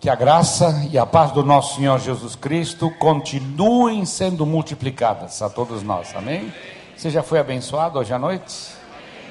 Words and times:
Que 0.00 0.08
a 0.08 0.14
graça 0.14 0.86
e 0.92 0.96
a 0.96 1.04
paz 1.04 1.32
do 1.32 1.42
nosso 1.42 1.74
Senhor 1.74 1.98
Jesus 1.98 2.36
Cristo 2.36 2.88
continuem 3.00 4.06
sendo 4.06 4.46
multiplicadas 4.46 5.42
a 5.42 5.50
todos 5.50 5.82
nós. 5.82 6.14
Amém? 6.14 6.54
Você 6.96 7.10
já 7.10 7.20
foi 7.20 7.40
abençoado 7.40 7.98
hoje 7.98 8.14
à 8.14 8.18
noite? 8.18 8.70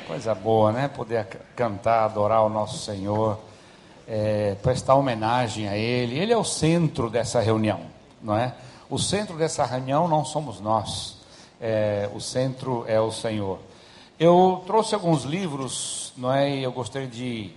Coisa 0.06 0.36
boa, 0.36 0.74
né? 0.74 0.90
Poder 0.90 1.26
cantar, 1.56 2.04
adorar 2.04 2.44
o 2.44 2.50
nosso 2.50 2.80
Senhor, 2.80 3.40
é, 4.06 4.58
prestar 4.62 4.96
homenagem 4.96 5.70
a 5.70 5.78
Ele. 5.78 6.20
Ele 6.20 6.34
é 6.34 6.38
o 6.38 6.44
centro 6.44 7.10
dessa 7.10 7.40
reunião, 7.40 7.80
não 8.22 8.38
é? 8.38 8.54
O 8.90 9.00
centro 9.00 9.38
dessa 9.38 9.64
reunião 9.64 10.06
não 10.06 10.26
somos 10.26 10.60
nós, 10.60 11.16
é, 11.62 12.10
o 12.14 12.20
centro 12.20 12.84
é 12.90 13.00
o 13.00 13.10
Senhor. 13.10 13.60
Eu 14.20 14.64
trouxe 14.68 14.94
alguns 14.94 15.24
livros, 15.24 16.12
não 16.18 16.34
é? 16.34 16.58
E 16.58 16.62
eu 16.62 16.74
gostaria 16.74 17.08
de, 17.08 17.54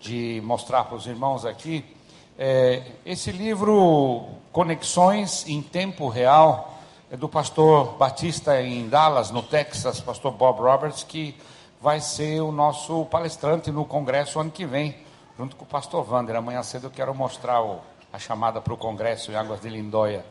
de 0.00 0.40
mostrar 0.44 0.84
para 0.84 0.96
os 0.96 1.08
irmãos 1.08 1.44
aqui. 1.44 1.95
É, 2.38 2.82
esse 3.06 3.32
livro, 3.32 4.26
Conexões 4.52 5.48
em 5.48 5.62
Tempo 5.62 6.06
Real, 6.08 6.78
é 7.10 7.16
do 7.16 7.30
pastor 7.30 7.96
Batista 7.96 8.60
em 8.60 8.90
Dallas, 8.90 9.30
no 9.30 9.42
Texas, 9.42 10.00
pastor 10.00 10.32
Bob 10.32 10.60
Roberts, 10.60 11.02
que 11.02 11.34
vai 11.80 11.98
ser 11.98 12.42
o 12.42 12.52
nosso 12.52 13.06
palestrante 13.06 13.70
no 13.70 13.86
congresso 13.86 14.38
ano 14.38 14.50
que 14.50 14.66
vem, 14.66 14.94
junto 15.38 15.56
com 15.56 15.64
o 15.64 15.68
pastor 15.68 16.06
Wander. 16.06 16.36
Amanhã 16.36 16.62
cedo 16.62 16.88
eu 16.88 16.90
quero 16.90 17.14
mostrar 17.14 17.62
o, 17.62 17.80
a 18.12 18.18
chamada 18.18 18.60
para 18.60 18.74
o 18.74 18.76
congresso 18.76 19.32
em 19.32 19.34
Águas 19.34 19.62
de 19.62 19.70
Lindóia 19.70 20.22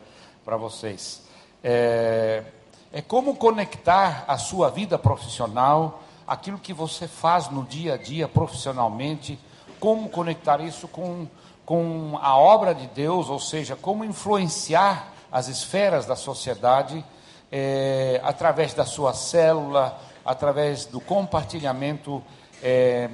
para 0.44 0.56
vocês. 0.56 1.24
É, 1.60 2.44
é 2.92 3.02
como 3.02 3.34
conectar 3.34 4.24
a 4.28 4.38
sua 4.38 4.70
vida 4.70 4.96
profissional, 4.96 6.04
aquilo 6.24 6.58
que 6.58 6.72
você 6.72 7.08
faz 7.08 7.50
no 7.50 7.64
dia 7.64 7.94
a 7.94 7.96
dia 7.96 8.28
profissionalmente, 8.28 9.36
como 9.80 10.08
conectar 10.08 10.60
isso 10.60 10.86
com 10.86 11.26
com 11.66 12.16
a 12.22 12.38
obra 12.38 12.72
de 12.72 12.86
Deus, 12.86 13.28
ou 13.28 13.40
seja, 13.40 13.74
como 13.74 14.04
influenciar 14.04 15.12
as 15.32 15.48
esferas 15.48 16.06
da 16.06 16.14
sociedade 16.14 17.04
é, 17.50 18.20
através 18.22 18.72
da 18.72 18.84
sua 18.84 19.12
célula, 19.12 19.98
através 20.24 20.86
do 20.86 21.00
compartilhamento 21.00 22.22
é, 22.62 23.10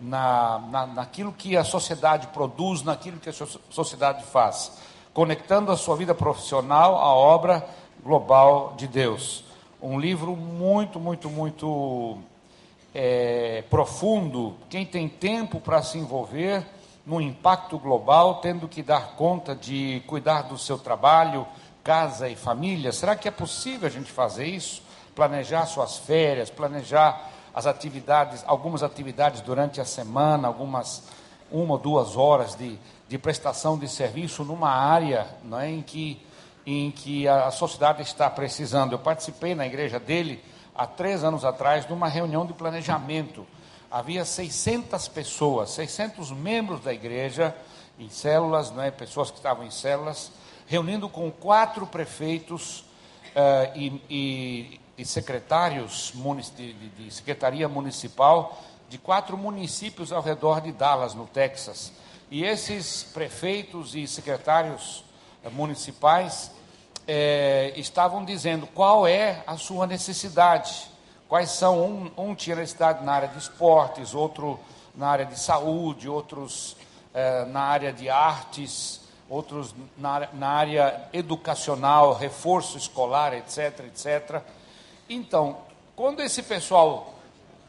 na, 0.00 0.60
na, 0.70 0.86
naquilo 0.86 1.32
que 1.32 1.56
a 1.56 1.64
sociedade 1.64 2.28
produz, 2.28 2.82
naquilo 2.84 3.18
que 3.18 3.28
a 3.28 3.32
sociedade 3.70 4.22
faz, 4.24 4.72
conectando 5.12 5.72
a 5.72 5.76
sua 5.76 5.96
vida 5.96 6.14
profissional 6.14 6.96
à 6.96 7.12
obra 7.12 7.66
global 8.04 8.74
de 8.76 8.86
Deus. 8.86 9.44
Um 9.82 9.98
livro 9.98 10.36
muito, 10.36 11.00
muito, 11.00 11.28
muito 11.28 12.18
é, 12.94 13.64
profundo. 13.68 14.54
Quem 14.68 14.86
tem 14.86 15.08
tempo 15.08 15.58
para 15.58 15.82
se 15.82 15.98
envolver 15.98 16.64
no 17.06 17.20
impacto 17.20 17.78
global, 17.78 18.36
tendo 18.36 18.68
que 18.68 18.82
dar 18.82 19.16
conta 19.16 19.54
de 19.54 20.02
cuidar 20.06 20.42
do 20.42 20.58
seu 20.58 20.78
trabalho, 20.78 21.46
casa 21.82 22.28
e 22.28 22.36
família? 22.36 22.92
Será 22.92 23.16
que 23.16 23.28
é 23.28 23.30
possível 23.30 23.88
a 23.88 23.90
gente 23.90 24.10
fazer 24.10 24.46
isso? 24.46 24.82
Planejar 25.14 25.66
suas 25.66 25.98
férias, 25.98 26.50
planejar 26.50 27.30
as 27.54 27.66
atividades, 27.66 28.44
algumas 28.46 28.82
atividades 28.82 29.40
durante 29.40 29.80
a 29.80 29.84
semana, 29.84 30.46
algumas 30.46 31.02
uma 31.50 31.74
ou 31.74 31.78
duas 31.78 32.16
horas 32.16 32.54
de, 32.54 32.78
de 33.08 33.18
prestação 33.18 33.76
de 33.76 33.88
serviço 33.88 34.44
numa 34.44 34.70
área 34.70 35.26
não 35.42 35.58
é, 35.58 35.68
em, 35.68 35.82
que, 35.82 36.24
em 36.64 36.90
que 36.90 37.26
a 37.26 37.50
sociedade 37.50 38.02
está 38.02 38.30
precisando. 38.30 38.92
Eu 38.92 38.98
participei 38.98 39.54
na 39.54 39.66
igreja 39.66 39.98
dele 39.98 40.42
há 40.74 40.86
três 40.86 41.24
anos 41.24 41.44
atrás 41.44 41.84
de 41.84 41.92
uma 41.92 42.08
reunião 42.08 42.46
de 42.46 42.52
planejamento 42.52 43.44
havia 43.90 44.24
600 44.24 45.08
pessoas, 45.08 45.70
600 45.70 46.30
membros 46.30 46.80
da 46.80 46.92
igreja, 46.92 47.54
em 47.98 48.08
células, 48.08 48.70
né, 48.70 48.90
pessoas 48.90 49.30
que 49.30 49.36
estavam 49.36 49.64
em 49.66 49.70
células, 49.70 50.30
reunindo 50.66 51.08
com 51.08 51.30
quatro 51.30 51.86
prefeitos 51.86 52.80
uh, 52.80 53.76
e, 53.76 54.02
e, 54.08 54.80
e, 54.96 55.04
secretários 55.04 56.12
de, 56.56 56.72
de, 56.72 56.88
de 56.90 57.10
secretaria 57.10 57.68
municipal 57.68 58.62
de 58.88 58.96
quatro 58.96 59.36
municípios 59.36 60.12
ao 60.12 60.22
redor 60.22 60.60
de 60.60 60.72
Dallas, 60.72 61.14
no 61.14 61.26
Texas. 61.26 61.92
E 62.30 62.44
esses 62.44 63.02
prefeitos 63.02 63.94
e 63.94 64.06
secretários 64.06 65.04
uh, 65.44 65.50
municipais 65.50 66.52
eh, 67.06 67.72
estavam 67.76 68.24
dizendo 68.24 68.68
qual 68.68 69.06
é 69.06 69.42
a 69.44 69.56
sua 69.56 69.84
necessidade 69.86 70.89
quais 71.30 71.50
são. 71.50 71.80
Um, 71.80 72.10
um 72.30 72.34
tinha 72.34 72.56
necessidade 72.56 73.04
na 73.04 73.12
área 73.12 73.28
de 73.28 73.38
esportes, 73.38 74.14
outro 74.14 74.58
na 74.94 75.08
área 75.08 75.24
de 75.24 75.38
saúde, 75.38 76.08
outros 76.08 76.76
eh, 77.14 77.44
na 77.46 77.60
área 77.60 77.92
de 77.92 78.10
artes, 78.10 79.00
outros 79.28 79.72
na, 79.96 80.28
na 80.32 80.48
área 80.48 81.08
educacional, 81.12 82.12
reforço 82.14 82.76
escolar, 82.76 83.32
etc, 83.32 83.86
etc. 83.86 84.42
Então, 85.08 85.58
quando 85.94 86.20
esse 86.20 86.42
pessoal 86.42 87.14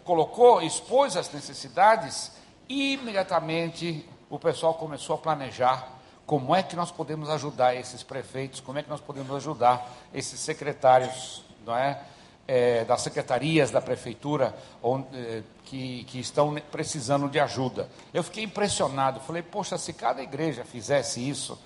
colocou, 0.03 0.63
expôs 0.63 1.15
as 1.15 1.31
necessidades, 1.31 2.31
imediatamente 2.67 4.03
o 4.27 4.39
pessoal 4.39 4.73
começou 4.73 5.15
a 5.15 5.19
planejar 5.19 5.87
como 6.25 6.55
é 6.55 6.63
que 6.63 6.75
nós 6.75 6.91
podemos 6.91 7.29
ajudar 7.29 7.75
esses 7.75 8.01
prefeitos, 8.01 8.59
como 8.59 8.79
é 8.79 8.83
que 8.83 8.89
nós 8.89 9.01
podemos 9.01 9.35
ajudar 9.35 9.87
esses 10.11 10.39
secretários, 10.39 11.43
não 11.63 11.77
é? 11.77 12.01
É, 12.47 12.83
das 12.85 13.01
secretarias 13.01 13.71
da 13.71 13.81
prefeitura 13.81 14.55
onde, 14.81 15.07
é, 15.13 15.43
que, 15.65 16.03
que 16.05 16.19
estão 16.19 16.53
precisando 16.71 17.29
de 17.29 17.39
ajuda. 17.39 17.89
Eu 18.13 18.23
fiquei 18.23 18.43
impressionado, 18.43 19.19
falei, 19.21 19.41
poxa, 19.41 19.77
se 19.77 19.93
cada 19.93 20.21
igreja 20.21 20.65
fizesse 20.65 21.27
isso, 21.27 21.57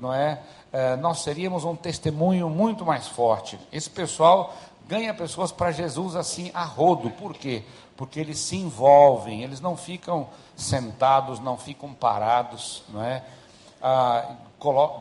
não 0.00 0.14
é, 0.14 0.40
é 0.72 0.96
nós 0.96 1.20
seríamos 1.22 1.64
um 1.64 1.76
testemunho 1.76 2.48
muito 2.48 2.84
mais 2.84 3.06
forte. 3.06 3.58
Esse 3.72 3.90
pessoal 3.90 4.54
ganha 4.90 5.14
pessoas 5.14 5.52
para 5.52 5.70
Jesus 5.70 6.16
assim 6.16 6.50
a 6.52 6.64
rodo. 6.64 7.10
Por 7.10 7.34
quê? 7.34 7.62
Porque 7.96 8.18
eles 8.18 8.38
se 8.38 8.56
envolvem, 8.56 9.42
eles 9.42 9.60
não 9.60 9.76
ficam 9.76 10.28
sentados, 10.56 11.38
não 11.38 11.56
ficam 11.56 11.92
parados, 11.92 12.82
não 12.88 13.04
é? 13.04 13.22
Ah, 13.82 14.34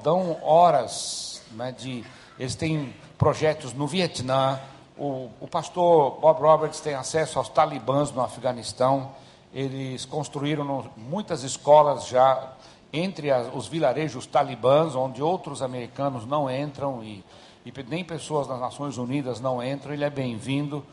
dão 0.03 0.37
horas 0.43 1.41
né, 1.51 1.71
de. 1.71 2.05
Eles 2.37 2.55
têm 2.55 2.93
projetos 3.17 3.73
no 3.73 3.87
Vietnã, 3.87 4.59
o, 4.99 5.29
o 5.39 5.47
pastor 5.47 6.19
Bob 6.19 6.41
Roberts 6.41 6.81
tem 6.81 6.93
acesso 6.93 7.39
aos 7.39 7.47
talibãs 7.47 8.11
no 8.11 8.21
Afeganistão. 8.21 9.11
Eles 9.53 10.03
construíram 10.03 10.85
muitas 10.97 11.43
escolas 11.43 12.07
já 12.07 12.53
entre 12.91 13.31
as, 13.31 13.47
os 13.53 13.67
vilarejos 13.67 14.25
talibãs, 14.25 14.95
onde 14.95 15.23
outros 15.23 15.61
americanos 15.61 16.25
não 16.25 16.51
entram 16.51 17.01
e, 17.01 17.23
e 17.65 17.73
nem 17.87 18.03
pessoas 18.03 18.45
das 18.47 18.59
Nações 18.59 18.97
Unidas 18.97 19.39
não 19.39 19.63
entram. 19.63 19.93
Ele 19.93 20.03
é 20.03 20.09
bem-vindo, 20.09 20.85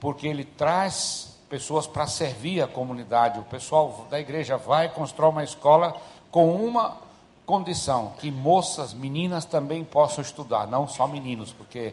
porque 0.00 0.26
ele 0.26 0.44
traz 0.44 1.38
pessoas 1.50 1.86
para 1.86 2.06
servir 2.06 2.62
a 2.62 2.66
comunidade. 2.66 3.38
O 3.38 3.44
pessoal 3.44 4.06
da 4.08 4.18
igreja 4.18 4.56
vai 4.56 4.88
constrói 4.88 5.30
uma 5.30 5.44
escola 5.44 5.94
com 6.30 6.54
uma 6.54 6.96
condição: 7.44 8.14
que 8.18 8.30
moças, 8.30 8.94
meninas 8.94 9.44
também 9.44 9.84
possam 9.84 10.22
estudar, 10.22 10.66
não 10.66 10.88
só 10.88 11.06
meninos, 11.06 11.52
porque 11.52 11.92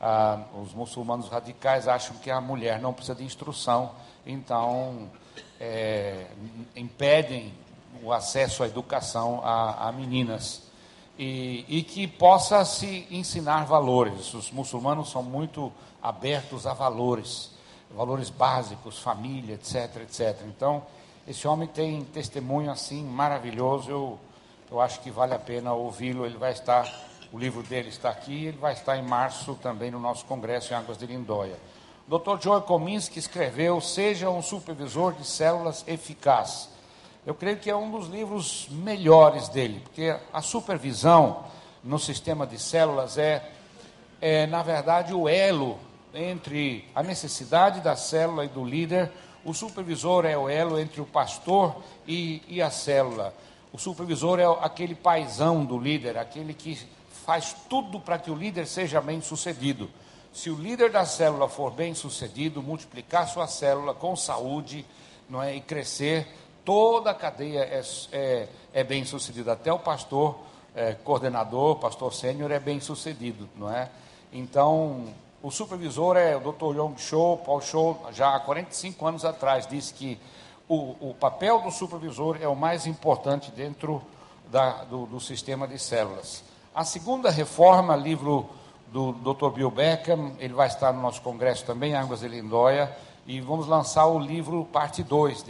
ah, 0.00 0.44
os 0.62 0.72
muçulmanos 0.72 1.28
radicais 1.28 1.88
acham 1.88 2.16
que 2.16 2.30
a 2.30 2.40
mulher 2.40 2.80
não 2.80 2.92
precisa 2.92 3.16
de 3.16 3.24
instrução, 3.24 3.90
então 4.24 5.10
é, 5.60 6.26
impedem 6.76 7.52
o 8.02 8.12
acesso 8.12 8.62
à 8.62 8.66
educação 8.66 9.40
a, 9.44 9.88
a 9.88 9.92
meninas. 9.92 10.68
E, 11.18 11.64
e, 11.66 11.82
que 11.82 12.06
possa 12.06 12.64
se 12.64 13.08
ensinar 13.10 13.64
valores. 13.64 14.32
Os 14.34 14.52
muçulmanos 14.52 15.10
são 15.10 15.20
muito 15.20 15.72
abertos 16.00 16.64
a 16.64 16.72
valores, 16.72 17.50
valores 17.90 18.30
básicos, 18.30 19.00
família, 19.00 19.56
etc, 19.56 20.02
etc. 20.02 20.42
Então, 20.46 20.84
esse 21.26 21.48
homem 21.48 21.66
tem 21.66 22.04
testemunho 22.04 22.70
assim 22.70 23.02
maravilhoso. 23.02 23.90
Eu, 23.90 24.18
eu 24.70 24.80
acho 24.80 25.00
que 25.00 25.10
vale 25.10 25.34
a 25.34 25.40
pena 25.40 25.72
ouvi-lo. 25.72 26.24
Ele 26.24 26.38
vai 26.38 26.52
estar 26.52 26.88
o 27.32 27.38
livro 27.38 27.62
dele 27.62 27.88
está 27.88 28.10
aqui, 28.10 28.46
ele 28.46 28.56
vai 28.56 28.72
estar 28.72 28.96
em 28.96 29.02
março 29.02 29.54
também 29.56 29.90
no 29.90 29.98
nosso 29.98 30.24
congresso 30.24 30.72
em 30.72 30.76
Águas 30.76 30.96
de 30.96 31.06
Lindóia. 31.06 31.56
O 32.08 32.18
Dr. 32.18 32.40
Joe 32.40 32.62
Kominski 32.62 33.18
escreveu 33.18 33.80
Seja 33.80 34.30
um 34.30 34.40
supervisor 34.40 35.12
de 35.12 35.26
células 35.26 35.84
eficaz. 35.86 36.70
Eu 37.26 37.34
creio 37.34 37.58
que 37.58 37.68
é 37.68 37.76
um 37.76 37.90
dos 37.90 38.08
livros 38.08 38.66
melhores 38.70 39.48
dele, 39.50 39.80
porque 39.80 40.16
a 40.32 40.40
supervisão 40.40 41.44
no 41.84 41.98
sistema 41.98 42.46
de 42.46 42.58
células 42.58 43.18
é, 43.18 43.46
é 44.20 44.46
na 44.46 44.62
verdade, 44.62 45.12
o 45.12 45.28
elo 45.28 45.78
entre 46.14 46.88
a 46.94 47.02
necessidade 47.02 47.82
da 47.82 47.94
célula 47.94 48.46
e 48.46 48.48
do 48.48 48.64
líder. 48.64 49.12
O 49.44 49.52
supervisor 49.52 50.24
é 50.24 50.36
o 50.36 50.48
elo 50.48 50.78
entre 50.78 51.02
o 51.02 51.06
pastor 51.06 51.76
e, 52.06 52.42
e 52.48 52.62
a 52.62 52.70
célula. 52.70 53.34
O 53.70 53.78
supervisor 53.78 54.40
é 54.40 54.46
aquele 54.62 54.94
paisão 54.94 55.62
do 55.64 55.78
líder, 55.78 56.16
aquele 56.16 56.54
que 56.54 56.78
faz 57.28 57.54
tudo 57.68 58.00
para 58.00 58.18
que 58.18 58.30
o 58.30 58.34
líder 58.34 58.66
seja 58.66 59.02
bem 59.02 59.20
sucedido. 59.20 59.90
Se 60.32 60.48
o 60.48 60.54
líder 60.54 60.90
da 60.90 61.04
célula 61.04 61.46
for 61.46 61.70
bem 61.70 61.92
sucedido, 61.92 62.62
multiplicar 62.62 63.28
sua 63.28 63.46
célula 63.46 63.92
com 63.92 64.16
saúde 64.16 64.82
não 65.28 65.42
é, 65.42 65.54
e 65.54 65.60
crescer, 65.60 66.26
toda 66.64 67.10
a 67.10 67.14
cadeia 67.14 67.58
é, 67.58 67.82
é, 68.12 68.48
é 68.72 68.82
bem 68.82 69.04
sucedida, 69.04 69.52
até 69.52 69.70
o 69.70 69.78
pastor 69.78 70.38
é, 70.74 70.94
coordenador, 70.94 71.76
pastor 71.76 72.14
sênior 72.14 72.50
é 72.50 72.58
bem 72.58 72.80
sucedido, 72.80 73.46
não 73.56 73.70
é? 73.70 73.90
Então, 74.32 75.12
o 75.42 75.50
supervisor 75.50 76.16
é 76.16 76.34
o 76.34 76.40
Dr. 76.40 76.76
Yong 76.76 76.98
Cho, 76.98 77.36
Paul 77.44 77.60
Cho, 77.60 77.94
já 78.10 78.36
há 78.36 78.40
45 78.40 79.06
anos 79.06 79.26
atrás, 79.26 79.66
disse 79.66 79.92
que 79.92 80.18
o, 80.66 81.10
o 81.10 81.14
papel 81.20 81.60
do 81.60 81.70
supervisor 81.70 82.38
é 82.40 82.48
o 82.48 82.56
mais 82.56 82.86
importante 82.86 83.50
dentro 83.50 84.00
da, 84.50 84.84
do, 84.84 85.04
do, 85.04 85.20
sistema 85.20 85.68
de 85.68 85.78
células. 85.78 86.42
A 86.78 86.84
segunda 86.84 87.28
reforma, 87.28 87.96
livro 87.96 88.48
do 88.92 89.10
Dr. 89.10 89.50
Bill 89.50 89.68
Beckham, 89.68 90.34
ele 90.38 90.54
vai 90.54 90.68
estar 90.68 90.92
no 90.92 91.02
nosso 91.02 91.20
congresso 91.22 91.64
também, 91.64 91.96
Águas 91.96 92.20
de 92.20 92.28
Lindóia, 92.28 92.96
e 93.26 93.40
vamos 93.40 93.66
lançar 93.66 94.06
o 94.06 94.16
livro 94.16 94.64
parte 94.64 95.02
2 95.02 95.42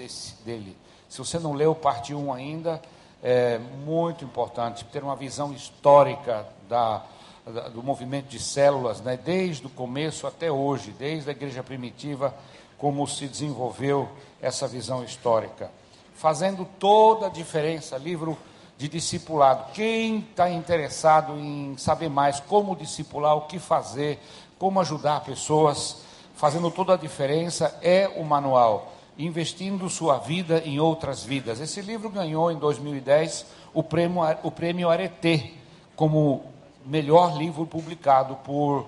dele. 0.43 0.75
Se 1.07 1.19
você 1.19 1.39
não 1.39 1.53
leu 1.53 1.75
parte 1.75 2.15
1 2.15 2.19
um 2.19 2.33
ainda, 2.33 2.81
é 3.23 3.59
muito 3.85 4.25
importante 4.25 4.87
ter 4.87 5.05
uma 5.05 5.15
visão 5.15 5.53
histórica 5.53 6.47
da, 6.67 7.05
da, 7.45 7.69
do 7.69 7.83
movimento 7.83 8.29
de 8.29 8.41
células, 8.41 9.03
né, 9.03 9.19
desde 9.23 9.67
o 9.67 9.71
começo 9.71 10.27
até 10.27 10.51
hoje, 10.51 10.95
desde 10.99 11.29
a 11.29 11.33
igreja 11.33 11.63
primitiva, 11.63 12.35
como 12.79 13.07
se 13.07 13.29
desenvolveu 13.29 14.09
essa 14.41 14.67
visão 14.67 15.05
histórica. 15.05 15.71
Fazendo 16.15 16.67
toda 16.79 17.27
a 17.27 17.29
diferença, 17.29 17.99
livro 17.99 18.39
de 18.79 18.89
discipulado. 18.89 19.73
Quem 19.75 20.21
está 20.21 20.49
interessado 20.49 21.37
em 21.37 21.77
saber 21.77 22.09
mais 22.09 22.39
como 22.39 22.77
discipular, 22.77 23.37
o 23.37 23.43
que 23.43 23.59
fazer, 23.59 24.21
como 24.57 24.81
ajudar 24.81 25.25
pessoas, 25.25 25.97
fazendo 26.37 26.71
toda 26.71 26.95
a 26.95 26.97
diferença, 26.97 27.77
é 27.83 28.09
o 28.17 28.25
manual 28.25 28.95
investindo 29.19 29.91
sua 29.91 30.19
vida 30.19 30.63
em 30.65 30.79
outras 30.79 31.25
vidas. 31.25 31.61
Esse 31.61 31.81
livro 31.81 32.09
ganhou 32.09 32.53
em 32.53 32.57
2010 32.57 33.45
o 33.75 33.83
prêmio, 33.83 34.23
o 34.45 34.51
prêmio 34.51 34.89
Arete 34.89 35.59
como 35.97 36.45
melhor 36.87 37.37
livro 37.37 37.67
publicado 37.67 38.37
por, 38.37 38.87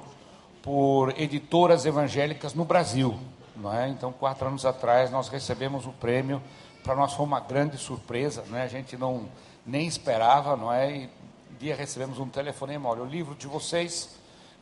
por 0.62 1.12
editoras 1.20 1.84
evangélicas 1.84 2.54
no 2.54 2.64
Brasil. 2.64 3.18
Não 3.56 3.74
é? 3.74 3.88
Então, 3.88 4.12
quatro 4.12 4.46
anos 4.46 4.64
atrás, 4.64 5.10
nós 5.10 5.28
recebemos 5.28 5.84
o 5.84 5.90
prêmio. 5.90 6.40
Para 6.84 6.94
nós 6.94 7.12
foi 7.12 7.26
uma 7.26 7.40
grande 7.40 7.76
surpresa, 7.76 8.44
não 8.48 8.56
é? 8.56 8.62
a 8.62 8.68
gente 8.68 8.96
não 8.96 9.24
nem 9.66 9.86
esperava, 9.86 10.56
não 10.56 10.72
é? 10.72 10.90
E 10.90 11.10
um 11.52 11.56
dia 11.58 11.74
recebemos 11.74 12.18
um 12.18 12.28
telefonema: 12.28 12.88
olha, 12.88 13.02
o 13.02 13.06
livro 13.06 13.34
de 13.34 13.46
vocês 13.46 14.10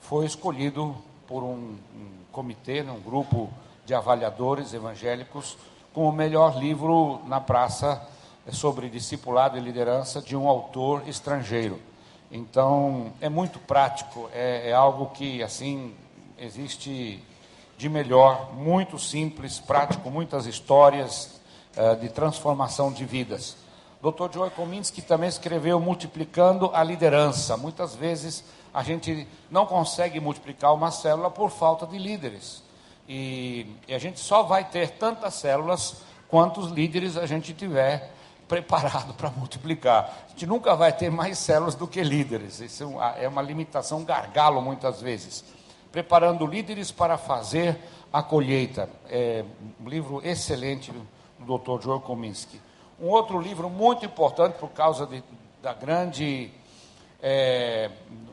foi 0.00 0.26
escolhido 0.26 0.96
por 1.26 1.42
um, 1.42 1.76
um 1.94 2.10
comitê, 2.32 2.82
né, 2.82 2.92
um 2.92 3.00
grupo 3.00 3.50
de 3.84 3.94
avaliadores 3.94 4.72
evangélicos 4.72 5.56
como 5.92 6.10
o 6.10 6.12
melhor 6.12 6.58
livro 6.58 7.20
na 7.26 7.40
praça 7.40 8.06
sobre 8.52 8.88
discipulado 8.88 9.58
e 9.58 9.60
liderança 9.60 10.22
de 10.22 10.36
um 10.36 10.48
autor 10.48 11.02
estrangeiro. 11.08 11.80
Então, 12.30 13.12
é 13.20 13.28
muito 13.28 13.58
prático, 13.58 14.28
é, 14.32 14.70
é 14.70 14.72
algo 14.72 15.06
que, 15.06 15.42
assim, 15.42 15.94
existe 16.38 17.22
de 17.76 17.88
melhor, 17.88 18.52
muito 18.54 18.98
simples, 18.98 19.58
prático, 19.58 20.10
muitas 20.10 20.46
histórias 20.46 21.40
uh, 21.76 21.96
de 21.96 22.08
transformação 22.08 22.92
de 22.92 23.04
vidas. 23.04 23.56
Dr. 24.00 24.32
Joe 24.32 24.50
Kominski 24.50 25.02
também 25.02 25.28
escreveu 25.28 25.80
Multiplicando 25.80 26.70
a 26.72 26.84
Liderança. 26.84 27.56
Muitas 27.56 27.96
vezes 27.96 28.44
a 28.72 28.82
gente 28.82 29.26
não 29.50 29.66
consegue 29.66 30.20
multiplicar 30.20 30.72
uma 30.72 30.92
célula 30.92 31.30
por 31.30 31.50
falta 31.50 31.84
de 31.84 31.98
líderes. 31.98 32.62
E, 33.08 33.66
e 33.88 33.94
a 33.94 33.98
gente 33.98 34.20
só 34.20 34.44
vai 34.44 34.64
ter 34.64 34.90
tantas 34.90 35.34
células 35.34 35.96
quantos 36.28 36.70
líderes 36.70 37.16
a 37.16 37.26
gente 37.26 37.52
tiver 37.52 38.12
preparado 38.46 39.14
para 39.14 39.30
multiplicar. 39.30 40.26
A 40.26 40.30
gente 40.30 40.46
nunca 40.46 40.76
vai 40.76 40.92
ter 40.92 41.10
mais 41.10 41.36
células 41.36 41.74
do 41.74 41.88
que 41.88 42.02
líderes. 42.02 42.60
Isso 42.60 42.84
é 43.16 43.26
uma 43.26 43.42
limitação, 43.42 43.98
um 43.98 44.04
gargalo 44.04 44.62
muitas 44.62 45.00
vezes. 45.00 45.44
Preparando 45.90 46.46
líderes 46.46 46.92
para 46.92 47.18
fazer 47.18 47.76
a 48.12 48.22
colheita. 48.22 48.88
É 49.10 49.44
um 49.80 49.88
livro 49.88 50.20
excelente 50.24 50.92
do 50.92 51.58
Dr. 51.58 51.82
Joe 51.82 52.00
Kominski. 52.00 52.67
Um 53.00 53.06
outro 53.06 53.40
livro 53.40 53.70
muito 53.70 54.04
importante 54.04 54.54
por 54.58 54.70
causa 54.70 55.06
de, 55.06 55.22
da 55.62 55.72
grande 55.72 56.50
é, 57.20 57.90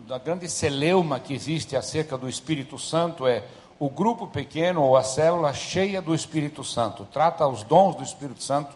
da 0.07 0.17
grande 0.19 0.47
celeuma 0.47 1.19
que 1.19 1.33
existe 1.33 1.75
acerca 1.75 2.17
do 2.17 2.29
Espírito 2.29 2.77
Santo 2.77 3.25
é 3.25 3.43
o 3.79 3.89
grupo 3.89 4.27
pequeno 4.27 4.83
ou 4.83 4.95
a 4.95 5.03
célula 5.03 5.53
cheia 5.53 6.01
do 6.01 6.13
Espírito 6.13 6.63
Santo. 6.63 7.05
Trata 7.11 7.47
os 7.47 7.63
dons 7.63 7.95
do 7.95 8.03
Espírito 8.03 8.43
Santo 8.43 8.75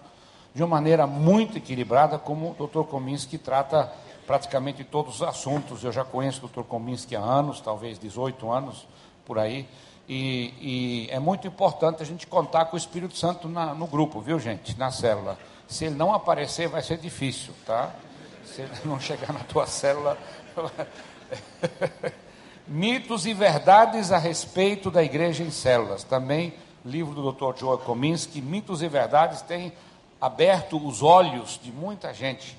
de 0.54 0.64
uma 0.64 0.70
maneira 0.76 1.06
muito 1.06 1.58
equilibrada, 1.58 2.18
como 2.18 2.56
o 2.58 2.68
Dr. 2.68 2.84
Kominski 2.84 3.38
trata 3.38 3.92
praticamente 4.26 4.84
todos 4.84 5.16
os 5.16 5.24
assuntos. 5.24 5.84
Eu 5.84 5.92
já 5.92 6.04
conheço 6.04 6.46
o 6.46 6.50
Dr. 6.50 6.64
Kominski 6.64 7.16
há 7.16 7.22
anos, 7.22 7.62
talvez 7.62 8.00
18 8.00 8.52
anos 8.52 8.88
por 9.26 9.38
aí, 9.38 9.68
e, 10.08 10.54
e 10.60 11.08
é 11.12 11.20
muito 11.20 11.48
importante 11.48 12.02
a 12.02 12.06
gente 12.06 12.26
contar 12.26 12.66
com 12.66 12.76
o 12.76 12.80
Espírito 12.80 13.16
Santo 13.16 13.48
na, 13.48 13.76
no 13.76 13.86
grupo, 13.86 14.20
viu, 14.20 14.40
gente? 14.40 14.78
Na 14.78 14.90
célula. 14.90 15.38
Se 15.70 15.86
ele 15.86 15.96
não 15.96 16.14
aparecer, 16.14 16.68
vai 16.68 16.82
ser 16.82 16.98
difícil, 16.98 17.54
tá? 17.64 17.92
Se 18.44 18.64
ele 18.64 18.72
não 18.84 19.00
chegar 19.00 19.32
na 19.32 19.42
tua 19.42 19.68
célula. 19.68 20.18
Mitos 22.68 23.28
e 23.28 23.34
verdades 23.36 24.12
a 24.12 24.18
respeito 24.18 24.90
da 24.90 25.04
igreja 25.04 25.44
em 25.44 25.52
células. 25.52 26.04
Também, 26.04 26.56
livro 26.84 27.14
do 27.14 27.32
Dr. 27.32 27.60
Joe 27.60 27.78
Kominski, 27.78 28.42
Mitos 28.42 28.82
e 28.82 28.88
Verdades, 28.88 29.44
tem 29.44 29.72
aberto 30.20 30.84
os 30.84 31.04
olhos 31.04 31.60
de 31.62 31.72
muita 31.72 32.14
gente. 32.16 32.58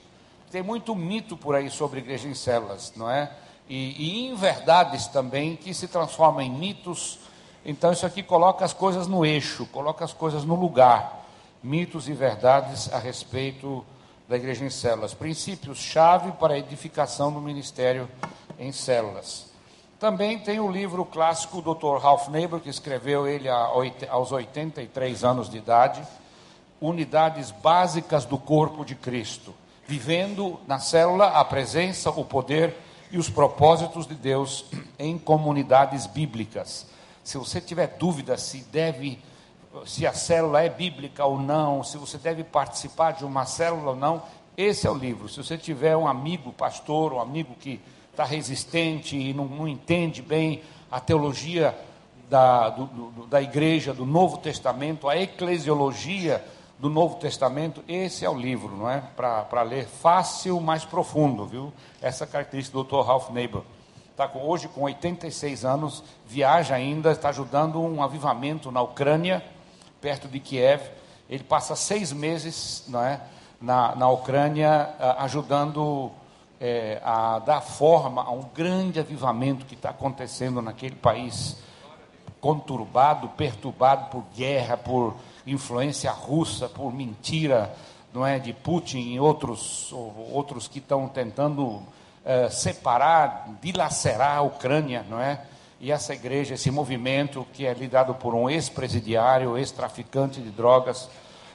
Tem 0.50 0.62
muito 0.62 0.94
mito 0.94 1.36
por 1.36 1.56
aí 1.56 1.68
sobre 1.68 1.98
igreja 1.98 2.28
em 2.28 2.34
células, 2.34 2.92
não 2.96 3.10
é? 3.10 3.30
E, 3.68 3.94
e 3.98 4.26
em 4.26 4.34
verdades 4.36 5.08
também 5.08 5.56
que 5.56 5.74
se 5.74 5.88
transformam 5.88 6.42
em 6.42 6.50
mitos. 6.50 7.18
Então, 7.64 7.92
isso 7.92 8.06
aqui 8.06 8.22
coloca 8.22 8.64
as 8.64 8.72
coisas 8.72 9.08
no 9.08 9.26
eixo, 9.26 9.66
coloca 9.66 10.04
as 10.04 10.12
coisas 10.12 10.44
no 10.44 10.54
lugar. 10.54 11.19
Mitos 11.62 12.08
e 12.08 12.12
verdades 12.12 12.90
a 12.92 12.98
respeito 12.98 13.84
da 14.28 14.36
igreja 14.36 14.64
em 14.64 14.70
células. 14.70 15.12
Princípios-chave 15.12 16.32
para 16.32 16.54
a 16.54 16.58
edificação 16.58 17.32
do 17.32 17.40
ministério 17.40 18.08
em 18.58 18.72
células. 18.72 19.50
Também 19.98 20.38
tem 20.38 20.58
o 20.58 20.70
livro 20.70 21.04
clássico 21.04 21.60
do 21.60 21.74
Dr. 21.74 22.00
Ralph 22.00 22.28
Neighbor, 22.28 22.60
que 22.60 22.70
escreveu 22.70 23.26
ele 23.26 23.48
aos 24.08 24.32
83 24.32 25.22
anos 25.22 25.50
de 25.50 25.58
idade, 25.58 26.02
Unidades 26.80 27.50
Básicas 27.50 28.24
do 28.24 28.38
Corpo 28.38 28.82
de 28.82 28.94
Cristo, 28.94 29.54
vivendo 29.86 30.58
na 30.66 30.78
célula 30.78 31.26
a 31.26 31.44
presença, 31.44 32.08
o 32.08 32.24
poder 32.24 32.74
e 33.10 33.18
os 33.18 33.28
propósitos 33.28 34.06
de 34.06 34.14
Deus 34.14 34.64
em 34.98 35.18
comunidades 35.18 36.06
bíblicas. 36.06 36.86
Se 37.22 37.36
você 37.36 37.60
tiver 37.60 37.88
dúvida 37.98 38.38
se 38.38 38.62
deve 38.72 39.18
se 39.86 40.06
a 40.06 40.12
célula 40.12 40.62
é 40.62 40.68
bíblica 40.68 41.24
ou 41.24 41.38
não, 41.38 41.84
se 41.84 41.96
você 41.96 42.18
deve 42.18 42.42
participar 42.42 43.12
de 43.12 43.24
uma 43.24 43.46
célula 43.46 43.90
ou 43.90 43.96
não, 43.96 44.22
esse 44.56 44.86
é 44.86 44.90
o 44.90 44.94
livro. 44.94 45.28
Se 45.28 45.36
você 45.36 45.56
tiver 45.56 45.96
um 45.96 46.06
amigo 46.06 46.52
pastor, 46.52 47.12
um 47.12 47.20
amigo 47.20 47.54
que 47.54 47.80
está 48.10 48.24
resistente 48.24 49.16
e 49.16 49.32
não, 49.32 49.46
não, 49.46 49.68
entende 49.68 50.20
bem 50.20 50.62
a 50.90 51.00
teologia 51.00 51.76
da, 52.28 52.68
do, 52.68 52.84
do, 52.86 53.26
da 53.26 53.40
igreja, 53.40 53.94
do 53.94 54.04
Novo 54.04 54.38
Testamento, 54.38 55.08
a 55.08 55.16
eclesiologia 55.16 56.44
do 56.78 56.88
Novo 56.88 57.16
Testamento, 57.16 57.84
esse 57.86 58.24
é 58.24 58.30
o 58.30 58.34
livro, 58.34 58.76
não 58.76 58.90
é? 58.90 59.02
Para 59.16 59.62
ler 59.62 59.86
fácil, 59.86 60.60
mais 60.60 60.84
profundo, 60.84 61.46
viu? 61.46 61.72
Essa 62.00 62.26
característica 62.26 62.76
do 62.76 62.84
Dr. 62.84 63.06
Ralph 63.06 63.30
Neighbor. 63.30 63.62
Está 64.10 64.26
com, 64.26 64.40
hoje 64.40 64.68
com 64.68 64.82
86 64.82 65.64
anos, 65.64 66.02
viaja 66.26 66.74
ainda, 66.74 67.12
está 67.12 67.28
ajudando 67.28 67.80
um 67.80 68.02
avivamento 68.02 68.70
na 68.70 68.82
Ucrânia, 68.82 69.44
perto 70.00 70.28
de 70.28 70.40
Kiev. 70.40 70.82
Ele 71.28 71.44
passa 71.44 71.76
seis 71.76 72.12
meses 72.12 72.84
não 72.88 73.04
é, 73.04 73.20
na, 73.60 73.94
na 73.94 74.08
Ucrânia 74.08 74.94
ajudando 75.18 76.10
é, 76.60 77.00
a 77.04 77.38
dar 77.38 77.60
forma 77.60 78.22
a 78.22 78.30
um 78.30 78.44
grande 78.54 79.00
avivamento 79.00 79.64
que 79.64 79.74
está 79.74 79.90
acontecendo 79.90 80.60
naquele 80.60 80.94
país 80.94 81.56
conturbado, 82.40 83.28
perturbado 83.28 84.10
por 84.10 84.24
guerra, 84.34 84.76
por 84.76 85.16
influência 85.46 86.10
russa, 86.10 86.68
por 86.68 86.92
mentira, 86.92 87.74
não 88.12 88.26
é, 88.26 88.38
de 88.38 88.52
Putin 88.52 89.12
e 89.12 89.20
outros 89.20 89.92
outros 90.32 90.66
que 90.66 90.78
estão 90.78 91.08
tentando 91.08 91.82
é, 92.24 92.50
separar, 92.50 93.48
dilacerar 93.62 94.38
a 94.38 94.42
Ucrânia, 94.42 95.04
não 95.08 95.20
é? 95.20 95.40
E 95.80 95.90
essa 95.90 96.12
igreja, 96.12 96.54
esse 96.54 96.70
movimento 96.70 97.46
que 97.54 97.64
é 97.64 97.72
liderado 97.72 98.14
por 98.14 98.34
um 98.34 98.50
ex-presidiário, 98.50 99.56
ex-traficante 99.56 100.38
de 100.38 100.50
drogas, 100.50 101.08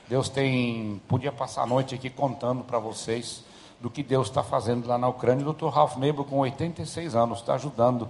Deus 0.10 0.30
tem 0.30 1.00
podia 1.08 1.32
passar 1.32 1.62
a 1.62 1.66
noite 1.68 1.94
aqui 1.94 2.10
contando 2.10 2.64
para 2.64 2.80
vocês 2.80 3.44
do 3.80 3.88
que 3.88 4.02
Deus 4.02 4.28
está 4.28 4.42
fazendo 4.44 4.88
lá 4.88 4.98
na 4.98 5.08
Ucrânia. 5.08 5.48
O 5.48 5.54
Dr. 5.54 5.68
Ralph 5.68 5.98
Neighbor, 5.98 6.26
com 6.26 6.40
86 6.40 7.16
anos, 7.16 7.40
está 7.40 7.54
ajudando 7.54 8.10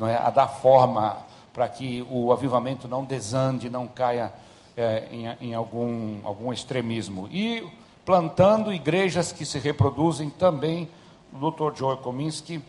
é, 0.00 0.14
a 0.14 0.30
dar 0.30 0.46
forma 0.46 1.18
para 1.52 1.68
que 1.68 2.06
o 2.10 2.32
avivamento 2.32 2.86
não 2.86 3.04
desande, 3.04 3.68
não 3.68 3.88
caia 3.88 4.32
é, 4.76 5.08
em, 5.10 5.48
em 5.48 5.54
algum, 5.54 6.20
algum 6.22 6.52
extremismo. 6.52 7.28
E 7.28 7.66
plantando 8.04 8.72
igrejas 8.72 9.32
que 9.32 9.44
se 9.44 9.58
reproduzem 9.58 10.30
também, 10.30 10.88
o 11.32 11.50
Dr. 11.50 11.76
Joel 11.76 11.96
Kominski, 11.96 12.62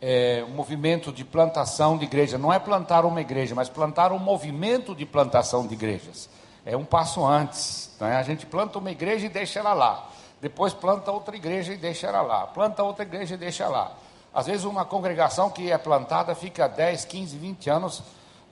é, 0.00 0.44
um 0.48 0.52
movimento 0.52 1.12
de 1.12 1.24
plantação 1.24 1.98
de 1.98 2.04
igreja. 2.04 2.38
Não 2.38 2.52
é 2.52 2.58
plantar 2.58 3.04
uma 3.04 3.20
igreja, 3.20 3.54
mas 3.54 3.68
plantar 3.68 4.12
um 4.12 4.18
movimento 4.18 4.94
de 4.94 5.04
plantação 5.04 5.66
de 5.66 5.74
igrejas. 5.74 6.28
É 6.64 6.76
um 6.76 6.84
passo 6.84 7.24
antes. 7.24 7.96
Né? 8.00 8.16
A 8.16 8.22
gente 8.22 8.46
planta 8.46 8.78
uma 8.78 8.90
igreja 8.90 9.26
e 9.26 9.28
deixa 9.28 9.60
ela 9.60 9.72
lá. 9.72 10.08
Depois 10.40 10.72
planta 10.72 11.10
outra 11.10 11.34
igreja 11.34 11.72
e 11.72 11.76
deixa 11.76 12.06
ela 12.06 12.22
lá. 12.22 12.46
Planta 12.46 12.82
outra 12.82 13.04
igreja 13.04 13.34
e 13.34 13.38
deixa 13.38 13.66
lá. 13.68 13.92
Às 14.32 14.46
vezes 14.46 14.64
uma 14.64 14.84
congregação 14.84 15.50
que 15.50 15.70
é 15.70 15.78
plantada 15.78 16.34
fica 16.34 16.68
10, 16.68 17.04
15, 17.06 17.36
20 17.36 17.70
anos 17.70 18.02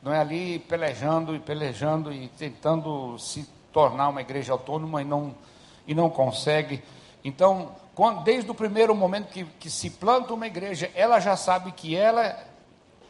não 0.02 0.12
é 0.12 0.20
ali 0.20 0.58
pelejando 0.60 1.34
e 1.34 1.40
pelejando 1.40 2.12
e 2.12 2.28
tentando 2.28 3.18
se 3.18 3.44
tornar 3.72 4.08
uma 4.08 4.20
igreja 4.20 4.52
autônoma 4.52 5.02
e 5.02 5.04
não, 5.04 5.34
e 5.86 5.94
não 5.94 6.08
consegue. 6.08 6.82
Então, 7.24 7.72
quando, 7.96 8.22
desde 8.24 8.50
o 8.50 8.54
primeiro 8.54 8.94
momento 8.94 9.28
que, 9.28 9.42
que 9.58 9.70
se 9.70 9.88
planta 9.88 10.34
uma 10.34 10.46
igreja, 10.46 10.90
ela 10.94 11.18
já 11.18 11.34
sabe 11.34 11.72
que 11.72 11.96
ela, 11.96 12.38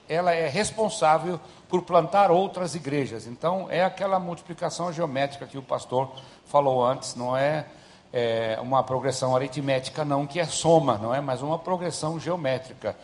ela 0.08 0.32
é 0.32 0.46
responsável 0.46 1.40
por 1.68 1.82
plantar 1.82 2.30
outras 2.30 2.76
igrejas. 2.76 3.26
Então, 3.26 3.66
é 3.68 3.82
aquela 3.82 4.20
multiplicação 4.20 4.92
geométrica 4.92 5.44
que 5.44 5.58
o 5.58 5.62
pastor 5.62 6.12
falou 6.44 6.86
antes, 6.86 7.16
não 7.16 7.36
é, 7.36 7.66
é 8.12 8.60
uma 8.62 8.80
progressão 8.84 9.34
aritmética, 9.34 10.04
não, 10.04 10.24
que 10.24 10.38
é 10.38 10.44
soma, 10.44 10.96
não 10.96 11.12
é, 11.12 11.20
mas 11.20 11.42
uma 11.42 11.58
progressão 11.58 12.20
geométrica. 12.20 12.96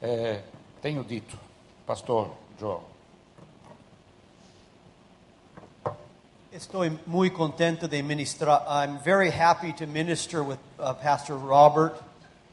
É, 0.00 0.40
tenho 0.80 1.02
dito, 1.02 1.36
pastor 1.84 2.30
João. 2.60 2.93
Estou 6.54 6.88
muito 7.04 7.34
contente 7.34 7.88
de 7.88 8.00
ministrar. 8.00 8.64
I'm 8.68 8.98
very 9.02 9.28
happy 9.28 9.72
to 9.72 9.88
minister 9.88 10.40
with 10.40 10.58
uh, 10.78 10.94
Pastor 10.94 11.36
Robert. 11.36 11.94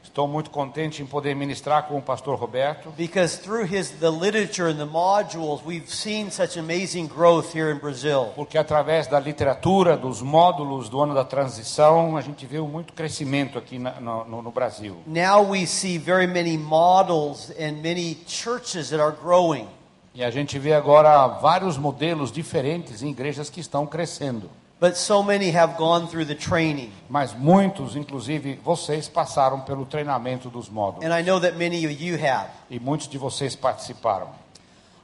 Estou 0.02 0.26
muito 0.26 0.50
contente 0.50 1.00
em 1.00 1.06
poder 1.06 1.36
ministrar 1.36 1.86
com 1.86 1.96
o 1.98 2.02
pastor 2.02 2.36
Roberto. 2.36 2.90
Because 2.96 3.38
through 3.38 3.64
his 3.64 3.90
the 4.00 4.10
literature 4.10 4.68
and 4.68 4.78
the 4.78 4.90
modules, 4.90 5.64
we've 5.64 5.88
seen 5.88 6.32
such 6.32 6.58
amazing 6.58 7.06
growth 7.06 7.54
here 7.54 7.70
in 7.70 7.78
Brazil. 7.78 8.32
Porque 8.34 8.58
através 8.58 9.06
da 9.06 9.20
literatura, 9.20 9.96
dos 9.96 10.20
módulos 10.20 10.88
do 10.88 11.00
ano 11.00 11.14
da 11.14 11.24
transição, 11.24 12.16
a 12.16 12.20
gente 12.20 12.44
viu 12.44 12.66
muito 12.66 12.92
crescimento 12.94 13.56
aqui 13.56 13.78
na, 13.78 14.00
no, 14.00 14.42
no 14.42 14.50
Brasil. 14.50 14.96
Now 15.06 15.48
we 15.48 15.64
see 15.64 15.96
very 15.96 16.26
many 16.26 16.58
models 16.58 17.52
and 17.52 17.80
many 17.80 18.18
churches 18.26 18.90
that 18.90 19.00
are 19.00 19.14
growing. 19.14 19.68
E 20.14 20.22
a 20.22 20.30
gente 20.30 20.58
vê 20.58 20.74
agora 20.74 21.26
vários 21.26 21.78
modelos 21.78 22.30
diferentes 22.30 23.02
em 23.02 23.08
igrejas 23.08 23.48
que 23.48 23.60
estão 23.60 23.86
crescendo. 23.86 24.50
But 24.78 24.96
so 24.96 25.22
many 25.22 25.56
have 25.56 25.74
gone 25.78 26.08
through 26.08 26.26
the 26.26 26.34
training. 26.34 26.92
Mas 27.08 27.32
muitos, 27.32 27.96
inclusive 27.96 28.60
vocês, 28.64 29.08
passaram 29.08 29.60
pelo 29.60 29.86
treinamento 29.86 30.50
dos 30.50 30.68
módulos. 30.68 31.08
And 31.08 31.16
I 31.16 31.22
know 31.22 31.40
that 31.40 31.56
many 31.56 31.86
of 31.86 32.02
you 32.02 32.16
have. 32.16 32.50
E 32.68 32.78
muitos 32.78 33.08
de 33.08 33.16
vocês 33.16 33.54
participaram. 33.54 34.28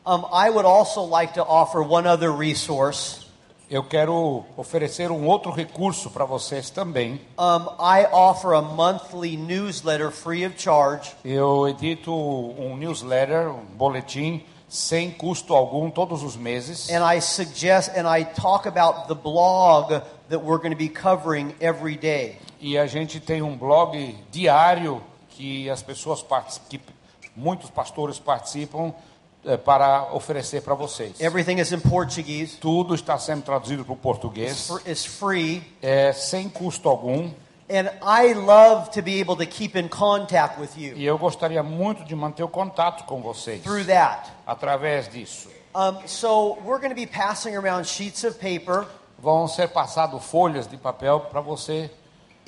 Um, 0.04 0.24
I 0.32 0.50
would 0.50 0.66
also 0.66 1.02
like 1.06 1.34
to 1.34 1.42
offer 1.42 1.80
one 1.80 2.06
other 2.06 2.32
resource. 2.32 3.28
Eu 3.70 3.84
quero 3.84 4.44
oferecer 4.56 5.10
um 5.10 5.26
outro 5.26 5.52
recurso 5.52 6.10
para 6.10 6.24
vocês 6.24 6.70
também. 6.70 7.20
Um, 7.38 7.68
I 7.78 8.08
offer 8.12 8.54
a 8.54 8.62
monthly 8.62 9.36
newsletter 9.36 10.10
free 10.10 10.44
of 10.44 10.60
charge. 10.60 11.12
Eu 11.24 11.68
edito 11.68 12.12
um 12.12 12.76
newsletter, 12.76 13.50
um 13.50 13.64
boletim 13.76 14.42
sem 14.68 15.10
custo 15.10 15.54
algum 15.54 15.90
todos 15.90 16.22
os 16.22 16.36
meses. 16.36 16.90
And 16.90 17.02
I 17.02 17.20
suggest 17.20 17.90
and 17.96 18.06
I 18.06 18.24
talk 18.24 18.66
about 18.66 19.08
the 19.08 19.14
blog 19.14 20.02
that 20.28 20.42
we're 20.42 20.58
going 20.58 20.72
to 20.72 20.76
be 20.76 20.88
covering 20.88 21.54
every 21.60 21.96
day. 21.96 22.38
E 22.60 22.76
a 22.76 22.86
gente 22.86 23.20
tem 23.20 23.40
um 23.40 23.56
blog 23.56 24.16
diário 24.30 25.02
que 25.30 25.70
as 25.70 25.82
pessoas 25.82 26.24
que 26.68 26.80
muitos 27.34 27.70
pastores 27.70 28.18
participam 28.18 28.92
é, 29.44 29.56
para 29.56 30.12
oferecer 30.12 30.62
para 30.62 30.74
vocês. 30.74 31.20
Everything 31.20 31.60
is 31.60 31.72
in 31.72 31.80
Portuguese. 31.80 32.56
Tudo 32.56 32.94
está 32.94 33.16
sendo 33.18 33.42
traduzido 33.42 33.84
para 33.84 33.94
o 33.94 33.96
português. 33.96 34.68
It's 34.86 35.06
free. 35.06 35.62
É 35.80 36.12
sem 36.12 36.48
custo 36.48 36.88
algum. 36.88 37.30
And 37.70 37.90
I 38.02 38.32
love 38.32 38.90
to 38.92 39.02
be 39.02 39.20
able 39.20 39.36
to 39.36 39.46
keep 39.46 39.76
in 39.76 39.88
contact 39.88 40.58
with 40.58 40.78
you. 40.78 40.94
E 40.96 41.04
eu 41.04 41.18
gostaria 41.18 41.62
muito 41.62 42.02
de 42.04 42.14
manter 42.14 42.42
o 42.42 42.48
contato 42.48 43.04
com 43.04 43.20
vocês. 43.20 43.62
Through 43.62 43.84
that. 43.86 44.30
Através 44.46 45.08
disso. 45.08 45.50
Um, 45.74 46.06
so 46.06 46.58
we're 46.64 46.78
going 46.78 46.88
to 46.88 46.94
be 46.94 47.06
passing 47.06 47.54
around 47.54 47.86
sheets 47.86 48.24
of 48.24 48.38
paper. 48.38 48.86
Vão 49.18 49.46
ser 49.46 49.68
passado 49.68 50.18
folhas 50.18 50.66
de 50.66 50.76
papel 50.76 51.20
para 51.20 51.40
você 51.40 51.90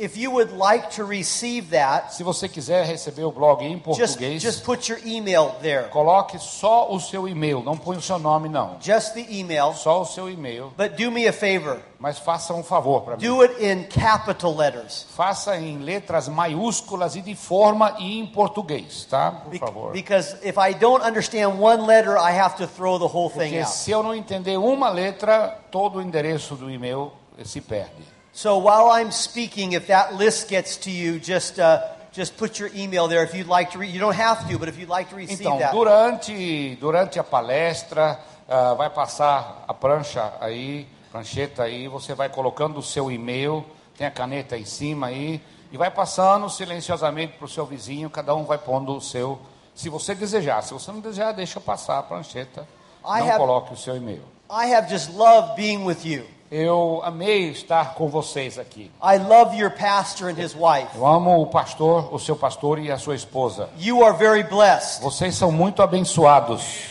If 0.00 0.16
you 0.16 0.30
would 0.33 0.57
like 0.57 0.97
to 0.97 1.04
receive 1.04 1.76
that, 1.76 2.14
se 2.14 2.23
você 2.23 2.49
quiser 2.49 2.87
receber 2.87 3.23
o 3.25 3.30
blog 3.30 3.62
em 3.62 3.78
português, 3.78 4.40
just, 4.40 4.57
just 4.57 4.64
put 4.64 4.90
your 4.90 4.99
email 5.04 5.54
there. 5.61 5.90
Coloque 5.90 6.38
só 6.38 6.90
o 6.90 6.99
seu 6.99 7.28
e-mail, 7.28 7.62
não 7.62 7.76
põe 7.76 7.99
o 7.99 8.00
seu 8.00 8.19
nome 8.19 8.49
não. 8.49 8.78
Just 8.80 9.12
the 9.12 9.26
email. 9.28 9.75
Só 9.75 10.00
o 10.00 10.07
seu 10.07 10.30
e-mail. 10.30 10.73
But 10.75 10.92
do 10.97 11.11
me 11.11 11.28
a 11.28 11.33
favor. 11.35 11.83
Mas 11.99 12.19
faça 12.19 12.54
um 12.54 12.62
favor 12.62 13.02
para 13.02 13.19
mim. 13.19 13.26
Do 13.26 13.42
it 13.42 13.62
in 13.62 13.85
capital 13.85 14.57
letters. 14.57 15.04
Faça 15.14 15.59
em 15.59 15.76
letras 15.80 16.28
maiúsculas 16.28 17.14
e 17.14 17.21
de 17.21 17.35
forma 17.35 17.97
e 17.99 18.19
em 18.19 18.26
português, 18.26 19.04
tá? 19.04 19.30
Por 19.30 19.59
favor. 19.59 19.92
Because 19.92 20.35
if 20.42 20.57
I 20.57 20.73
don't 20.73 21.04
understand 21.04 21.61
one 21.61 21.87
letter, 21.87 22.16
I 22.16 22.40
have 22.40 22.57
to 22.57 22.66
throw 22.66 22.99
the 22.99 23.04
whole 23.04 23.28
thing 23.28 23.50
Porque 23.50 23.59
out. 23.59 23.71
se 23.71 23.90
eu 23.90 24.02
não 24.02 24.14
entender 24.14 24.57
uma 24.57 24.88
letra, 24.88 25.59
todo 25.71 25.99
o 25.99 26.02
endereço 26.02 26.57
do 26.57 26.71
e-mail 26.71 27.12
se 27.45 27.61
perde. 27.61 28.19
So 28.32 28.58
while 28.58 28.90
I'm 28.90 29.10
speaking, 29.10 29.72
if 29.72 29.88
that 29.88 30.14
list 30.14 30.49
gets 30.49 30.76
to 30.78 30.90
you, 30.90 31.18
just 31.18 31.58
uh, 31.58 31.82
just 32.12 32.37
put 32.37 32.58
your 32.58 32.70
email 32.75 33.08
there 33.08 33.25
if 33.25 33.34
you'd 33.34 33.49
like 33.49 33.72
to. 33.72 33.78
Re- 33.78 33.88
you 33.88 33.99
don't 34.00 34.14
have 34.16 34.49
to, 34.49 34.58
but 34.58 34.68
if 34.68 34.78
you'd 34.78 34.88
like 34.88 35.10
to 35.10 35.16
receive 35.16 35.40
Então, 35.40 35.58
that. 35.58 35.72
durante 35.72 36.76
durante 36.76 37.18
a 37.18 37.25
palestra, 37.25 38.18
uh, 38.49 38.76
vai 38.76 38.88
passar 38.90 39.64
a 39.66 39.75
prancha 39.75 40.32
aí, 40.40 40.87
prancheta 41.10 41.64
aí, 41.64 41.88
você 41.88 42.14
vai 42.14 42.28
colocando 42.28 42.78
o 42.78 42.82
seu 42.82 43.10
e-mail, 43.10 43.64
tem 43.96 44.06
a 44.06 44.10
caneta 44.10 44.56
em 44.56 44.64
cima 44.64 45.08
aí, 45.08 45.40
e 45.72 45.76
vai 45.76 45.90
passando 45.90 46.49
silenciosamente 46.49 47.34
para 47.37 47.44
o 47.44 47.49
seu 47.49 47.66
vizinho, 47.66 48.08
cada 48.08 48.34
um 48.34 48.44
vai 48.44 48.58
pondo 48.58 48.96
o 48.96 49.00
seu, 49.00 49.40
se 49.75 49.88
você 49.88 50.14
desejar. 50.14 50.62
Se 50.62 50.72
você 50.72 50.90
não 50.92 51.00
desejar, 51.00 51.32
deixa 51.32 51.60
passar 51.60 51.99
a 51.99 52.02
prancheta. 52.02 52.66
I 53.04 53.20
não 53.20 53.28
have- 53.28 53.38
coloque 53.38 53.72
o 53.72 53.76
seu 53.76 53.96
e-mail. 53.96 54.22
I 54.49 54.72
have 54.75 54.88
just 54.88 55.10
loved 55.14 55.56
being 55.56 55.84
with 55.84 56.04
you. 56.04 56.25
Eu 56.50 57.00
amei 57.04 57.50
estar 57.50 57.95
com 57.95 58.09
vocês 58.09 58.59
aqui. 58.59 58.90
I 59.00 59.19
love 59.19 59.57
your 59.57 59.71
pastor 59.71 60.30
and 60.30 60.37
his 60.37 60.52
wife. 60.52 60.88
Eu 60.97 61.07
amo 61.07 61.40
o 61.40 61.47
pastor, 61.47 62.12
o 62.12 62.19
seu 62.19 62.35
pastor 62.35 62.80
e 62.80 62.90
a 62.90 62.99
sua 62.99 63.14
esposa. 63.14 63.69
You 63.78 64.04
are 64.04 64.16
very 64.16 64.42
blessed. 64.42 65.00
Vocês 65.00 65.37
são 65.37 65.52
muito 65.52 65.80
abençoados. 65.80 66.90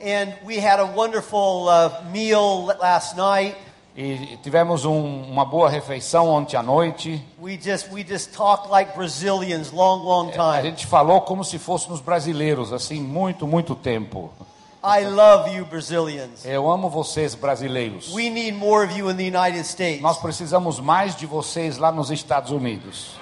And 0.00 0.32
we 0.46 0.56
had 0.56 0.80
a 0.80 0.86
wonderful 0.86 1.68
uh, 1.68 2.10
meal 2.10 2.64
last 2.80 3.18
night. 3.18 3.54
E 3.94 4.38
tivemos 4.42 4.86
um, 4.86 5.22
uma 5.24 5.44
boa 5.44 5.68
refeição 5.68 6.26
ontem 6.26 6.56
à 6.56 6.62
noite. 6.62 7.22
We 7.38 7.58
just 7.62 7.92
we 7.92 8.02
just 8.02 8.30
like 8.70 8.92
long 9.74 10.02
long 10.02 10.30
A 10.40 10.62
gente 10.62 10.86
falou 10.86 11.20
como 11.20 11.44
se 11.44 11.58
fôssemos 11.58 12.00
brasileiros, 12.00 12.72
assim, 12.72 12.98
muito, 12.98 13.46
muito 13.46 13.74
tempo. 13.74 14.32
I 14.82 15.04
love 15.04 15.54
you 15.54 15.66
Brazilians. 15.66 16.42
Eu 16.42 16.70
amo 16.70 16.88
vocês, 16.88 17.34
brasileiros. 17.34 18.14
We 18.14 18.30
need 18.30 18.52
more 18.52 18.82
of 18.86 18.96
you 18.96 19.10
in 19.10 19.16
the 19.16 19.26
United 19.26 19.66
States. 19.66 20.00
Nós 20.00 20.16
precisamos 20.16 20.80
mais 20.80 21.14
de 21.14 21.26
vocês 21.26 21.76
lá 21.76 21.92
nos 21.92 22.10
Estados 22.10 22.50
Unidos. 22.50 23.18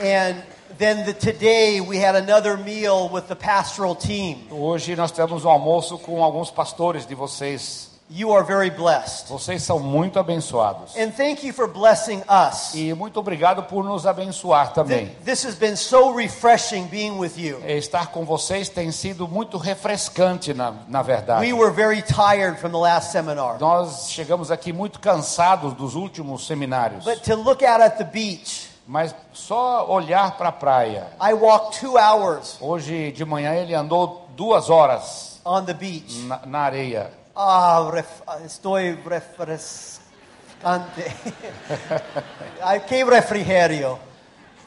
And 0.00 0.42
then 0.76 1.04
the, 1.04 1.12
today 1.12 1.80
we 1.80 1.98
had 1.98 2.16
another 2.16 2.56
meal 2.56 3.08
with 3.08 3.28
the 3.28 3.36
pastoral 3.36 3.94
team. 3.94 4.48
Hoje 4.50 4.96
nós 4.96 5.12
temos 5.12 5.44
um 5.44 5.48
almoço 5.48 5.98
com 5.98 6.20
alguns 6.22 6.50
pastores 6.50 7.06
de 7.06 7.14
vocês. 7.14 7.87
You 8.10 8.34
are 8.34 8.42
very 8.42 8.70
blessed. 8.70 9.28
Vocês 9.28 9.62
são 9.62 9.78
muito 9.78 10.18
abençoados. 10.18 10.96
And 10.96 11.10
thank 11.10 11.46
you 11.46 11.52
for 11.52 11.68
blessing 11.68 12.22
us. 12.28 12.72
E 12.74 12.94
muito 12.94 13.20
obrigado 13.20 13.64
por 13.64 13.84
nos 13.84 14.06
abençoar 14.06 14.72
também. 14.72 15.08
Th- 15.08 15.24
This 15.24 15.44
has 15.44 15.54
been 15.54 15.76
so 15.76 16.14
refreshing 16.14 16.86
being 16.86 17.18
with 17.18 17.32
you. 17.36 17.60
É, 17.64 17.76
Estar 17.76 18.06
com 18.06 18.24
vocês 18.24 18.70
tem 18.70 18.90
sido 18.92 19.28
muito 19.28 19.58
refrescante, 19.58 20.54
na, 20.54 20.72
na 20.88 21.02
verdade. 21.02 21.44
We 21.44 21.52
were 21.52 21.70
very 21.70 22.00
tired 22.00 22.58
from 22.58 22.70
the 22.70 22.78
last 22.78 23.12
seminar. 23.12 23.58
Nós 23.60 24.08
chegamos 24.10 24.50
aqui 24.50 24.72
muito 24.72 25.00
cansados 25.00 25.74
dos 25.74 25.94
últimos 25.94 26.46
seminários. 26.46 27.04
But 27.04 27.22
to 27.24 27.34
look 27.34 27.62
out 27.62 27.82
at 27.82 27.98
the 27.98 28.04
beach, 28.04 28.68
Mas 28.86 29.14
só 29.34 29.86
olhar 29.86 30.38
para 30.38 30.48
a 30.48 30.52
praia. 30.52 31.08
I 31.20 31.34
walked 31.34 31.78
two 31.78 31.98
hours 31.98 32.56
Hoje 32.58 33.12
de 33.12 33.22
manhã 33.22 33.52
ele 33.54 33.74
andou 33.74 34.26
duas 34.34 34.70
horas 34.70 35.38
on 35.44 35.62
the 35.66 35.74
beach. 35.74 36.20
na, 36.26 36.40
na 36.46 36.58
areia. 36.60 37.17
Ah, 37.40 37.88
ref, 37.92 38.20
estoy 38.44 38.98
refrescante. 39.06 40.00
Ay, 42.60 42.80
qué 42.80 43.04
refrigerio. 43.04 43.96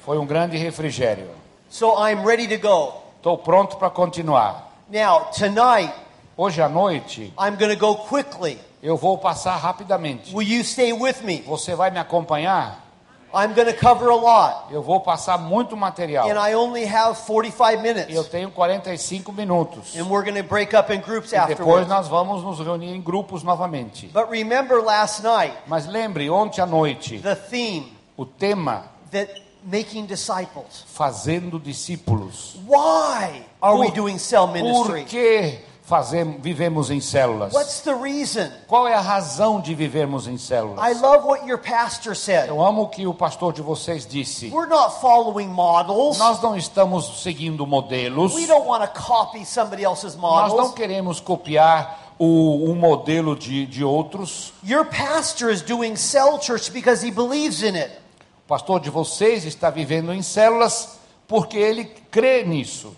Foi 0.05 0.17
um 0.17 0.25
grande 0.25 0.57
refrigério. 0.57 1.27
So 1.69 1.97
I'm 1.97 2.25
ready 2.25 2.47
to 2.47 2.57
go. 2.57 2.93
Estou 3.17 3.37
pronto 3.39 3.75
para 3.75 3.89
continuar. 3.89 4.71
Now, 4.89 5.29
tonight, 5.37 5.93
Hoje 6.37 6.61
à 6.61 6.69
noite 6.69 7.33
I'm 7.37 7.57
going 7.57 7.75
to 7.75 7.75
go 7.75 7.93
quickly. 8.07 8.57
eu 8.81 8.95
vou 8.95 9.17
passar 9.17 9.57
rapidamente. 9.57 10.33
Will 10.33 10.47
you 10.47 10.63
stay 10.63 10.93
with 10.93 11.23
me? 11.23 11.41
Você 11.41 11.75
vai 11.75 11.91
me 11.91 11.99
acompanhar? 11.99 12.79
I'm 13.33 13.53
going 13.53 13.67
to 13.67 13.73
cover 13.73 14.09
a 14.09 14.15
lot. 14.15 14.71
Eu 14.71 14.81
vou 14.81 14.99
passar 14.99 15.37
muito 15.37 15.77
material. 15.77 16.29
And 16.29 16.37
I 16.37 16.53
only 16.53 16.83
have 16.85 17.15
45 17.25 17.71
E 17.71 17.75
eu 17.75 17.81
minutes. 17.81 18.27
tenho 18.29 18.51
45 18.51 19.31
minutos. 19.31 19.95
And 19.95 20.03
we're 20.09 20.23
going 20.23 20.35
to 20.41 20.43
break 20.47 20.75
up 20.75 20.91
in 20.93 20.99
groups 21.01 21.31
E 21.31 21.35
depois 21.47 21.51
afterwards. 21.85 21.87
nós 21.87 22.07
vamos 22.07 22.43
nos 22.43 22.59
reunir 22.59 22.93
em 22.95 23.01
grupos 23.01 23.43
novamente. 23.43 24.07
But 24.13 24.29
remember 24.29 24.81
last 24.83 25.23
night, 25.23 25.53
Mas 25.67 25.87
lembre, 25.87 26.29
ontem 26.29 26.61
à 26.61 26.65
noite, 26.65 27.19
the 27.19 27.35
theme 27.35 27.93
o 28.17 28.25
tema 28.25 28.83
that 29.11 29.29
making 29.63 30.05
disciples. 30.07 30.83
fazendo 30.87 31.59
discípulos. 31.59 32.57
Why 32.67 33.43
are 33.61 33.77
we 33.77 33.87
Por- 33.87 33.95
doing 33.95 34.17
cell 34.17 34.47
Por 34.47 34.53
ministry? 34.55 35.05
que 35.05 35.59
fazemos, 35.83 36.41
vivemos 36.41 36.89
em 36.89 37.01
células? 37.01 37.53
What's 37.53 37.81
the 37.81 37.93
reason? 37.93 38.49
Qual 38.67 38.87
é 38.87 38.93
a 38.93 39.01
razão 39.01 39.59
de 39.59 39.73
vivermos 39.75 40.27
em 40.27 40.37
células? 40.37 40.79
I 40.89 40.99
love 40.99 41.25
what 41.25 41.47
your 41.47 41.59
pastor 41.59 42.15
said. 42.15 42.47
Eu 42.47 42.63
amo 42.63 42.83
o 42.83 42.89
que 42.89 43.05
o 43.07 43.13
pastor 43.13 43.53
de 43.53 43.61
vocês 43.61 44.05
disse. 44.05 44.49
We're 44.49 44.69
not 44.69 44.99
following 45.01 45.47
models. 45.47 46.17
Nós 46.17 46.41
não 46.41 46.55
estamos 46.55 47.21
seguindo 47.23 47.65
modelos. 47.65 48.33
We 48.35 48.47
don't 48.47 48.67
want 48.67 48.83
to 48.83 49.01
copy 49.01 49.45
somebody 49.45 49.83
else's 49.83 50.15
Nós 50.15 50.49
não 50.49 50.57
models. 50.57 50.73
queremos 50.73 51.19
copiar 51.19 52.13
o, 52.17 52.69
um 52.69 52.75
modelo 52.75 53.35
de, 53.35 53.65
de 53.65 53.83
outros. 53.83 54.53
Your 54.63 54.85
pastor 54.85 55.51
is 55.51 55.61
doing 55.61 55.95
cell 55.95 56.39
church 56.39 56.71
because 56.71 57.05
he 57.05 57.11
believes 57.11 57.63
in 57.63 57.75
it. 57.75 57.91
O 58.45 58.47
pastor 58.47 58.79
de 58.79 58.89
vocês 58.89 59.45
está 59.45 59.69
vivendo 59.69 60.13
em 60.13 60.21
células 60.21 60.99
porque 61.27 61.57
ele 61.57 61.85
crê 62.11 62.43
nisso. 62.43 62.95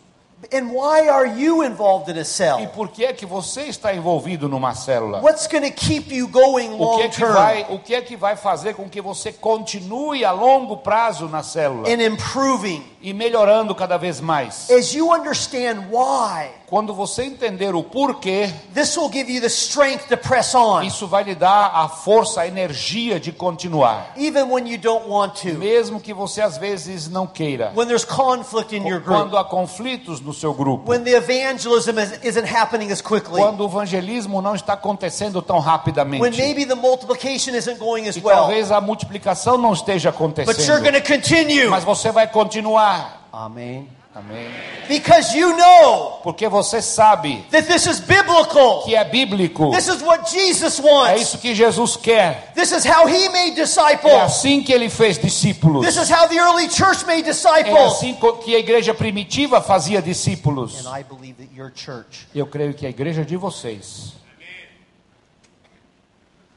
And 0.51 0.71
why 0.71 1.07
are 1.09 1.27
you 1.27 1.63
involved 1.63 2.09
in 2.11 2.17
a 2.17 2.21
E 2.21 2.25
cell? 2.25 2.67
por 2.75 2.89
que 2.89 3.05
é 3.05 3.13
que 3.13 3.25
você 3.25 3.63
está 3.63 3.93
envolvido 3.93 4.47
numa 4.49 4.73
célula? 4.75 5.21
What's 5.21 5.47
going 5.47 5.61
to 5.69 5.71
keep 5.71 6.13
you 6.13 6.27
going 6.27 6.69
O 6.73 6.77
que, 6.77 6.83
long 6.83 6.99
é 7.01 7.07
que 7.09 7.25
vai, 7.25 7.65
o 7.69 7.79
que 7.79 7.95
é 7.95 8.01
que 8.01 8.15
vai 8.17 8.35
fazer 8.35 8.73
com 8.75 8.89
que 8.89 9.01
você 9.01 9.31
continue 9.31 10.25
a 10.25 10.31
longo 10.31 10.77
prazo 10.77 11.27
na 11.27 11.43
célula 11.43 11.87
and 11.87 12.01
improving? 12.03 12.83
e 13.01 13.13
melhorando 13.13 13.75
cada 13.75 13.97
vez 13.97 14.21
mais? 14.21 14.69
As 14.71 14.93
you 14.93 15.11
understand 15.13 15.87
why, 15.91 16.49
Quando 16.67 16.93
você 16.93 17.23
entender 17.23 17.75
o 17.75 17.83
porquê, 17.83 18.49
this 18.73 18.97
will 18.97 19.11
give 19.11 19.29
you 19.31 19.39
the 19.41 19.47
strength 19.49 20.07
to 20.07 20.17
press 20.17 20.55
on, 20.55 20.81
isso 20.83 21.05
vai 21.05 21.23
lhe 21.23 21.35
dar 21.35 21.71
a 21.75 21.87
força, 21.89 22.41
a 22.41 22.47
energia 22.47 23.19
de 23.19 23.31
continuar. 23.31 24.13
even 24.17 24.43
when 24.49 24.65
you 24.67 24.77
don't 24.77 25.07
want 25.07 25.33
to, 25.41 25.53
Mesmo 25.59 25.99
que 25.99 26.13
você 26.13 26.41
às 26.41 26.57
vezes 26.57 27.09
não 27.09 27.27
queira. 27.27 27.71
when 27.75 27.85
there's 27.87 28.05
conflict 28.05 28.73
in 28.75 28.87
your 28.87 28.99
group, 29.01 29.19
Quando 29.19 29.37
há 29.37 29.43
conflitos 29.43 30.19
no 30.21 30.32
seu 30.33 30.53
grupo. 30.53 30.89
when 30.89 31.03
the 31.03 31.11
evangelism 31.15 31.97
is, 31.99 32.19
isn't 32.23 32.45
happening 32.47 32.91
as 32.91 33.01
quickly, 33.01 33.39
Quando 33.41 33.61
o 33.61 33.67
evangelismo 33.67 34.41
não 34.41 34.55
está 34.55 34.73
acontecendo 34.73 35.41
tão 35.41 35.57
when 35.57 35.65
rapidamente. 35.65 36.37
maybe 36.37 36.65
the 36.65 36.75
multiplication 36.75 37.55
isn't 37.55 37.77
going 37.79 38.07
as 38.07 38.15
E 38.17 38.21
well. 38.21 38.35
talvez 38.37 38.71
a 38.71 38.81
multiplicação 38.81 39.57
não 39.57 39.73
esteja 39.73 40.11
But 40.11 40.19
you're 40.19 40.33
acontecendo. 40.33 40.81
going 40.81 41.01
to 41.01 41.07
continue. 41.07 41.67
Mas 41.69 41.83
você 41.83 42.11
vai 42.11 42.27
continuar. 42.27 43.27
Amen. 43.31 43.87
Amém. 44.15 44.47
Because 44.87 45.35
you 45.35 45.57
know 45.57 46.19
Porque 46.21 46.47
você 46.47 46.83
sabe 46.83 47.43
that 47.49 47.65
this 47.67 47.87
is 47.87 47.99
biblical. 47.99 48.83
que 48.83 48.95
é 48.95 49.03
bíblico. 49.03 49.71
This 49.71 49.87
is 49.87 50.03
what 50.03 50.29
Jesus 50.31 50.79
É 50.79 50.83
wants. 50.83 51.21
isso 51.21 51.37
que 51.39 51.55
Jesus 51.55 51.95
quer. 51.97 52.51
This 52.53 52.71
is 52.71 52.85
how 52.85 53.07
he 53.07 53.27
made 53.29 53.51
É 53.59 53.63
disciples. 53.63 54.13
assim 54.13 54.61
que 54.61 54.71
ele 54.71 54.87
fez 54.89 55.17
discípulos. 55.17 55.83
This 55.83 55.95
is 55.97 56.11
how 56.11 56.27
the 56.27 56.37
early 56.37 56.69
church 56.69 57.03
made 57.07 57.21
É 57.21 57.31
disciples. 57.31 57.93
assim 57.93 58.13
co- 58.13 58.33
que 58.33 58.55
a 58.55 58.59
igreja 58.59 58.93
primitiva 58.93 59.59
fazia 59.61 59.99
discípulos. 59.99 60.85
And 60.85 60.95
I 60.99 61.03
believe 61.03 61.33
that 61.43 61.51
your 61.55 61.71
church 61.73 62.27
Eu 62.35 62.45
creio 62.45 62.73
que 62.75 62.85
a 62.85 62.89
igreja 62.89 63.25
de 63.25 63.35
vocês 63.35 63.73
is 63.79 64.13
a 64.13 64.21
very 64.45 64.69
important 64.69 64.91
church 64.93 65.41
in 65.41 65.49
this 65.49 65.71
country. 65.71 66.52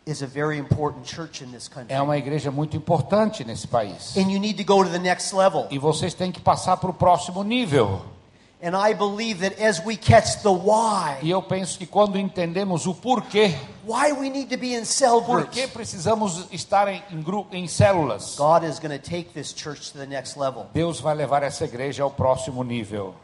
É 1.89 2.01
uma 2.01 2.17
igreja 2.17 2.49
muito 2.53 2.77
importante 2.77 3.45
nesse 3.45 3.67
país. 3.67 4.17
And 4.17 4.31
you 4.31 4.39
need 4.39 4.63
to 4.63 4.65
go 4.65 4.85
to 4.85 4.91
the 4.91 5.01
next 5.01 5.35
level. 5.35 5.67
E 5.69 5.81
vocês 5.81 6.15
têm 6.15 6.31
que 6.31 6.41
passar 6.41 6.77
para 6.77 6.91
o 6.91 6.95
próximo 6.95 7.43
nível. 7.43 8.03
And 8.63 8.75
I 8.77 8.95
believe 8.95 9.41
that 9.41 9.61
as 9.63 9.85
we 9.85 9.97
catch 9.97 10.43
the 10.43 10.49
why, 10.49 11.19
E 11.23 11.31
eu 11.31 11.43
penso 11.43 11.77
que 11.77 11.87
quando 11.87 12.19
entendemos 12.19 12.87
o 12.87 12.95
porquê, 12.95 13.55
why 13.85 14.13
we 14.13 14.31
need 14.31 14.49
to 14.49 14.57
be 14.57 14.75
in 14.75 14.85
cell 14.85 15.21
por 15.21 15.41
groups, 15.41 15.55
que 15.55 15.67
precisamos 15.67 16.47
estar 16.53 16.89
em, 16.89 17.03
em, 17.53 17.67
células, 17.67 18.37
God 18.37 18.63
is 18.63 18.79
going 18.79 18.97
to 18.97 18.99
take 18.99 19.31
this 19.35 19.53
church 19.53 19.93
to 19.93 19.99
the 19.99 20.07
next 20.07 20.39
level. 20.39 20.69
Deus 20.73 21.01
vai 21.01 21.15
levar 21.15 21.43
essa 21.43 21.65
igreja 21.65 22.05
ao 22.05 22.11
próximo 22.11 22.63
nível. 22.63 23.15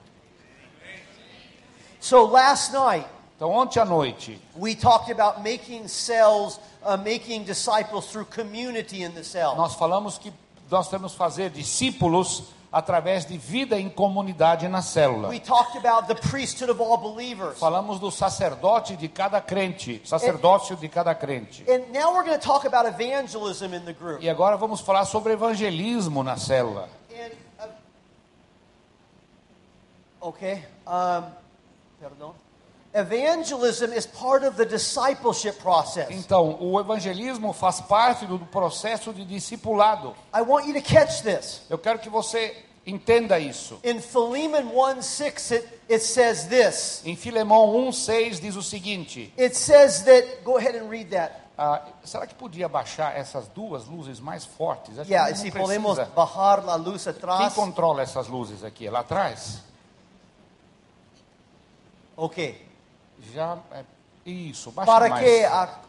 So 2.00 2.26
last 2.26 2.72
night, 2.72 3.06
Então, 3.42 3.50
ontem 3.50 3.80
à 3.80 3.84
noite, 3.84 4.40
we 4.56 4.76
talked 4.76 5.10
about 5.10 5.42
making 5.42 5.88
cells, 5.88 6.60
uh, 6.84 6.96
making 6.96 7.42
disciples 7.42 8.06
through 8.06 8.24
community 8.26 9.02
in 9.02 9.10
the 9.10 9.24
cell. 9.24 9.56
nós 9.56 9.74
falamos 9.74 10.16
que 10.16 10.32
nós 10.70 10.88
temos 10.88 11.10
que 11.10 11.18
fazer 11.18 11.50
discípulos 11.50 12.44
através 12.70 13.26
de 13.26 13.36
vida 13.36 13.76
em 13.76 13.90
comunidade 13.90 14.68
na 14.68 14.80
célula. 14.80 15.28
We 15.28 15.40
talked 15.40 15.76
about 15.76 16.06
the 16.06 16.14
priesthood 16.14 16.70
of 16.70 16.80
all 16.80 16.96
believers. 16.96 17.58
Falamos 17.58 17.98
do 17.98 18.12
sacerdote 18.12 18.96
de 18.96 19.08
cada 19.08 19.40
crente, 19.40 20.00
sacerdócio 20.04 20.76
de 20.76 20.88
cada 20.88 21.12
crente. 21.12 21.64
And 21.68 21.92
now 21.92 22.14
we're 22.14 22.24
going 22.24 22.38
to 22.38 22.46
talk 22.46 22.64
about 22.64 22.86
evangelism 22.86 23.74
in 23.74 23.84
the 23.84 23.92
group. 23.92 24.22
E 24.22 24.30
agora 24.30 24.56
vamos 24.56 24.80
falar 24.80 25.04
sobre 25.04 25.32
evangelismo 25.32 26.22
na 26.22 26.36
célula. 26.36 26.88
And, 27.10 27.32
uh, 27.58 27.68
okay. 30.28 30.64
Um, 30.86 31.24
perdão. 31.98 32.41
Evangelism 32.94 33.92
is 33.92 34.06
part 34.06 34.44
of 34.44 34.56
the 34.56 34.66
discipleship 34.66 35.58
process. 35.62 36.08
Então, 36.10 36.58
o 36.60 36.78
evangelismo 36.78 37.54
faz 37.54 37.80
parte 37.80 38.26
do 38.26 38.38
processo 38.38 39.14
de 39.14 39.24
discipulado. 39.24 40.14
I 40.34 40.42
want 40.42 40.66
you 40.66 40.74
to 40.74 40.82
catch 40.82 41.22
this. 41.22 41.62
Eu 41.70 41.78
quero 41.78 41.98
que 41.98 42.10
você 42.10 42.54
entenda 42.86 43.38
isso. 43.38 43.80
In 43.82 43.98
Philemon 43.98 44.70
1 44.74 45.02
6, 45.02 45.50
it, 45.52 45.68
it 45.88 46.04
says 46.04 46.44
this. 46.48 47.00
Em 47.06 47.16
Filemão 47.16 47.72
1,6 47.88 48.40
diz 48.40 48.56
o 48.56 48.62
seguinte: 48.62 49.32
It 49.38 49.56
says 49.56 50.02
that, 50.02 50.42
go 50.44 50.58
ahead 50.58 50.76
and 50.76 50.90
read 50.90 51.10
that. 51.10 51.32
ah, 51.56 51.82
será 52.04 52.26
que 52.26 52.34
podia 52.34 52.68
baixar 52.68 53.16
essas 53.16 53.48
duas 53.48 53.86
luzes 53.86 54.20
mais 54.20 54.44
fortes? 54.44 54.98
Acho 54.98 55.10
Yeah, 55.10 55.32
podemos 55.50 55.98
bajar 56.14 56.62
la 56.64 56.74
luz 56.74 57.04
Quem 57.04 57.12
atrás. 57.12 57.54
controla 57.54 58.02
essas 58.02 58.28
luzes 58.28 58.62
aqui? 58.64 58.88
Lá 58.90 59.00
atrás? 59.00 59.62
Ok. 62.16 62.71
Já. 63.32 63.58
é, 63.72 63.84
isso, 64.24 64.70
baixa 64.70 64.90
Para 64.90 65.08
mais. 65.08 65.24
que 65.24 65.44
a, 65.44 65.80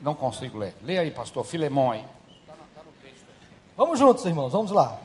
Não 0.00 0.14
consigo 0.14 0.58
ler. 0.58 0.74
Lê 0.82 0.98
aí, 0.98 1.10
pastor. 1.10 1.44
Filemão 1.44 1.90
aí. 1.90 2.04
Vamos 3.76 3.98
juntos, 3.98 4.24
irmãos, 4.24 4.52
vamos 4.52 4.70
lá. 4.70 4.98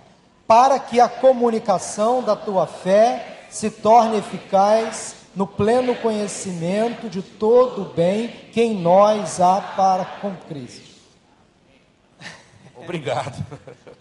Para 0.47 0.79
que 0.79 0.99
a 0.99 1.07
comunicação 1.09 2.21
da 2.21 2.35
tua 2.35 2.67
fé 2.67 3.45
se 3.49 3.69
torne 3.69 4.17
eficaz 4.17 5.15
no 5.35 5.47
pleno 5.47 5.95
conhecimento 5.95 7.09
de 7.09 7.21
todo 7.21 7.83
o 7.83 7.85
bem 7.93 8.27
que 8.51 8.61
em 8.61 8.75
nós 8.75 9.39
há 9.39 9.61
para 9.61 10.05
com 10.05 10.35
Cristo. 10.47 10.91
Obrigado. 12.75 13.43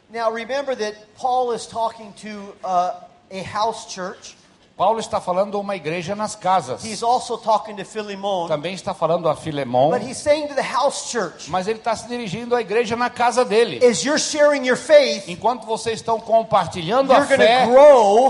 now 0.08 0.32
remember 0.32 0.74
that 0.74 0.96
Paul 1.16 1.52
is 1.52 1.66
talking 1.66 2.12
to 2.14 2.54
uh, 2.64 3.04
a 3.30 3.42
house 3.42 3.92
church. 3.92 4.36
Paulo 4.80 4.98
está 4.98 5.20
falando 5.20 5.58
a 5.58 5.60
uma 5.60 5.76
igreja 5.76 6.16
nas 6.16 6.34
casas. 6.34 6.82
He's 6.82 7.02
also 7.02 7.36
talking 7.36 7.76
to 7.76 7.84
Philemon. 7.84 8.48
Também 8.48 8.72
está 8.72 8.94
falando 8.94 9.28
a 9.28 9.36
Filemão. 9.36 9.90
But 9.90 10.00
he's 10.00 10.16
saying 10.16 10.48
to 10.48 10.54
the 10.54 10.62
house 10.62 11.10
church, 11.10 11.50
Mas 11.50 11.68
ele 11.68 11.80
está 11.80 11.94
se 11.94 12.08
dirigindo 12.08 12.56
à 12.56 12.62
igreja 12.62 12.96
na 12.96 13.10
casa 13.10 13.44
dele. 13.44 13.84
as 13.84 14.02
you're 14.02 14.18
sharing 14.18 14.66
your 14.66 14.78
faith, 14.78 15.28
Enquanto 15.28 15.66
vocês 15.66 15.96
estão 15.96 16.18
compartilhando 16.18 17.12
a 17.12 17.26
fé, 17.26 17.66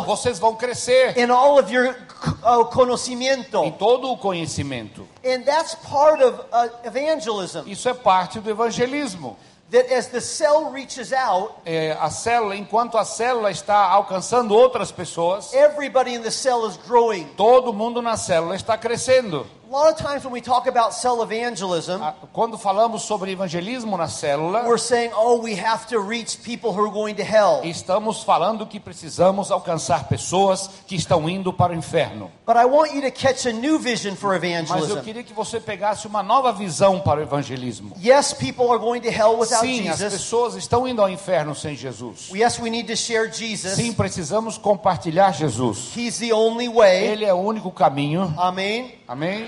vocês 0.05 0.41
vão 0.41 0.57
crescer 0.57 1.17
in 1.17 1.31
all 1.31 1.57
of 1.57 1.73
your 1.73 1.95
uh, 2.43 3.65
em 3.65 3.71
todo 3.71 4.11
o 4.11 4.17
conhecimento. 4.17 5.07
And 5.25 5.43
that's 5.45 5.77
part 5.77 6.21
of 6.21 6.37
uh, 6.53 6.69
evangelism. 6.85 7.61
Isso 7.65 7.89
é 7.89 7.95
parte 7.95 8.41
do 8.41 8.51
evangelismo. 8.51 9.37
That 9.71 9.93
as 9.93 10.09
the 10.09 10.21
cell 10.21 10.73
reaches 10.73 11.13
out, 11.13 11.53
É, 11.65 11.97
a 12.01 12.11
célula, 12.11 12.57
enquanto 12.57 12.99
a 12.99 13.05
célula 13.05 13.51
está 13.53 13.77
alcançando 13.89 14.53
outras 14.55 14.91
pessoas, 14.91 15.53
everybody 15.55 16.15
in 16.15 16.23
the 16.23 16.31
cell 16.31 16.67
is 16.67 16.77
growing. 16.89 17.25
todo 17.37 17.73
mundo 17.73 18.03
na 18.03 18.17
célula 18.17 18.57
está 18.57 18.77
crescendo. 18.77 19.47
A 19.71 19.73
lot 19.73 19.93
of 19.93 19.97
times 19.99 20.25
when 20.25 20.33
we 20.33 20.41
talk 20.41 20.67
about 20.67 20.93
cell 20.93 21.23
evangelism, 21.23 22.01
Quando 22.33 22.59
falamos 22.59 23.03
sobre 23.03 23.31
evangelismo 23.31 23.97
na 23.97 24.09
célula, 24.09 24.65
we're 24.67 24.77
saying, 24.77 25.13
oh, 25.15 25.41
we 25.41 25.55
have 25.55 25.87
to 25.87 26.01
reach 26.01 26.43
people 26.43 26.73
who 26.73 26.85
are 26.85 26.91
going 26.91 27.15
to 27.15 27.23
hell. 27.23 27.61
estamos 27.63 28.25
falando 28.25 28.67
que 28.67 28.81
precisamos 28.81 29.53
alcançar 29.53 30.09
pessoas 30.09 30.69
que 30.89 30.97
estão 30.97 31.31
indo 31.31 31.53
para 31.53 31.73
o 31.73 31.77
inferno. 31.77 32.33
But 32.45 32.57
I 32.57 32.65
want 32.65 32.95
you 32.95 33.01
to 33.03 33.13
catch 33.13 33.47
a 33.47 33.53
new 33.53 33.79
vision 33.79 34.17
for 34.17 34.31
Mas 34.33 34.43
eu 34.43 34.49
evangelism. 34.49 35.01
queria 35.05 35.23
que 35.23 35.33
você 35.33 35.61
pegasse 35.61 36.05
uma 36.09 36.21
nova 36.21 36.53
visão 36.53 36.99
para 36.99 37.21
o 37.21 37.23
evangelismo. 37.23 37.95
Yes, 38.03 38.33
people 38.33 38.69
are 38.71 38.79
going 38.81 39.01
to 39.03 39.09
hell 39.09 39.39
without 39.39 39.61
Sim, 39.65 39.89
as 39.89 39.99
Jesus. 39.99 40.15
pessoas 40.15 40.55
estão 40.57 40.89
indo 40.89 41.01
ao 41.01 41.09
inferno 41.09 41.55
sem 41.55 41.77
Jesus. 41.77 42.29
Yes, 42.35 42.59
we 42.59 42.71
need 42.71 42.89
to 42.89 42.97
share 42.97 43.31
Jesus. 43.31 43.75
Sim, 43.75 43.93
precisamos 43.93 44.59
compartilhar 44.59 45.31
Jesus. 45.33 45.97
He's 45.97 46.19
the 46.19 46.33
only 46.33 46.69
way. 46.69 47.07
Ele 47.07 47.25
é 47.25 47.33
o 47.33 47.39
único 47.39 47.71
caminho. 47.71 48.35
Amen. 48.37 48.99
Amém? 49.11 49.45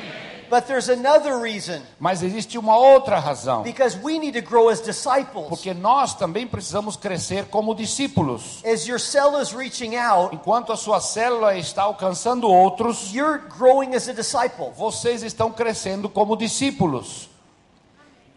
But 0.51 0.67
there's 0.67 0.91
another 0.91 1.39
reason 1.39 1.81
Mas 2.01 2.21
existe 2.23 2.59
uma 2.59 2.77
outra 2.77 3.19
razão. 3.21 3.63
because 3.63 3.97
we 3.97 4.19
need 4.19 4.33
to 4.39 4.45
grow 4.47 4.69
as 4.69 4.83
disciples. 4.83 5.49
Porque 5.49 5.73
nós 5.73 6.15
também 6.15 6.47
precisamos 6.49 6.97
crescer 6.97 7.47
como 7.47 7.73
discípulos. 7.75 8.61
As 8.65 8.87
your 8.87 8.99
cell 8.99 9.41
is 9.41 9.53
reaching 9.53 9.97
out, 9.97 10.35
Enquanto 10.35 10.73
a 10.73 10.77
sua 10.77 11.01
célula 11.01 11.57
está 11.57 11.85
alcançando 11.85 12.49
outros, 12.49 13.15
you're 13.15 13.41
growing 13.57 13.95
as 13.95 14.09
a 14.09 14.13
disciple. 14.13 14.73
vocês 14.77 15.23
estão 15.23 15.53
crescendo 15.53 16.09
como 16.09 16.37
discípulos. 16.37 17.31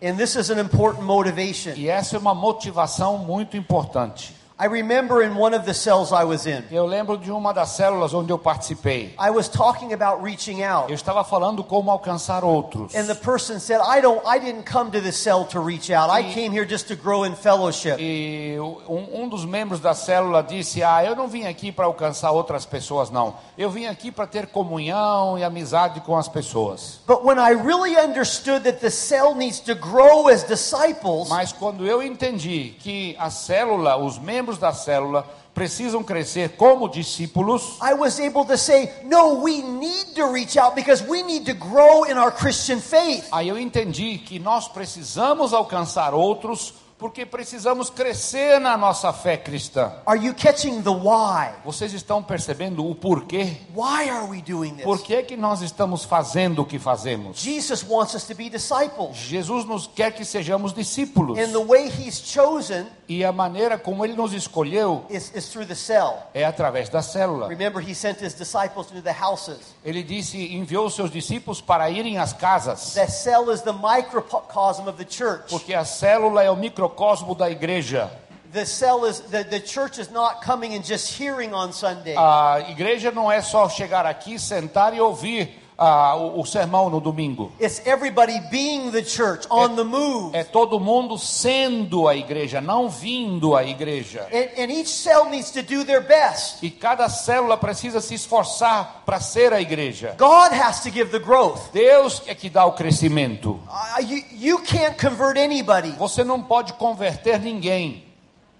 And 0.01 0.15
this 0.17 0.35
is 0.35 0.51
an 0.51 0.59
important 0.59 1.03
motivation. 1.03 1.73
E 1.75 1.89
essa 1.89 2.15
é 2.17 2.19
uma 2.19 2.35
motivação 2.35 3.17
muito 3.17 3.57
importante. 3.57 4.35
I 4.57 4.67
remember 4.67 5.21
in 5.21 5.35
one 5.35 5.53
of 5.53 5.65
the 5.65 5.73
cells 5.73 6.13
I 6.13 6.23
was 6.23 6.45
in, 6.47 6.63
Eu 6.71 6.85
lembro 6.85 7.17
de 7.17 7.29
uma 7.29 7.53
das 7.53 7.71
células 7.71 8.13
onde 8.13 8.31
eu 8.31 8.37
participei. 8.39 9.13
I 9.19 9.29
was 9.29 9.49
talking 9.49 9.91
about 9.91 10.23
reaching 10.23 10.63
out. 10.63 10.89
Eu 10.89 10.95
estava 10.95 11.25
falando 11.25 11.61
como 11.61 11.91
alcançar 11.91 12.41
outros. 12.45 12.95
And 12.95 13.05
the 13.05 13.15
person 13.15 13.59
said, 13.59 13.81
I 13.81 13.99
don't 13.99 14.21
I 14.25 14.39
didn't 14.39 14.63
come 14.63 14.89
to 14.91 15.01
this 15.01 15.17
cell 15.17 15.43
to 15.47 15.59
reach 15.59 15.91
out. 15.91 16.09
I 16.09 16.33
came 16.33 16.57
here 16.57 16.65
just 16.65 16.87
to 16.87 16.95
grow 16.95 17.25
in 17.25 17.35
fellowship. 17.35 17.97
E 17.99 18.55
um, 18.87 19.23
um 19.23 19.27
dos 19.27 19.43
membros 19.43 19.81
da 19.81 19.93
célula 19.93 20.41
disse: 20.41 20.81
Ah, 20.81 21.03
eu 21.03 21.17
não 21.17 21.27
vim 21.27 21.45
aqui 21.45 21.69
para 21.69 21.85
alcançar 21.85 22.31
outras 22.31 22.65
pessoas, 22.65 23.09
não. 23.09 23.35
Eu 23.57 23.69
vim 23.69 23.87
aqui 23.87 24.09
para 24.09 24.25
ter 24.25 24.47
comunhão 24.47 25.37
e 25.37 25.43
amizade 25.43 25.99
com 25.99 26.15
as 26.15 26.29
pessoas. 26.29 27.01
But 27.05 27.25
when 27.25 27.39
I 27.39 27.53
really 27.53 27.97
understood 27.97 28.63
that 28.63 28.79
the 28.79 28.89
cell 28.89 29.35
needs 29.35 29.59
to 29.59 29.75
grow 29.75 30.29
as 30.29 30.45
disciples, 30.47 31.27
Mas 31.27 31.51
quando 31.51 31.85
eu 31.85 32.01
entendi 32.01 32.73
que 32.79 33.17
a 33.19 33.29
célula, 33.29 33.97
os 33.97 34.17
membros 34.17 34.44
da 34.57 34.71
célula, 34.71 35.25
precisam 35.53 36.03
crescer 36.03 36.49
como 36.57 36.89
discípulos, 36.89 37.79
I 37.81 37.93
was 37.93 38.19
able 38.19 38.45
to 38.45 38.57
say, 38.57 38.91
no, 39.05 39.41
we 39.41 39.61
need 39.61 40.13
to 40.15 40.31
reach 40.31 40.57
out 40.57 40.75
because 40.75 41.03
we 41.03 41.23
need 41.23 41.45
to 41.45 41.53
grow 41.53 42.03
in 42.03 42.17
our 42.17 42.31
Christian 42.31 42.79
faith. 42.79 43.27
aí 43.31 43.47
eu 43.47 43.57
entendi 43.57 44.17
que 44.17 44.37
nós 44.37 44.67
precisamos 44.67 45.53
alcançar 45.53 46.13
outros 46.13 46.73
porque 46.97 47.25
precisamos 47.25 47.89
crescer 47.89 48.59
na 48.59 48.77
nossa 48.77 49.11
fé 49.11 49.35
cristã. 49.35 49.91
Are 50.05 50.17
you 50.17 50.33
catching 50.33 50.81
the 50.81 50.89
why? 50.89 51.51
Vocês 51.65 51.93
estão 51.93 52.23
percebendo 52.23 52.89
o 52.89 52.95
porquê? 52.95 53.57
Why 53.75 54.09
are 54.09 54.29
we 54.29 54.41
doing 54.41 54.75
Por 54.77 54.97
this? 54.97 55.07
que, 55.07 55.23
que 55.23 55.37
nós 55.37 55.61
estamos 55.61 56.05
fazendo 56.05 56.61
o 56.61 56.65
que 56.65 56.79
fazemos? 56.79 57.37
Jesus 57.37 57.83
wants 57.87 58.13
us 58.15 58.23
to 58.23 58.33
be 58.33 58.49
disciples. 58.49 59.17
Jesus 59.17 59.65
nos 59.65 59.87
quer 59.87 60.13
que 60.13 60.23
sejamos 60.23 60.73
discípulos. 60.73 61.37
And 61.37 61.51
the 61.51 61.63
way 61.65 61.89
he's 61.89 62.19
chosen 62.21 62.87
E 63.07 63.23
a 63.23 63.31
maneira 63.31 63.77
como 63.77 64.03
ele 64.03 64.15
nos 64.15 64.33
escolheu 64.33 65.05
is, 65.09 65.31
is 65.35 65.49
through 65.49 65.67
the 65.67 65.75
cell. 65.75 66.23
é 66.33 66.43
através 66.45 66.89
da 66.89 67.01
célula. 67.01 67.47
Remember, 67.47 67.79
he 67.81 67.93
sent 67.93 68.19
his 68.23 68.33
disciples 68.33 68.89
into 68.89 69.01
the 69.03 69.13
houses. 69.13 69.59
Ele 69.83 70.01
disse, 70.01 70.55
enviou 70.55 70.89
seus 70.89 71.11
discípulos 71.11 71.61
para 71.61 71.89
irem 71.89 72.17
às 72.17 72.33
casas, 72.33 72.93
The 72.93 73.07
cell 73.07 73.51
is 73.51 73.61
the 73.61 73.73
microcosm 73.73 74.87
of 74.87 74.93
the 74.97 75.05
church. 75.07 75.49
porque 75.49 75.73
a 75.73 75.83
célula 75.85 76.41
é 76.43 76.49
o 76.49 76.55
microcosmo 76.85 77.35
da 77.35 77.49
igreja. 77.49 78.11
The 78.51 78.65
cell 78.65 79.05
is 79.05 79.19
the, 79.19 79.43
the 79.43 79.59
church 79.59 79.99
is 79.99 80.09
not 80.09 80.41
coming 80.41 80.75
and 80.75 80.83
just 80.83 81.19
hearing 81.19 81.53
on 81.53 81.73
Sunday. 81.73 82.15
A 82.15 82.69
igreja 82.69 83.11
não 83.11 83.29
é 83.29 83.41
só 83.41 83.67
chegar 83.67 84.05
aqui, 84.05 84.39
sentar 84.39 84.93
e 84.93 85.01
ouvir 85.01 85.61
ah, 85.77 86.15
o, 86.15 86.41
o 86.41 86.45
sermão 86.45 86.89
no 86.89 86.99
domingo. 86.99 87.51
It's 87.59 87.85
everybody 87.85 88.39
being 88.49 88.91
the 88.91 89.03
church 89.03 89.45
on 89.49 89.75
the 89.75 89.83
move. 89.83 90.35
É 90.35 90.43
todo 90.43 90.79
mundo 90.79 91.17
sendo 91.17 92.07
a 92.07 92.15
igreja, 92.15 92.61
não 92.61 92.89
vindo 92.89 93.55
à 93.55 93.63
igreja. 93.63 94.27
And, 94.31 94.61
and 94.61 94.71
each 94.71 94.89
cell 94.89 95.25
needs 95.25 95.51
to 95.51 95.61
do 95.61 95.83
their 95.83 96.01
best. 96.01 96.63
E 96.63 96.69
cada 96.69 97.09
célula 97.09 97.57
precisa 97.57 97.99
se 97.99 98.13
esforçar 98.13 99.03
para 99.05 99.19
ser 99.19 99.53
a 99.53 99.61
igreja. 99.61 100.15
God 100.17 100.53
has 100.53 100.81
to 100.83 100.89
give 100.89 101.11
the 101.11 101.19
growth. 101.19 101.71
Deus 101.73 102.21
é 102.25 102.33
que 102.33 102.49
dá 102.49 102.65
o 102.65 102.73
crescimento. 102.73 103.59
Uh, 103.67 104.01
you, 104.01 104.23
you 104.31 104.59
can't 104.59 104.97
convert 104.99 105.37
anybody. 105.37 105.91
Você 105.97 106.23
não 106.23 106.41
pode 106.41 106.73
converter 106.73 107.39
ninguém. 107.39 108.03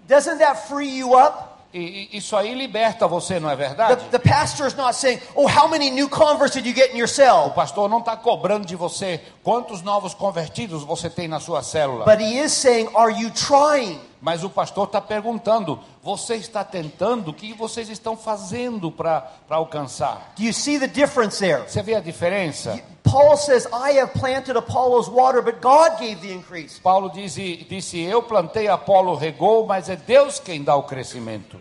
Doesn't 0.08 0.38
that 0.38 0.68
free 0.68 0.98
you 0.98 1.14
up? 1.18 1.55
E, 1.72 2.08
e 2.12 2.16
isso 2.18 2.36
aí 2.36 2.54
liberta 2.54 3.06
você, 3.06 3.38
não 3.38 3.50
é 3.50 3.56
verdade? 3.56 4.04
the 4.10 4.18
pastor 4.18 4.66
is 4.66 4.74
not 4.74 4.94
saying, 4.94 5.20
Oh, 5.34 5.46
how 5.46 5.68
many 5.68 5.90
new 5.90 6.08
converts 6.08 6.54
did 6.54 6.66
you 6.66 6.74
get 6.74 6.94
in 6.94 6.98
your 6.98 7.08
O 7.46 7.50
pastor 7.50 7.88
não 7.88 7.98
está 7.98 8.16
cobrando 8.16 8.66
de 8.66 8.76
você 8.76 9.20
quantos 9.42 9.82
novos 9.82 10.14
convertidos 10.14 10.84
você 10.84 11.10
tem 11.10 11.28
na 11.28 11.40
sua 11.40 11.62
célula. 11.62 12.04
But 12.04 12.20
he 12.20 12.38
is 12.38 12.52
saying, 12.52 12.88
Are 12.94 13.12
you 13.12 13.30
trying? 13.30 14.00
Mas 14.20 14.42
o 14.42 14.50
pastor 14.50 14.86
está 14.86 15.00
perguntando: 15.00 15.78
você 16.02 16.36
está 16.36 16.64
tentando? 16.64 17.30
O 17.30 17.34
que 17.34 17.52
vocês 17.52 17.88
estão 17.88 18.16
fazendo 18.16 18.90
para 18.90 19.30
alcançar? 19.48 20.32
Do 20.36 20.42
you 20.42 20.52
see 20.52 20.78
the 20.78 20.88
difference 20.88 21.38
there? 21.38 21.62
Você 21.68 21.82
vê 21.82 21.94
a 21.94 22.00
diferença? 22.00 22.80
Paul 23.06 23.36
says, 23.36 23.66
I 23.72 23.92
have 23.92 24.12
planted 24.14 24.56
Apollo's 24.56 25.08
water, 25.08 25.40
but 25.40 25.60
God 25.60 25.98
gave 25.98 26.20
the 26.20 26.32
increase. 26.32 26.78
Paulo 26.80 27.08
disse, 27.08 27.64
disse: 27.68 27.98
Eu 28.00 28.22
plantei, 28.22 28.66
Apolo 28.68 29.14
regou, 29.14 29.66
mas 29.66 29.88
é 29.88 29.96
Deus 29.96 30.40
quem 30.40 30.62
dá 30.62 30.74
o 30.74 30.82
crescimento. 30.82 31.60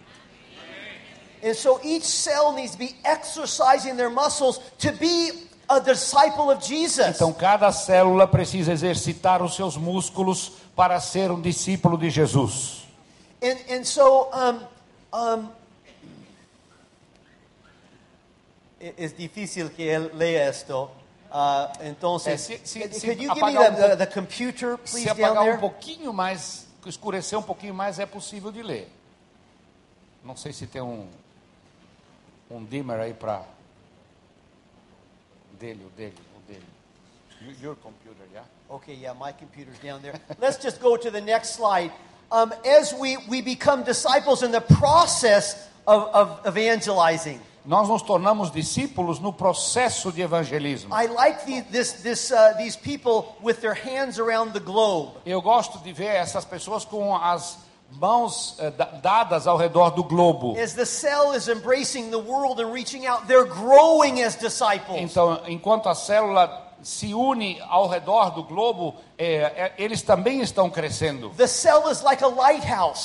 And 1.43 1.53
so 1.53 1.79
each 1.83 2.05
cell 2.05 2.53
needs 2.53 2.71
to 2.71 2.79
be 2.79 2.95
exercising 3.05 3.95
their 3.95 4.09
muscles 4.09 4.59
to 4.79 4.91
be 4.93 5.47
a 5.69 5.79
disciple 5.79 6.49
of 6.49 6.65
Jesus. 6.65 7.15
Então 7.15 7.31
cada 7.31 7.71
célula 7.71 8.27
precisa 8.27 8.71
exercitar 8.73 9.43
os 9.43 9.55
seus 9.55 9.77
músculos 9.77 10.53
para 10.75 10.99
ser 10.99 11.29
um 11.29 11.39
discípulo 11.39 11.97
de 11.97 12.09
Jesus. 12.09 12.87
And, 13.43 13.57
and 13.69 13.83
so, 13.85 14.29
um, 14.33 14.59
um, 15.13 15.49
e- 18.81 18.93
es 18.97 19.15
difícil 19.15 19.69
que 19.69 19.83
él 19.83 20.09
lea 20.15 20.49
esto. 20.49 20.89
Uh, 21.37 21.67
entonces, 21.81 22.49
Eh, 22.49 22.59
si- 22.63 22.87
si- 22.89 23.05
could 23.07 23.19
you 23.21 23.33
give 23.33 23.43
me 23.45 23.53
the, 23.55 23.59
um 23.59 23.75
the, 23.75 23.95
the 23.97 24.07
computer, 24.07 24.77
please, 24.77 25.03
Se 25.03 25.13
down 25.13 25.31
apagar 25.31 25.41
um 25.43 25.45
there? 25.47 25.57
pouquinho 25.59 26.13
mais, 26.13 26.65
escurecer 26.85 27.37
um 27.37 27.41
pouquinho 27.43 27.73
mais, 27.73 27.99
é 27.99 28.05
possível 28.05 28.53
de 28.53 28.63
ler. 28.63 28.89
Não 30.23 30.37
sei 30.37 30.53
se 30.53 30.65
tem 30.65 30.81
um, 30.81 31.09
um 32.49 32.63
dimmer 32.63 33.01
aí 33.01 33.13
para. 33.13 33.43
Dele, 35.59 35.85
o 35.85 35.89
dele, 35.89 36.15
o 36.37 36.51
dele. 36.51 36.65
Your 37.61 37.75
computer, 37.75 38.25
yeah? 38.31 38.47
Okay, 38.69 38.93
yeah, 38.95 39.13
my 39.13 39.33
computer's 39.33 39.77
down 39.79 40.01
there. 40.01 40.19
Let's 40.39 40.57
just 40.63 40.79
go 40.81 40.95
to 40.97 41.11
the 41.11 41.21
next 41.21 41.55
slide. 41.55 41.91
Um, 42.31 42.53
as 42.65 42.93
we, 42.93 43.17
we 43.27 43.41
become 43.41 43.83
disciples 43.83 44.41
in 44.41 44.51
the 44.51 44.61
process 44.61 45.67
of, 45.85 46.07
of 46.13 46.45
evangelizing, 46.47 47.39
Nós 47.65 47.89
nos 47.89 48.01
tornamos 48.03 48.51
discípulos 48.51 49.19
no 49.19 49.33
processo 49.33 50.11
de 50.11 50.21
evangelismo. 50.21 50.93
I 50.95 51.07
like 51.07 51.45
the, 51.45 51.61
this, 51.71 51.93
this, 52.03 52.31
these 52.57 52.77
people 52.77 53.35
with 53.43 53.55
their 53.55 53.73
hands 53.73 54.19
around 54.19 54.51
the 54.53 54.59
globe. 54.59 55.13
Eu 55.25 55.41
gosto 55.41 55.79
de 55.79 55.91
ver 55.91 56.15
essas 56.15 56.45
pessoas 56.45 56.85
com 56.85 57.15
as 57.15 57.57
mãos 57.91 58.55
eh, 58.59 58.69
da- 58.71 58.85
dadas 58.85 59.47
ao 59.47 59.57
redor 59.57 59.89
do 59.91 60.03
globo. 60.03 60.55
As 60.61 60.73
the 60.73 60.85
cell 60.85 61.33
is 61.33 61.47
embracing 61.47 62.11
the 62.11 62.17
world 62.19 62.61
and 62.61 62.71
reaching 62.71 63.07
out, 63.07 63.25
they're 63.27 63.47
growing 63.49 64.21
as 64.21 64.35
disciples. 64.35 64.99
Então, 64.99 65.39
enquanto 65.47 65.89
a 65.89 65.95
célula 65.95 66.63
se 66.83 67.15
une 67.15 67.59
ao 67.67 67.87
redor 67.87 68.29
do 68.31 68.43
globo, 68.43 68.93
eh, 69.17 69.51
eh, 69.55 69.71
eles 69.77 70.03
também 70.03 70.41
estão 70.41 70.69
crescendo. 70.69 71.31
The 71.31 71.47
cell 71.47 71.89
is 71.89 72.03
like 72.03 72.23
a. 72.23 72.27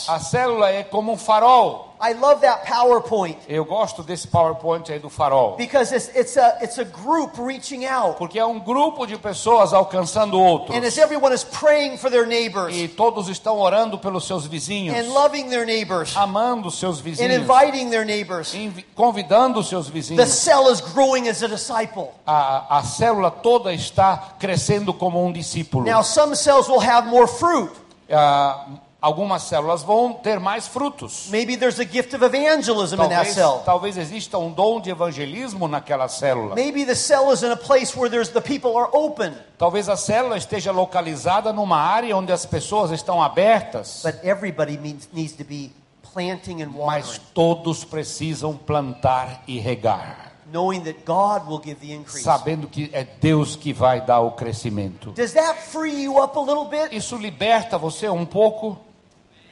A 0.09 0.19
célula 0.19 0.71
é 0.71 0.83
como 0.85 1.13
um 1.13 1.17
farol. 1.17 1.90
I 2.01 2.15
love 2.15 2.41
that 2.41 2.67
PowerPoint 2.67 3.37
Eu 3.47 3.65
gosto 3.65 4.03
desse 4.03 4.27
PowerPoint 4.27 4.91
aí 4.91 4.99
do 4.99 5.11
farol. 5.11 5.57
because 5.57 5.93
it's, 5.95 6.09
it's, 6.17 6.37
a, 6.37 6.59
it's 6.63 6.79
a 6.79 6.85
group 6.85 7.37
reaching 7.39 7.85
out. 7.85 8.17
Porque 8.17 8.39
é 8.39 8.45
um 8.47 8.59
grupo 8.59 9.07
de 9.07 9.19
pessoas 9.19 9.75
alcançando 9.75 10.41
outros. 10.41 10.75
And 10.77 10.87
as 10.87 10.97
everyone 10.97 11.35
is 11.35 11.45
praying 11.45 11.99
for 11.99 12.11
their 12.11 12.27
neighbors 12.27 12.75
E 12.75 12.89
todos 12.89 13.29
estão 13.29 13.59
orando 13.59 13.99
pelos 13.99 14.27
seus 14.27 14.47
vizinhos, 14.47 14.97
and 14.97 15.13
loving 15.13 15.49
their 15.51 15.67
neighbors 15.67 16.17
amando 16.17 16.71
seus 16.71 17.01
and 17.01 17.03
vizinhos, 17.03 17.35
inviting 17.43 17.91
their 17.91 18.05
neighbors, 18.05 18.55
convidando 18.95 19.63
seus 19.63 19.87
the 19.87 19.93
vizinhos. 19.93 20.29
cell 20.29 20.71
is 20.71 20.81
growing 20.81 21.29
as 21.29 21.43
a 21.43 21.49
disciple. 21.49 22.13
A, 22.27 22.79
a 22.79 22.83
célula 22.83 23.31
toda 23.31 23.73
está 23.75 24.35
crescendo 24.39 24.95
como 24.95 25.23
um 25.25 25.33
discípulo. 25.33 25.85
Now, 25.85 26.03
some 26.03 26.35
cells 26.35 26.69
will 26.69 26.81
have 26.81 27.07
more 27.09 27.27
fruit. 27.27 27.71
Ah, 28.11 28.67
Algumas 29.03 29.45
células 29.45 29.83
vão 29.83 30.13
ter 30.13 30.39
mais 30.39 30.67
frutos. 30.69 31.29
Maybe 31.31 31.57
there's 31.57 31.81
a 31.81 31.85
gift 31.85 32.15
of 32.15 32.23
evangelism 32.23 32.97
in 32.97 33.09
that 33.09 33.15
Talvez, 33.15 33.35
cell. 33.35 33.63
talvez 33.65 33.97
exista 33.97 34.37
um 34.39 34.53
dom 34.53 34.79
de 34.79 34.91
evangelismo 34.91 35.67
naquela 35.67 36.07
célula. 36.07 36.55
Maybe 36.55 36.85
the 36.85 36.95
cell 36.95 37.33
is 37.33 37.43
in 37.43 37.51
a 37.51 37.57
place 37.57 37.97
where 37.97 38.11
there's 38.11 38.29
the 38.29 38.43
people 38.43 38.77
are 38.77 38.91
open. 38.93 39.35
Talvez 39.57 39.89
a 39.89 39.97
célula 39.97 40.37
esteja 40.37 40.71
localizada 40.71 41.51
numa 41.51 41.79
área 41.79 42.15
onde 42.15 42.31
as 42.31 42.45
pessoas 42.45 42.91
estão 42.91 43.23
abertas, 43.23 44.03
But 44.05 44.23
everybody 44.23 44.77
means, 44.77 45.09
needs 45.15 45.33
to 45.33 45.45
be 45.45 45.73
planting 46.13 46.61
and 46.61 46.69
mas 46.69 47.07
watering, 47.07 47.21
todos 47.33 47.85
precisam 47.85 48.55
plantar 48.55 49.45
e 49.47 49.59
regar, 49.59 50.33
knowing 50.53 50.81
that 50.81 51.05
God 51.07 51.49
will 51.49 51.61
give 51.65 51.77
the 51.81 51.95
increase. 51.95 52.23
sabendo 52.23 52.67
que 52.69 52.91
é 52.93 53.05
Deus 53.05 53.57
que 53.57 53.73
vai 53.73 54.03
dar 54.03 54.21
o 54.21 54.33
crescimento. 54.33 55.13
Does 55.13 55.33
that 55.33 55.59
free 55.59 56.03
you 56.03 56.23
up 56.23 56.37
a 56.37 56.43
little 56.43 56.67
bit? 56.67 56.95
Isso 56.95 57.17
liberta 57.17 57.79
você 57.79 58.07
um 58.11 58.27
pouco. 58.27 58.77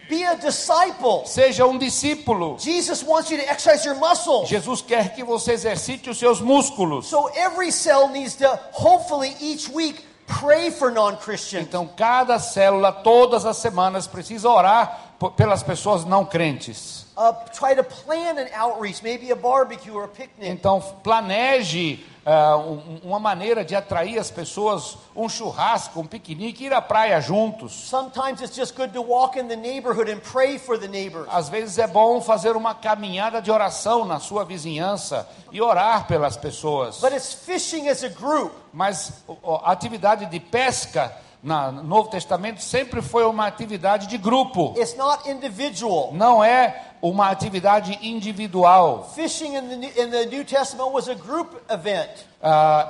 Be 0.09 0.25
a 0.25 0.37
disciple. 0.37 1.27
Seja 1.27 1.67
um 1.67 1.77
discípulo. 1.77 2.59
Jesus 2.59 3.03
wants 3.03 3.31
you 3.31 3.37
to 3.37 3.49
exercise 3.49 3.85
your 3.85 3.97
muscles. 3.97 4.49
Jesus 4.49 4.81
quer 4.81 5.15
que 5.15 5.23
você 5.23 5.53
exercite 5.53 6.09
os 6.09 6.19
seus 6.19 6.41
músculos. 6.41 7.07
So 7.07 7.29
every 7.37 7.71
cell 7.71 8.09
needs 8.09 8.35
to 8.37 8.49
hopefully 8.73 9.37
each 9.41 9.69
week 9.69 10.03
pray 10.27 10.71
for 10.71 10.91
non-Christians. 10.91 11.67
Então, 11.67 11.89
cada 11.97 12.39
célula, 12.39 12.93
todas 12.93 13.45
as 13.45 13.57
semanas, 13.59 14.07
precisa 14.07 14.49
orar 14.49 15.08
pelas 15.37 15.63
pessoas 15.63 16.05
não 16.05 16.25
crentes. 16.25 17.07
Uh, 17.17 17.33
try 17.53 17.75
to 17.75 17.83
plan 17.83 18.39
an 18.39 18.47
outreach, 18.57 19.03
maybe 19.03 19.33
a 19.33 19.37
barbecue 19.37 19.93
or 19.93 20.05
a 20.05 20.09
picnic. 20.09 20.49
Então, 20.49 20.81
planeje 21.03 22.05
um- 22.27 23.01
uma 23.09 23.19
maneira 23.19 23.65
de 23.65 23.75
atrair 23.75 24.19
as 24.21 24.31
pessoas, 24.31 24.99
um 25.17 25.29
churrasco, 25.29 25.99
um 26.01 26.07
piquenique, 26.07 26.65
ir 26.67 26.73
à 26.75 26.81
praia 26.83 27.21
juntos. 27.21 27.73
Sometimes 27.73 28.41
it's 28.43 28.55
just 28.55 28.77
good 28.77 28.93
to 28.93 29.03
walk 29.03 29.39
in 29.39 29.49
the 29.49 29.57
neighborhood 29.57 30.11
and 30.11 30.19
pray 30.21 30.59
for 30.59 30.79
the 30.79 30.87
neighbors. 30.87 31.27
Às 31.33 31.49
vezes 31.49 31.79
é 31.79 31.87
bom 31.87 32.21
fazer 32.21 32.55
uma 32.55 32.75
caminhada 32.75 33.41
de 33.41 33.51
oração 33.51 34.05
na 34.05 34.21
sua 34.21 34.45
vizinhança 34.45 35.27
e 35.51 35.61
orar 35.61 36.07
pelas 36.07 36.37
pessoas. 36.37 37.01
But 37.01 37.13
it's 37.13 37.33
fishing 37.33 37.89
as 37.89 38.05
a 38.05 38.09
group. 38.11 38.53
Mas 38.73 39.25
a 39.63 39.73
atividade 39.73 40.27
de 40.27 40.39
pesca 40.39 41.11
na- 41.43 41.71
no 41.73 41.83
Novo 41.83 42.09
Testamento 42.11 42.61
sempre 42.63 43.01
foi 43.03 43.25
uma 43.25 43.47
atividade 43.47 44.07
de 44.07 44.19
grupo, 44.19 44.75
It's 44.77 44.97
not 44.97 45.29
individual. 45.31 46.11
não 46.13 46.43
é 46.43 46.85
uma 47.01 47.29
atividade 47.31 47.97
individual. 48.03 49.09
Fishing 49.15 49.55
in 49.57 49.69
the, 49.81 50.03
in 50.03 50.11
the 50.11 50.27
New 50.27 50.45
Testament 50.45 50.91
was 50.93 51.09
a 51.09 51.15
group 51.15 51.55
event. 51.71 52.11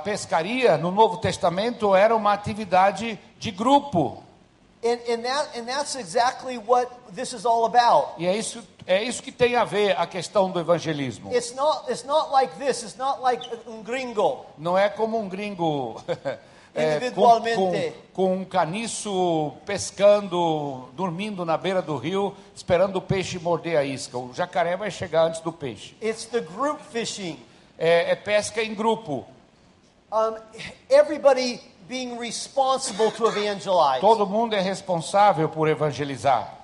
Pescaria 0.03 0.77
no 0.77 0.91
Novo 0.91 1.17
Testamento 1.17 1.95
era 1.95 2.15
uma 2.15 2.33
atividade 2.33 3.19
de 3.39 3.51
grupo. 3.51 4.23
And, 4.83 4.97
and, 5.11 5.23
that, 5.23 5.59
and 5.59 5.65
that's 5.65 5.95
exactly 5.95 6.57
what 6.57 6.87
this 7.13 7.33
is 7.33 7.45
all 7.45 7.65
about. 7.65 8.13
E 8.17 8.25
é 8.25 8.35
isso, 8.37 8.63
é 8.87 9.03
isso 9.03 9.21
que 9.21 9.29
tem 9.31 9.57
a 9.57 9.65
ver 9.65 9.93
a 9.99 10.07
questão 10.07 10.49
do 10.49 10.57
evangelismo. 10.59 11.33
It's 11.33 11.53
not, 11.53 11.91
it's 11.91 12.05
not 12.05 12.31
like 12.31 12.53
this. 12.57 12.81
It's 12.81 12.95
not 12.95 13.21
like 13.21 13.45
um 13.67 13.83
gringo. 13.83 14.45
Não 14.57 14.77
é 14.77 14.87
como 14.87 15.19
um 15.19 15.27
gringo 15.27 16.01
é, 16.73 16.91
com, 16.91 16.95
Individualmente. 16.97 17.55
com, 17.55 17.93
com 18.13 18.37
um 18.37 18.45
caniço 18.45 19.53
pescando, 19.65 20.89
dormindo 20.93 21.45
na 21.45 21.57
beira 21.57 21.81
do 21.81 21.97
rio, 21.97 22.35
esperando 22.55 22.97
o 22.97 23.01
peixe 23.01 23.39
morder 23.39 23.77
a 23.77 23.83
isca. 23.83 24.17
O 24.17 24.33
jacaré 24.33 24.75
vai 24.77 24.91
chegar 24.91 25.23
antes 25.23 25.41
do 25.41 25.51
peixe. 25.51 25.95
It's 26.01 26.25
the 26.25 26.41
group 26.41 26.79
fishing. 26.91 27.39
É, 27.77 28.11
é 28.11 28.15
pesca 28.15 28.61
em 28.61 28.73
grupo. 28.73 29.25
Um, 30.11 30.35
everybody 30.89 31.61
being 31.87 32.17
responsible 32.17 33.11
to 33.11 33.27
evangelize. 33.27 34.01
Todo 34.01 34.25
mundo 34.25 34.55
é 34.55 34.61
responsável 34.61 35.49
por 35.49 35.67
evangelizar. 35.67 36.58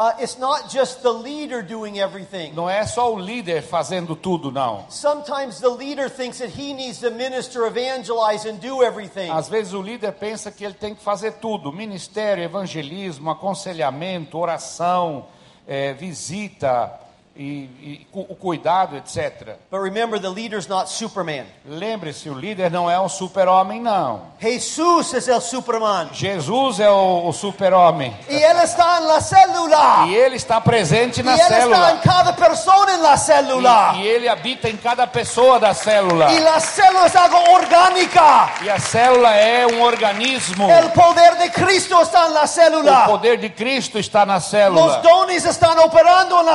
Uh, 0.00 0.14
it's 0.18 0.38
not 0.38 0.70
just 0.70 1.02
the 1.02 1.12
leader 1.12 1.60
doing 1.60 1.98
everything. 1.98 2.54
Não 2.54 2.70
é 2.70 2.86
só 2.86 3.12
o 3.12 3.18
líder 3.18 3.60
fazendo 3.60 4.16
tudo, 4.16 4.50
não. 4.50 4.86
Sometimes 4.88 5.60
the 5.60 5.68
leader 5.68 6.08
thinks 6.08 6.38
that 6.38 6.58
he 6.58 6.72
needs 6.72 7.00
to 7.00 7.10
minister, 7.10 7.66
evangelize, 7.66 8.48
and 8.48 8.56
do 8.60 8.82
everything. 8.82 9.28
Às 9.28 9.50
vezes 9.50 9.74
o 9.74 9.82
líder 9.82 10.12
pensa 10.12 10.50
que 10.50 10.64
ele 10.64 10.72
tem 10.72 10.94
que 10.94 11.02
fazer 11.02 11.32
tudo: 11.32 11.70
ministério, 11.70 12.42
evangelismo, 12.42 13.30
aconselhamento, 13.30 14.38
oração, 14.38 15.26
eh, 15.68 15.92
visita 15.92 16.98
e, 17.40 17.70
e 17.80 18.06
o 18.12 18.34
cuidado, 18.36 18.96
etc. 18.96 19.56
But 19.70 19.80
remember, 19.80 20.20
the 20.20 20.28
leader's 20.28 20.68
not 20.68 20.90
Superman. 20.90 21.46
Lembre-se, 21.64 22.28
o 22.28 22.34
líder 22.34 22.70
não 22.70 22.90
é 22.90 23.00
um 23.00 23.08
super-homem, 23.08 23.80
não. 23.80 24.20
Jesus 24.38 25.14
es 25.14 25.26
el 25.26 25.40
Superman. 25.40 26.10
Jesus 26.12 26.80
é 26.80 26.90
o, 26.90 27.26
o 27.26 27.32
super-homem. 27.32 28.14
Y 28.28 28.34
él 28.34 28.58
está 28.58 28.98
en 28.98 29.08
la 29.08 29.20
célula. 29.22 30.04
E 30.06 30.14
ele 30.14 30.36
está 30.36 30.60
presente 30.60 31.22
na 31.22 31.32
él 31.32 31.40
está 31.40 31.56
en 31.56 31.62
célula. 31.62 32.00
cada 32.04 32.32
persona 32.36 32.94
en 32.94 33.02
la 33.02 33.16
célula. 33.16 33.94
E, 33.96 34.00
e 34.02 34.06
ele 34.06 34.28
habita 34.28 34.68
em 34.68 34.76
cada 34.76 35.06
pessoa 35.06 35.58
da 35.58 35.72
célula. 35.72 36.30
Y 36.32 36.40
la 36.40 36.60
célula 36.60 37.06
es 37.06 37.16
algo 37.16 37.38
orgánica. 37.54 38.52
E 38.62 38.68
a 38.68 38.78
célula 38.78 39.34
é 39.34 39.66
um 39.66 39.80
organismo. 39.80 40.70
El 40.70 40.90
poder 40.92 41.38
de 41.38 41.50
Cristo 41.50 42.02
está 42.02 42.26
en 42.26 42.34
la 42.34 42.42
O 42.42 42.46
célula. 42.46 43.06
poder 43.06 43.40
de 43.40 43.50
Cristo 43.54 43.98
está 43.98 44.26
na 44.26 44.40
célula. 44.40 44.98
dones 44.98 45.46
están 45.46 45.78
operando 45.78 46.38
en 46.40 46.46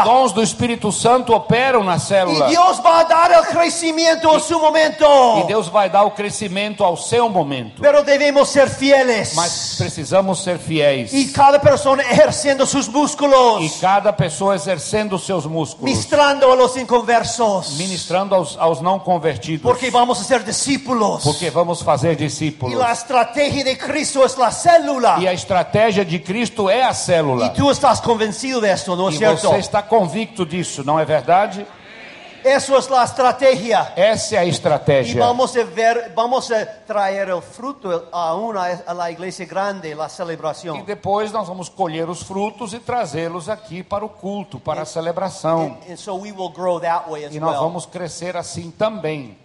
Os 0.00 0.04
dons 0.04 0.32
do 0.32 0.42
Espírito 0.42 0.90
Santo 0.92 1.32
operam 1.34 1.82
na 1.84 1.96
Y 1.96 2.00
célula. 2.00 2.48
Dios 2.48 2.80
va 2.84 3.00
a 3.00 3.04
dar 3.04 3.32
el 3.32 3.42
crecimiento 3.46 4.34
en 4.34 4.40
su 4.40 4.58
momento. 4.58 5.06
E 5.38 5.46
Deus 5.46 5.68
vai 5.68 5.88
dar 5.90 6.04
o 6.04 6.10
crescimento 6.10 6.84
ao 6.84 6.96
seu 6.96 7.28
momento. 7.28 7.82
Pero 7.82 8.02
debemos 8.02 8.48
ser 8.48 8.68
fieles. 8.68 9.34
Mas 9.34 9.76
precisamos 9.78 10.42
ser 10.42 10.58
fiéis. 10.58 11.12
Y 11.12 11.32
cada 11.32 11.58
persona 11.58 12.02
ejerciendo 12.02 12.66
sus 12.66 12.88
músculos. 12.88 13.62
E 13.62 13.80
cada 13.80 14.12
pessoa 14.12 14.54
exercendo 14.54 15.18
seus 15.18 15.46
músculos. 15.46 15.84
Ministrando 15.84 16.50
a 16.50 16.54
los 16.54 16.76
inconversos. 16.76 17.76
Ministrando 17.78 18.34
aos, 18.34 18.56
aos 18.58 18.80
não 18.80 18.98
convertidos. 18.98 19.62
Porque 19.62 19.90
vamos 19.90 20.20
a 20.20 20.24
ser 20.24 20.42
discípulos. 20.44 21.22
Porque 21.22 21.50
vamos 21.50 21.82
fazer 21.82 22.16
discípulos. 22.16 22.78
la 22.78 22.92
estrategia 22.92 23.64
de 23.64 23.76
Cristo 23.76 24.24
es 24.24 24.36
la 24.36 24.50
célula. 24.50 25.18
E 25.20 25.28
a 25.28 25.32
estratégia 25.32 26.04
de 26.04 26.18
Cristo 26.18 26.68
é 26.70 26.82
a 26.82 26.94
célula. 26.94 27.50
tú 27.50 27.70
estás 27.70 28.00
convencido 28.00 28.60
¿no 28.96 29.08
es 29.08 29.14
E 29.14 29.18
cierto? 29.18 29.48
você 29.48 29.58
está 29.58 29.82
convicto 29.90 30.46
disso, 30.46 30.82
não 30.84 30.98
é 30.98 31.04
verdade? 31.04 31.66
Eso 32.42 32.74
es 32.78 32.88
la 32.88 33.04
estrategia. 33.04 33.92
Essa 33.96 34.36
é 34.36 34.38
a 34.38 34.46
estratégia. 34.46 35.20
vamos 35.22 35.54
a 35.54 35.62
ver, 35.62 36.10
vamos 36.16 36.50
a 36.50 36.64
traer 36.64 37.28
el 37.28 37.42
fruto 37.42 38.08
a 38.10 38.30
a 38.86 38.94
la 38.94 39.10
iglesia 39.10 39.44
grande, 39.44 39.94
la 39.94 40.06
E 40.06 40.08
celebración. 40.08 40.82
depois 40.86 41.30
nós 41.32 41.46
vamos 41.48 41.68
colher 41.68 42.08
os 42.08 42.22
frutos 42.22 42.72
e 42.72 42.78
trazê-los 42.78 43.50
aqui 43.50 43.82
para 43.82 44.06
o 44.06 44.08
culto, 44.08 44.58
para 44.58 44.80
a 44.82 44.86
celebração. 44.86 45.76
And, 45.86 45.92
and 45.92 45.96
so 45.98 46.14
we 46.14 46.32
will 46.32 46.48
grow 46.48 46.80
that 46.80 47.10
way 47.10 47.26
as 47.26 47.34
E 47.34 47.38
nós 47.38 47.50
well. 47.50 47.64
vamos 47.64 47.84
crescer 47.84 48.34
assim 48.38 48.70
também. 48.70 49.36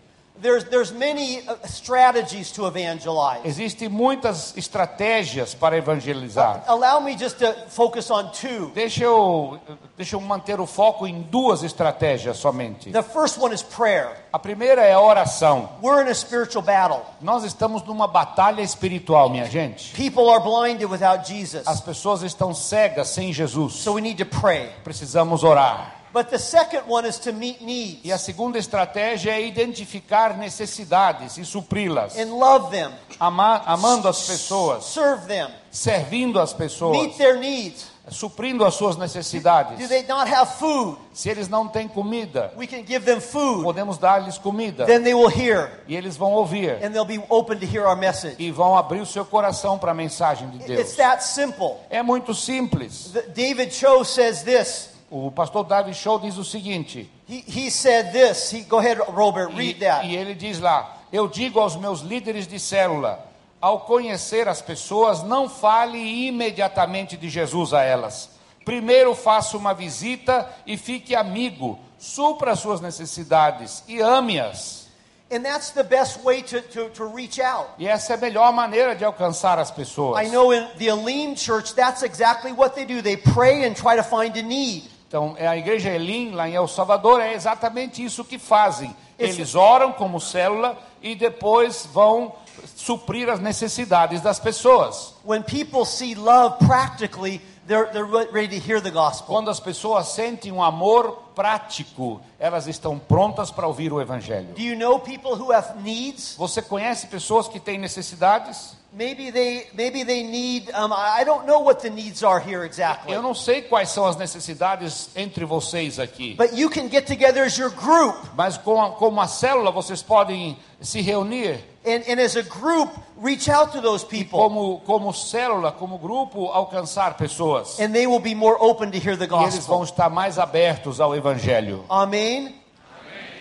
There's, 0.42 0.66
there's 0.66 0.92
many 0.92 1.40
uh, 1.48 1.56
strategies 1.66 2.52
to 2.52 2.68
evangelize. 2.68 3.46
Existem 3.46 3.88
muitas 3.88 4.56
estratégias 4.58 5.56
para 5.56 5.78
evangelizar. 5.78 6.64
Allow 6.68 7.00
me 7.02 7.18
just 7.18 7.40
to 7.40 7.54
focus 7.70 8.12
on 8.12 8.32
two. 8.32 8.72
Deixa 8.76 9.04
eu, 9.04 9.58
deixa 9.96 10.16
eu 10.16 10.22
manter 10.22 10.60
o 10.60 10.66
foco 10.66 11.08
em 11.08 11.22
duas 11.22 11.64
estratégias 11.64 12.38
somente. 12.38 12.92
The 12.92 13.02
first 13.02 13.40
one 13.40 13.56
is 13.56 13.64
prayer. 13.64 14.26
A 14.34 14.38
primeira 14.38 14.82
é 14.84 14.94
a 14.94 15.00
oração. 15.00 15.70
We're 15.82 16.06
in 16.06 16.10
a 16.10 16.16
spiritual 16.16 16.64
battle. 16.64 17.02
Nós 17.22 17.46
estamos 17.46 17.82
numa 17.84 18.08
batalha 18.08 18.62
espiritual, 18.62 19.30
minha 19.30 19.46
gente. 19.46 19.94
People 19.94 20.30
are 20.30 20.44
blinded 20.44 20.92
without 20.92 21.26
Jesus. 21.26 21.66
As 21.66 21.80
pessoas 21.80 22.22
estão 22.24 22.54
cegas 22.54 23.08
sem 23.08 23.32
Jesus. 23.32 23.76
So 23.76 23.94
we 23.94 24.02
need 24.02 24.22
to 24.22 24.26
pray. 24.26 24.70
Precisamos 24.84 25.44
orar. 25.44 25.95
But 26.16 26.30
the 26.30 26.40
second 26.40 26.84
one 26.88 27.06
is 27.06 27.20
to 27.20 27.34
meet 27.34 27.62
needs 27.62 28.00
E 28.06 28.10
a 28.14 28.18
segunda 28.18 28.58
estratégia 28.58 29.32
é 29.32 29.46
identificar 29.46 30.38
necessidades 30.38 31.38
e 31.38 31.44
supri-las, 31.44 32.18
and 32.18 32.40
love 32.40 32.72
them, 32.72 32.90
Ama- 33.20 33.62
amando 33.66 34.08
as 34.08 34.22
pessoas, 34.22 34.86
serve 34.86 35.28
them, 35.28 35.50
servindo 35.70 36.40
as 36.40 36.54
pessoas, 36.54 36.98
meet 37.02 37.18
their 37.18 37.38
needs. 37.38 37.88
suprindo 38.10 38.64
as 38.64 38.76
suas 38.76 38.96
Do 38.96 39.02
necessidades. 39.02 39.90
they 39.90 40.04
not 40.08 40.32
have 40.32 40.50
food? 40.58 40.98
Se 41.14 41.28
eles 41.30 41.50
não 41.50 41.68
têm 41.68 41.86
comida, 41.86 42.54
We 42.56 42.66
can 42.66 42.86
give 42.86 43.00
them 43.06 43.20
food. 43.20 43.64
podemos 43.66 43.98
dar-lhes 43.98 44.38
comida 44.38 44.86
Then 44.86 45.04
they 45.04 45.14
will 45.14 45.28
hear 45.30 45.70
e 45.86 45.98
eles 45.98 46.16
vão 46.16 46.32
ouvir 46.32 46.82
and 46.82 46.92
they'll 46.92 47.04
be 47.04 47.22
open 47.28 47.58
to 47.60 47.66
hear 47.66 47.86
our 47.86 47.98
message. 47.98 48.38
e 48.40 48.52
vão 48.52 48.78
abrir 48.78 49.02
o 49.02 49.06
seu 49.06 49.26
coração 49.26 49.78
para 49.78 49.92
a 49.92 49.94
mensagem 49.94 50.50
de 50.50 50.58
It's 50.60 50.68
Deus. 50.68 50.96
that 50.96 51.24
simple. 51.26 51.76
É 51.90 52.02
muito 52.02 52.34
simples. 52.34 53.12
The- 53.12 53.22
David 53.34 53.74
Cho 53.74 54.06
says 54.06 54.42
this. 54.44 54.95
O 55.18 55.32
pastor 55.32 55.64
David 55.64 55.96
Show 55.96 56.20
diz 56.20 56.38
o 56.38 56.44
seguinte, 56.44 57.10
He, 57.26 57.42
he 57.48 57.72
said 57.72 58.12
this. 58.12 58.52
He, 58.52 58.64
go 58.64 58.80
ahead, 58.80 59.00
Robert, 59.08 59.50
e, 59.52 59.56
read 59.56 59.80
that. 59.80 60.06
e 60.06 60.14
ele 60.14 60.36
diz 60.36 60.60
lá: 60.60 60.98
Eu 61.10 61.30
digo 61.30 61.58
aos 61.58 61.78
meus 61.78 62.02
líderes 62.02 62.46
de 62.46 62.60
célula, 62.60 63.26
ao 63.62 63.80
conhecer 63.80 64.50
as 64.50 64.62
pessoas, 64.62 65.24
não 65.24 65.48
fale 65.48 66.28
imediatamente 66.28 67.16
de 67.16 67.30
Jesus 67.30 67.74
a 67.74 67.82
elas. 67.82 68.30
Primeiro 68.66 69.16
faça 69.16 69.56
uma 69.56 69.74
visita 69.74 70.50
e 70.68 70.76
fique 70.76 71.16
amigo, 71.16 71.80
supra 71.98 72.52
as 72.52 72.60
suas 72.60 72.82
necessidades 72.82 73.86
e 73.88 74.02
ame-as. 74.02 74.90
And 75.32 75.44
that's 75.44 75.72
the 75.72 75.84
best 75.84 76.26
way 76.26 76.44
to, 76.44 76.62
to, 76.62 76.90
to 76.90 77.08
reach 77.08 77.42
out. 77.42 77.70
E 77.80 77.88
essa 77.88 78.14
é 78.14 78.16
a 78.18 78.20
melhor 78.20 78.52
maneira 78.52 78.94
de 78.94 79.06
alcançar 79.06 79.58
as 79.60 79.72
pessoas. 79.72 80.22
I 80.22 80.30
know 80.30 80.54
in 80.54 80.68
the 80.78 80.88
Elim 80.88 81.38
church, 81.38 81.74
that's 81.74 82.04
exactly 82.04 82.52
what 82.52 82.76
they 82.76 82.86
do. 82.86 83.02
They 83.02 83.16
pray 83.16 83.64
and 83.66 83.76
try 83.76 83.96
to 83.96 84.04
find 84.04 84.36
a 84.36 84.44
need. 84.44 84.94
Então, 85.08 85.36
é 85.38 85.48
a 85.48 85.56
igreja 85.56 85.90
Elim, 85.90 86.32
lá 86.32 86.50
em 86.50 86.56
El 86.56 86.68
Salvador, 86.68 87.22
é 87.22 87.34
exatamente 87.34 88.04
isso 88.04 88.24
que 88.24 88.38
fazem. 88.40 88.96
Eles 89.18 89.56
oram 89.56 89.94
como 89.94 90.20
célula 90.20 90.78
e 91.02 91.16
depois 91.16 91.88
vão 91.94 92.34
suprir 92.76 93.30
as 93.30 93.40
necessidades 93.40 94.22
das 94.22 94.40
pessoas. 94.40 95.14
When 95.24 95.42
people 95.44 95.86
see 95.86 96.16
love 96.16 96.58
practically, 96.66 97.40
they're, 97.68 97.92
they're 97.92 98.06
re- 98.06 98.28
ready 98.32 98.60
to 98.60 98.68
hear 98.68 98.82
the 98.82 98.92
gospel. 98.92 99.28
Quando 99.28 99.50
as 99.50 99.60
pessoas 99.60 100.08
sentem 100.10 100.52
um 100.52 100.62
amor 100.62 101.24
prático, 101.36 102.22
elas 102.40 102.68
estão 102.68 102.98
prontas 102.98 103.52
para 103.52 103.68
ouvir 103.68 103.94
o 103.94 104.02
evangelho. 104.02 104.48
Do 104.54 104.62
you 104.62 104.78
know 104.78 105.00
people 105.00 105.32
who 105.34 105.52
have 105.54 105.80
needs? 105.82 106.36
Você 106.38 106.62
conhece 106.62 107.08
pessoas 107.08 107.48
que 107.48 107.60
têm 107.60 107.78
necessidades? 107.78 108.76
Maybe 108.98 109.30
they 109.30 109.68
maybe 109.74 110.06
they 110.06 110.24
need. 110.24 110.70
Um, 110.74 110.94
I 110.94 111.22
I 111.22 111.24
don't 111.26 111.46
know 111.46 111.60
what 111.62 111.82
the 111.82 111.90
needs 111.90 112.24
are 112.24 112.40
here 112.40 112.64
exactly. 112.66 113.14
Eu 113.14 113.22
não 113.22 113.34
sei 113.36 113.62
quais 113.64 113.90
são 113.90 114.06
as 114.06 114.16
necessidades 114.16 115.10
entre 115.16 115.44
vocês 115.44 116.00
aqui, 116.00 116.34
But 116.36 116.54
you 116.54 116.70
can 116.70 116.88
get 116.90 117.06
together 117.06 117.44
as 117.44 117.58
your 117.58 117.72
group, 117.72 118.16
mas 118.38 118.58
com 118.58 118.82
a- 118.82 118.92
como 118.92 119.20
a 119.20 119.28
célula 119.28 119.70
vocês 119.70 120.02
podem 120.02 120.58
se 120.80 121.02
reunir 121.02 121.60
and, 121.86 122.04
and 122.10 122.22
as 122.24 122.38
a 122.38 122.42
group, 122.42 122.90
reach 123.22 123.50
out 123.52 123.72
to 123.74 123.82
those 123.82 124.06
people, 124.06 124.40
como 124.40 124.80
como 124.86 125.12
célula, 125.14 125.74
como 125.74 125.98
grupo 125.98 126.48
alcançar 126.52 127.16
pessoas. 127.18 127.78
and 127.82 127.92
they 127.92 128.08
will 128.08 128.22
be 128.22 128.34
more 128.34 128.56
open 128.62 128.92
to 128.92 128.98
hear 128.98 129.18
the 129.18 129.26
E 129.26 129.44
eles 129.44 129.66
vão 129.68 129.80
gospel. 129.80 129.84
estar 129.84 130.10
mais 130.10 130.40
abertos 130.40 131.02
ao 131.02 131.14
evangelho. 131.14 131.84
Amen. 131.90 132.56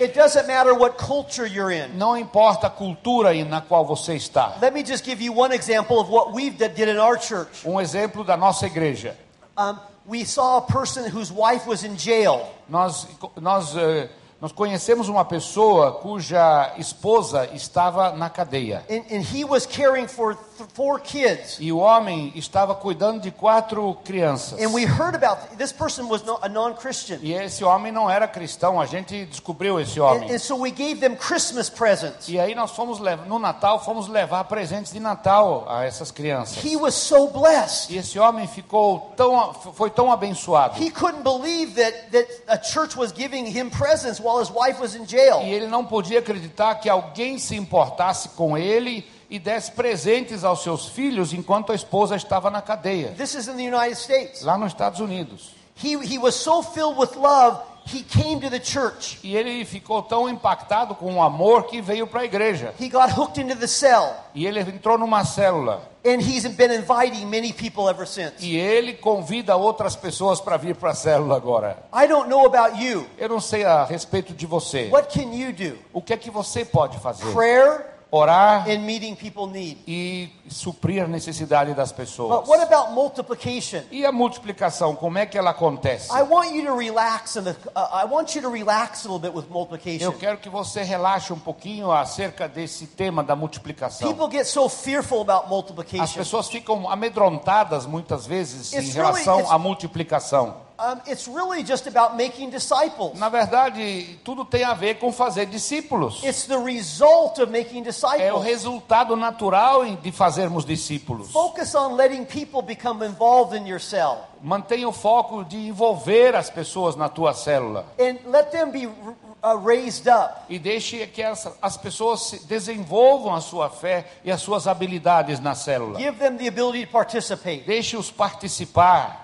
It 0.00 0.14
doesn't 0.14 0.46
matter 0.46 0.74
what 0.74 0.96
culture 0.98 1.46
you're 1.46 1.70
in. 1.70 1.96
Não 1.96 2.16
importa 2.16 2.66
a 2.66 2.70
cultura 2.70 3.30
aí 3.30 3.44
na 3.44 3.60
qual 3.60 3.84
você 3.84 4.14
está. 4.14 4.56
Let 4.60 4.72
me 4.72 4.84
just 4.84 5.04
give 5.04 5.22
you 5.22 5.32
one 5.32 5.54
example 5.54 6.00
of 6.00 6.10
what 6.10 6.32
we 6.32 6.50
did 6.50 6.88
in 6.88 6.98
our 6.98 7.16
church. 7.18 7.64
Um 7.64 7.80
exemplo 7.80 8.24
da 8.24 8.36
nossa 8.36 8.66
igreja. 8.66 9.16
Um, 9.56 9.78
we 10.06 10.24
saw 10.24 10.58
a 10.58 10.62
person 10.62 11.08
whose 11.08 11.32
wife 11.32 11.66
was 11.66 11.84
in 11.84 11.96
jail. 11.96 12.46
Nós 12.68 13.06
nós 13.40 13.76
eh, 13.76 14.08
nós 14.40 14.52
conhecemos 14.52 15.08
uma 15.08 15.24
pessoa 15.24 15.92
cuja 15.92 16.74
esposa 16.76 17.48
estava 17.54 18.12
na 18.12 18.28
cadeia. 18.28 18.84
And, 18.90 19.04
and 19.10 19.22
he 19.22 19.44
was 19.44 19.64
caring 19.64 20.06
for 20.06 20.36
four 20.74 21.00
kids. 21.00 21.56
E 21.60 21.72
o 21.72 21.78
homem 21.78 22.32
estava 22.34 22.74
cuidando 22.74 23.20
de 23.20 23.30
quatro 23.30 23.96
crianças. 24.04 24.60
And 24.60 24.72
we 24.72 24.84
heard 24.84 25.14
about 25.14 25.56
this 25.56 25.72
person 25.72 26.06
was 26.08 26.22
no, 26.22 26.38
a 26.42 26.48
non-Christian. 26.48 27.18
E 27.22 27.32
esse 27.34 27.64
homem 27.64 27.92
não 27.92 28.08
era 28.10 28.26
cristão, 28.28 28.80
a 28.80 28.86
gente 28.86 29.24
descobriu 29.26 29.80
esse 29.80 29.98
And, 30.00 30.04
homem. 30.04 30.34
and 30.34 30.38
so 30.38 30.56
we 30.56 30.70
gave 30.70 30.96
them 31.00 31.16
Christmas 31.16 31.68
presents. 31.68 32.28
E 32.28 32.38
aí 32.38 32.54
nós 32.54 32.70
fomos 32.70 32.98
no 33.26 33.38
Natal, 33.38 33.82
fomos 33.84 34.08
levar 34.08 34.44
presentes 34.44 34.92
de 34.92 35.00
Natal 35.00 35.66
a 35.68 35.84
essas 35.84 36.10
crianças. 36.10 36.64
He 36.64 36.76
was 36.76 36.94
so 36.94 37.28
blessed. 37.28 37.92
E 37.92 37.98
esse 37.98 38.18
homem 38.18 38.46
ficou 38.46 39.12
tão 39.16 39.52
foi 39.54 39.90
tão 39.90 40.10
abençoado. 40.12 40.82
He 40.82 40.90
couldn't 40.90 41.22
believe 41.22 41.74
that, 41.74 42.10
that 42.12 42.28
a 42.48 42.62
church 42.62 42.96
was 42.96 43.12
giving 43.12 43.46
him 43.46 43.70
presents 43.70 44.20
while 44.20 44.40
his 44.40 44.50
wife 44.50 44.80
was 44.80 44.94
in 44.94 45.06
jail. 45.06 45.40
E 45.42 45.52
ele 45.52 45.66
não 45.66 45.84
podia 45.84 46.18
acreditar 46.20 46.76
que 46.76 46.88
alguém 46.88 47.38
se 47.38 47.56
importasse 47.56 48.28
com 48.30 48.56
ele 48.56 49.04
e 49.30 49.38
desse 49.38 49.72
presentes 49.72 50.44
aos 50.44 50.62
seus 50.62 50.86
filhos 50.88 51.32
enquanto 51.32 51.72
a 51.72 51.74
esposa 51.74 52.16
estava 52.16 52.50
na 52.50 52.62
cadeia, 52.62 53.14
This 53.16 53.34
is 53.34 53.48
in 53.48 53.56
the 53.56 53.68
United 53.76 53.96
States. 53.96 54.42
lá 54.42 54.56
nos 54.58 54.72
Estados 54.72 55.00
Unidos. 55.00 55.54
He, 55.82 55.96
he 55.96 56.18
was 56.18 56.34
so 56.36 56.62
filled 56.62 56.96
with 56.98 57.16
love, 57.16 57.58
he 57.86 58.02
came 58.02 58.40
to 58.40 58.48
the 58.48 58.60
church. 58.60 59.18
E 59.24 59.36
ele 59.36 59.64
ficou 59.64 60.02
tão 60.02 60.28
impactado 60.28 60.94
com 60.94 61.14
o 61.16 61.22
amor 61.22 61.64
que 61.64 61.82
veio 61.82 62.06
para 62.06 62.20
a 62.20 62.24
igreja. 62.24 62.72
He 62.80 62.88
got 62.88 63.10
hooked 63.10 63.40
into 63.40 63.56
the 63.56 63.66
cell. 63.66 64.14
E 64.34 64.46
ele 64.46 64.60
entrou 64.60 64.96
numa 64.96 65.24
célula. 65.24 65.82
And 66.06 66.20
he's 66.20 66.46
been 66.46 66.70
inviting 66.70 67.26
many 67.26 67.52
people 67.52 67.88
ever 67.88 68.06
since. 68.06 68.34
E 68.40 68.56
ele 68.56 68.92
convida 68.94 69.56
outras 69.56 69.96
pessoas 69.96 70.38
para 70.40 70.56
vir 70.58 70.76
para 70.76 70.90
a 70.90 70.94
célula 70.94 71.34
agora. 71.36 71.78
I 71.92 72.06
don't 72.06 72.28
know 72.28 72.46
about 72.46 72.80
you. 72.80 73.06
Eu 73.18 73.30
não 73.30 73.40
sei 73.40 73.64
a 73.64 73.84
respeito 73.84 74.32
de 74.34 74.46
você. 74.46 74.88
What 74.92 75.08
can 75.18 75.34
you 75.34 75.52
do? 75.52 75.76
O 75.92 76.00
que 76.02 76.12
é 76.12 76.16
que 76.16 76.30
você 76.30 76.64
pode 76.64 76.98
fazer? 77.00 77.24
Prayer 77.32 77.93
Orar 78.18 78.68
and 78.70 78.78
meeting 78.80 79.16
people 79.16 79.46
need. 79.48 79.78
e 79.88 80.30
suprir 80.48 81.02
a 81.02 81.08
necessidade 81.08 81.74
das 81.74 81.90
But 81.90 81.96
pessoas. 82.06 82.46
what 82.48 82.62
about 82.62 82.92
multiplication? 82.92 83.82
E 83.90 84.06
a 84.06 84.12
multiplicação, 84.12 84.94
como 84.94 85.18
é 85.18 85.26
que 85.26 85.36
ela 85.36 85.50
acontece? 85.50 86.12
I 86.12 86.22
want 86.22 86.52
you 86.54 86.64
to 86.66 86.76
relax 86.76 87.36
and 87.36 87.48
uh, 87.50 87.54
I 87.92 88.04
want 88.08 88.34
you 88.36 88.42
to 88.42 88.50
relax 88.50 89.04
a 89.04 89.08
little 89.08 89.18
bit 89.18 89.34
with 89.36 89.46
multiplication. 89.50 90.04
Eu 90.04 90.12
quero 90.12 90.38
que 90.38 90.48
você 90.48 90.82
relaxe 90.84 91.32
um 91.32 91.38
pouquinho 91.38 91.90
acerca 91.90 92.46
desse 92.48 92.86
tema 92.86 93.24
da 93.24 93.34
multiplicação. 93.34 94.06
People 94.14 94.30
get 94.30 94.46
so 94.46 94.68
fearful 94.68 95.20
about 95.22 95.44
As 95.46 95.50
multiplication. 95.50 96.14
pessoas 96.14 96.48
ficam 96.48 96.88
amedrontadas 96.88 97.84
muitas 97.86 98.26
vezes 98.26 98.72
em 98.72 98.78
It's 98.78 98.94
relação 98.94 99.38
really- 99.38 99.52
à 99.52 99.58
multiplicação. 99.58 100.62
Um, 100.76 101.00
it's 101.06 101.28
really 101.28 101.62
just 101.62 101.86
about 101.86 102.16
making 102.16 102.50
disciples. 102.50 103.16
Na 103.16 103.28
verdade, 103.28 104.18
tudo 104.24 104.44
tem 104.44 104.64
a 104.64 104.74
ver 104.74 104.96
com 104.96 105.12
fazer 105.12 105.46
discípulos. 105.46 106.22
It's 106.24 106.46
the 106.46 106.58
result 106.58 107.38
of 107.40 107.50
making 107.52 107.78
É 107.78 107.82
o 107.82 107.84
disciples. 107.84 108.42
resultado 108.44 109.14
natural 109.14 109.84
de 109.96 110.10
fazermos 110.10 110.64
discípulos. 110.64 111.30
Focus 111.30 111.74
on 111.76 111.94
letting 111.94 112.24
people 112.24 112.60
become 112.60 113.04
involved 113.06 113.56
in 113.56 113.66
your 113.68 113.78
cell 113.80 114.28
Mantenha 114.42 114.88
o 114.88 114.92
foco 114.92 115.44
de 115.44 115.56
envolver 115.68 116.34
as 116.34 116.50
pessoas 116.50 116.96
na 116.96 117.08
tua 117.08 117.32
célula. 117.34 117.86
and 117.98 118.18
let 118.26 118.50
them 118.50 118.70
be 118.72 118.86
uh, 118.86 119.56
raised 119.64 120.08
up. 120.08 120.42
E 120.50 120.58
deixe 120.58 121.06
que 121.06 121.22
as, 121.22 121.48
as 121.62 121.76
pessoas 121.76 122.20
se 122.30 122.46
desenvolvam 122.46 123.32
a 123.32 123.40
sua 123.40 123.70
fé 123.70 124.04
e 124.24 124.30
as 124.30 124.42
suas 124.42 124.66
habilidades 124.66 125.38
na 125.38 125.54
célula. 125.54 125.98
Give 126.00 126.18
them 126.18 126.36
the 126.36 126.48
ability 126.48 126.84
to 126.84 126.90
participate. 126.92 127.64
Deixe-os 127.64 128.10
participar. 128.10 129.23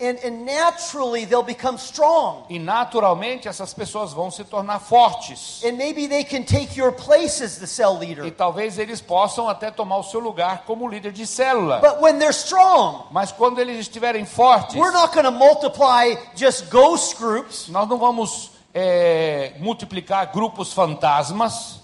And, 0.00 0.18
and 0.24 0.44
naturally, 0.44 1.24
they'll 1.24 1.44
become 1.44 1.78
strong. 1.78 2.46
E 2.50 2.58
naturalmente 2.58 3.46
essas 3.46 3.72
pessoas 3.72 4.12
vão 4.12 4.28
se 4.28 4.42
tornar 4.42 4.80
fortes. 4.80 5.62
And 5.64 5.76
maybe 5.76 6.08
they 6.08 6.24
can 6.24 6.42
take 6.42 6.76
your 6.76 6.90
place 6.90 7.40
as 7.40 7.58
the 7.58 7.66
cell 7.66 7.96
E 8.02 8.06
leader. 8.06 8.28
talvez 8.32 8.76
eles 8.76 9.00
possam 9.00 9.48
até 9.48 9.70
tomar 9.70 9.98
o 9.98 10.02
seu 10.02 10.18
lugar 10.18 10.64
como 10.66 10.88
líder 10.88 11.12
de 11.12 11.24
célula. 11.24 11.78
But 11.80 12.02
when 12.02 12.18
they're 12.18 12.32
strong, 12.34 13.04
Mas 13.12 13.30
quando 13.30 13.60
eles 13.60 13.78
estiverem 13.78 14.26
fortes, 14.26 14.74
we're 14.74 14.90
not 14.92 15.14
going 15.14 15.24
to 15.26 15.30
multiply 15.30 16.16
just 16.34 16.68
ghost 16.70 17.16
groups. 17.16 17.68
nós 17.68 17.88
não 17.88 17.96
vamos 17.96 18.50
é, 18.74 19.52
multiplicar 19.60 20.32
grupos 20.32 20.72
fantasmas. 20.72 21.80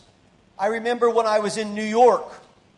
I 0.59 0.67
remember 0.67 1.09
when 1.09 1.27
I 1.27 1.39
was 1.39 1.57
in 1.57 1.75
New 1.75 1.87
York 1.87 2.27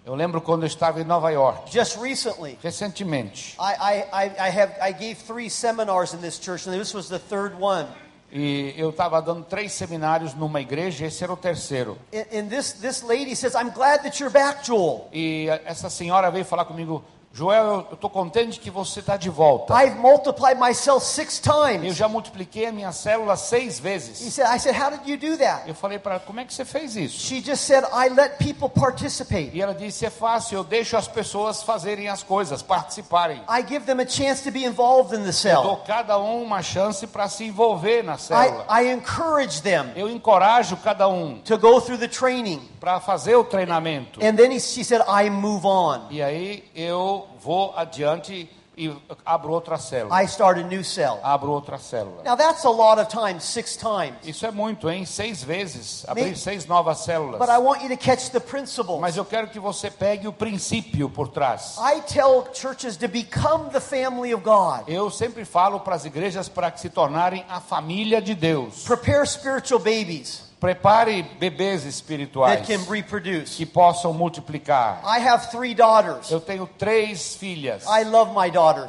Eu 0.04 0.16
lembro 0.16 0.40
quando 0.40 0.64
eu 0.64 0.66
estava 0.66 1.00
em 1.00 1.04
Nova 1.04 1.30
York, 1.30 1.72
just 1.72 1.96
recently. 1.96 2.58
recentemente. 2.60 3.56
I, 3.56 4.02
I, 4.12 4.26
I, 4.36 4.50
have 4.50 4.74
I 4.80 4.92
gave 4.92 5.14
three 5.14 5.48
seminars 5.48 6.12
in 6.12 6.18
this 6.18 6.40
church, 6.40 6.68
and 6.68 6.76
this 6.76 6.92
was 6.92 7.08
the 7.08 7.20
third 7.20 7.54
one. 7.60 7.86
E 8.32 8.74
eu 8.76 8.90
estava 8.90 9.20
dando 9.20 9.44
três 9.44 9.72
seminários 9.72 10.34
numa 10.34 10.60
igreja, 10.60 11.06
esse 11.06 11.22
era 11.22 11.32
o 11.32 11.36
terceiro. 11.36 11.98
And, 12.12 12.36
and 12.36 12.48
this 12.48 12.72
this 12.72 13.02
lady 13.02 13.36
says, 13.36 13.54
"I'm 13.54 13.70
glad 13.70 14.02
that 14.02 14.18
you're 14.20 14.32
back, 14.32 14.66
Joel. 14.66 15.08
E 15.12 15.46
essa 15.64 15.88
senhora 15.88 16.30
veio 16.30 16.44
falar 16.44 16.64
comigo, 16.64 17.04
Joel, 17.34 17.64
eu 17.64 17.94
estou 17.94 18.10
contente 18.10 18.60
que 18.60 18.70
você 18.70 19.00
está 19.00 19.16
de 19.16 19.30
volta. 19.30 19.72
I've 19.82 19.96
multiplied 19.98 20.60
myself 20.60 21.04
six 21.04 21.40
Eu 21.44 21.52
times." 21.78 21.96
já 21.96 22.06
multipliquei 22.06 22.66
a 22.66 22.72
minha 22.72 22.92
célula 22.92 23.36
seis 23.36 23.78
He 23.78 23.82
vezes. 23.82 24.34
said, 24.34 24.46
"I 24.54 24.58
said, 24.58 24.76
how 24.78 24.90
did 24.90 25.06
you 25.08 25.16
do 25.16 25.38
that?" 25.38 25.66
Eu 25.66 25.74
falei 25.74 25.98
para 25.98 26.16
ela, 26.16 26.20
como 26.26 26.40
é 26.40 26.44
que 26.44 26.52
você 26.52 26.64
fez 26.64 26.94
isso? 26.94 27.18
She 27.18 27.40
just 27.42 27.62
said, 27.64 27.84
"I 27.84 28.10
let 28.10 28.36
people 28.36 28.68
participate. 28.68 29.50
E 29.54 29.62
ela 29.62 29.74
disse, 29.74 30.04
é 30.04 30.10
fácil, 30.10 30.56
eu 30.58 30.64
deixo 30.64 30.94
as 30.96 31.08
pessoas 31.08 31.62
fazerem 31.62 32.08
as 32.08 32.22
coisas, 32.22 32.60
participarem. 32.60 33.40
I 33.48 33.66
give 33.66 33.86
them 33.86 34.00
a 34.02 34.06
chance 34.06 34.42
to 34.42 34.50
be 34.50 34.64
involved 34.66 35.14
in 35.18 35.22
the 35.22 35.48
Eu 35.48 35.62
dou 35.62 35.76
cell. 35.76 35.82
cada 35.86 36.18
um 36.18 36.42
uma 36.42 36.62
chance 36.62 37.06
para 37.06 37.28
se 37.30 37.44
envolver 37.44 38.02
na 38.02 38.16
I, 38.16 38.18
célula. 38.18 38.66
I 38.68 38.92
encourage 38.92 39.62
them 39.62 39.90
Eu 39.96 40.10
encorajo 40.10 40.76
cada 40.76 41.08
um 41.08 41.38
to 41.44 41.56
go 41.56 41.80
through 41.80 41.98
the 41.98 42.08
training." 42.08 42.60
para 42.78 42.98
fazer 42.98 43.36
o 43.36 43.44
treinamento. 43.44 44.18
And 44.20 44.34
then 44.34 44.50
he, 44.50 44.58
she 44.58 44.82
said, 44.84 45.02
"I 45.08 45.30
move 45.30 45.64
on. 45.64 46.08
E 46.10 46.20
aí 46.20 46.64
eu 46.74 47.21
vou 47.40 47.72
adiante 47.76 48.48
e 48.74 48.90
abro 49.24 49.52
outra 49.52 49.76
célula. 49.76 50.22
I 50.22 50.24
start 50.26 50.58
a 50.58 50.62
new 50.62 50.82
cell." 50.82 51.20
Abro 51.22 51.50
outra 51.52 51.76
célula. 51.78 52.22
Now 52.24 52.34
that's 52.36 52.64
a 52.64 52.70
lot 52.70 52.98
of 52.98 53.08
times, 53.08 53.44
six 53.44 53.76
times. 53.76 54.14
Isso 54.24 54.46
é 54.46 54.50
muito, 54.50 54.88
hein? 54.90 55.04
Seis 55.04 55.42
vezes. 55.44 56.04
Abrir 56.08 56.30
Me- 56.30 56.36
seis 56.36 56.64
novas 56.66 57.00
células. 57.00 57.38
But 57.38 57.50
I 57.50 57.58
want 57.58 57.82
you 57.82 57.90
to 57.90 57.96
catch 57.98 58.30
the 58.30 58.40
principle. 58.40 58.98
Mas 58.98 59.16
eu 59.18 59.26
quero 59.26 59.48
que 59.48 59.60
você 59.60 59.90
pegue 59.90 60.26
o 60.26 60.32
princípio 60.32 61.10
por 61.10 61.28
trás. 61.28 61.76
I 61.78 62.00
tell 62.00 62.46
churches 62.54 62.96
to 62.96 63.08
become 63.08 63.68
the 63.70 63.80
family 63.80 64.32
of 64.32 64.42
God. 64.42 64.88
Eu 64.88 65.10
sempre 65.10 65.44
falo 65.44 65.80
para 65.80 65.94
as 65.94 66.06
igrejas 66.06 66.48
para 66.48 66.70
que 66.70 66.80
se 66.80 66.88
tornarem 66.88 67.44
a 67.50 67.60
família 67.60 68.22
de 68.22 68.34
Deus. 68.34 68.84
Prepare 68.84 69.26
spiritual 69.26 69.80
babies. 69.80 70.50
Prepare 70.62 71.24
bebês 71.40 71.84
espirituais 71.84 72.60
that 72.60 72.72
can 72.72 72.88
reproduce. 72.88 73.56
que 73.56 73.66
possam 73.66 74.12
multiplicar. 74.12 75.02
Eu 76.30 76.40
tenho 76.40 76.68
três 76.78 77.34
filhas. 77.34 77.84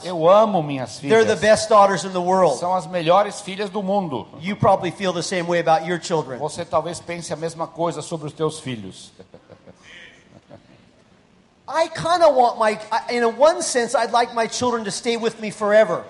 Eu 0.04 0.30
amo 0.30 0.62
minhas 0.62 1.00
They're 1.00 1.26
the 1.26 1.36
filhas. 1.36 1.40
best 1.40 1.70
daughters 1.70 2.04
in 2.04 2.12
the 2.12 2.20
world. 2.20 2.60
São 2.60 2.76
as 2.76 2.86
melhores 2.86 3.42
filhas 3.42 3.72
do 3.72 3.82
mundo. 3.82 4.28
You 4.40 4.56
probably 4.56 4.92
feel 4.92 5.12
the 5.12 5.24
same 5.24 5.50
way 5.50 5.62
about 5.62 5.90
your 5.90 6.00
children. 6.00 6.38
Você 6.38 6.64
talvez 6.64 7.00
pense 7.00 7.34
a 7.34 7.36
mesma 7.36 7.66
coisa 7.66 8.04
sobre 8.04 8.28
os 8.28 8.34
teus 8.34 8.60
filhos. 8.60 9.12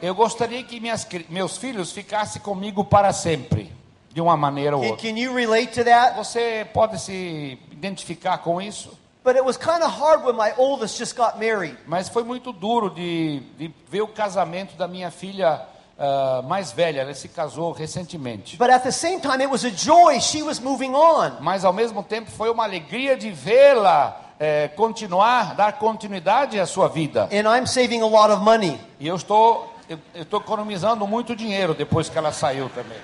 Eu 0.01 0.13
gostaria 0.13 0.63
que 0.63 0.79
minhas, 0.81 1.07
meus 1.29 1.55
filhos 1.55 1.93
ficassem 1.93 2.41
comigo 2.41 2.83
para 2.83 3.13
sempre, 3.13 3.71
de 4.13 4.21
uma 4.21 4.37
maneira 4.37 4.77
ou 4.77 4.83
outra. 4.83 4.97
can 4.97 5.17
you 5.17 5.33
relate 5.33 5.73
to 5.73 5.83
that? 5.83 6.15
Você 6.15 6.67
pode 6.73 6.99
se 6.99 7.57
identificar 7.71 8.37
com 8.37 8.61
isso? 8.61 8.97
But 9.23 9.35
it 9.35 9.45
was 9.45 9.57
kind 9.57 9.81
of 9.81 9.89
hard 9.89 10.25
when 10.25 10.35
my 10.35 10.53
oldest 10.57 10.97
just 10.97 11.15
got 11.15 11.39
married. 11.39 11.77
Mas 11.87 12.09
foi 12.09 12.23
muito 12.23 12.51
duro 12.51 12.89
de, 12.89 13.39
de 13.57 13.73
ver 13.89 14.01
o 14.01 14.07
casamento 14.07 14.75
da 14.75 14.87
minha 14.87 15.09
filha 15.09 15.61
ah, 15.97 16.41
mais 16.45 16.71
velha. 16.71 17.01
Ela 17.01 17.13
se 17.13 17.29
casou 17.29 17.71
recentemente. 17.71 18.57
But 18.57 18.69
at 18.69 18.83
the 18.83 18.91
same 18.91 19.19
time, 19.21 19.41
it 19.41 19.47
was 19.47 19.63
a 19.63 19.69
joy. 19.69 20.19
She 20.19 20.43
was 20.43 20.59
moving 20.59 20.93
on. 20.93 21.37
Mas 21.39 21.63
ao 21.63 21.71
mesmo 21.71 22.03
tempo 22.03 22.29
foi 22.29 22.49
uma 22.49 22.63
alegria 22.63 23.15
de 23.15 23.31
vê-la 23.31 24.19
eh, 24.39 24.67
continuar, 24.75 25.55
dar 25.55 25.73
continuidade 25.73 26.59
à 26.59 26.65
sua 26.65 26.89
vida. 26.89 27.29
And 27.31 27.47
I'm 27.47 27.65
saving 27.65 28.01
a 28.01 28.07
lot 28.07 28.31
of 28.31 28.43
money. 28.43 28.77
E 28.99 29.07
eu 29.07 29.15
estou, 29.15 29.73
eu 29.87 29.97
eu 30.13 30.23
estou 30.23 30.41
economizando 30.41 31.07
muito 31.07 31.35
dinheiro 31.35 31.73
depois 31.73 32.09
que 32.09 32.17
ela 32.17 32.33
saiu 32.33 32.69
também. 32.69 32.97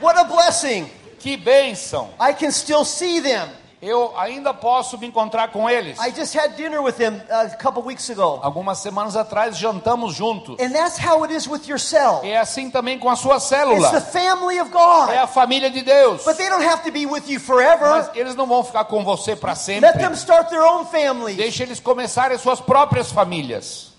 What 0.00 0.18
a 0.18 0.24
blessing. 0.24 0.90
Que 1.18 1.36
bênção! 1.36 2.10
I 2.20 2.32
can 2.32 2.50
still 2.50 2.84
see 2.84 3.20
them. 3.20 3.48
Eu 3.82 4.12
ainda 4.18 4.52
posso 4.52 4.98
me 4.98 5.06
encontrar 5.06 5.48
com 5.52 5.68
eles. 5.68 5.98
I 5.98 6.10
just 6.14 6.34
had 6.36 6.54
dinner 6.54 6.82
with 6.82 6.92
them 6.96 7.14
uh, 7.30 7.46
a 7.46 7.56
couple 7.56 7.82
weeks 7.82 8.10
ago. 8.10 8.38
Algumas 8.42 8.76
semanas 8.78 9.16
atrás 9.16 9.56
jantamos 9.56 10.14
juntos. 10.14 10.56
And 10.60 10.70
that's 10.72 10.98
how 10.98 11.24
it 11.24 11.32
is 11.34 11.46
with 11.46 11.66
your 11.66 11.78
cell. 11.78 12.20
É 12.22 12.36
assim 12.36 12.70
também 12.70 12.98
com 12.98 13.08
a 13.08 13.16
sua 13.16 13.36
It's 13.36 13.48
the 13.48 13.56
célula. 13.56 14.00
family 14.02 14.60
of 14.60 14.70
É 14.70 14.72
God. 14.74 15.10
a 15.22 15.26
família 15.26 15.70
de 15.70 15.80
Deus. 15.80 16.22
But 16.24 16.36
they 16.36 16.50
don't 16.50 16.62
have 16.66 16.82
to 16.84 16.92
be 16.92 17.06
with 17.06 17.22
you 17.26 17.40
forever. 17.40 17.88
Mas 17.88 18.10
eles 18.14 18.34
não 18.34 18.46
vão 18.46 18.62
ficar 18.62 18.84
com 18.84 19.02
você 19.02 19.34
para 19.34 19.52
Let 19.52 19.58
sempre. 19.58 19.92
them 19.98 20.12
start 20.12 20.50
their 20.50 20.62
own 20.62 20.84
families. 20.84 21.38
Deixe 21.38 21.62
eles 21.62 21.80
começarem 21.80 22.36
suas 22.36 22.60
próprias 22.60 23.10
famílias. 23.10 23.89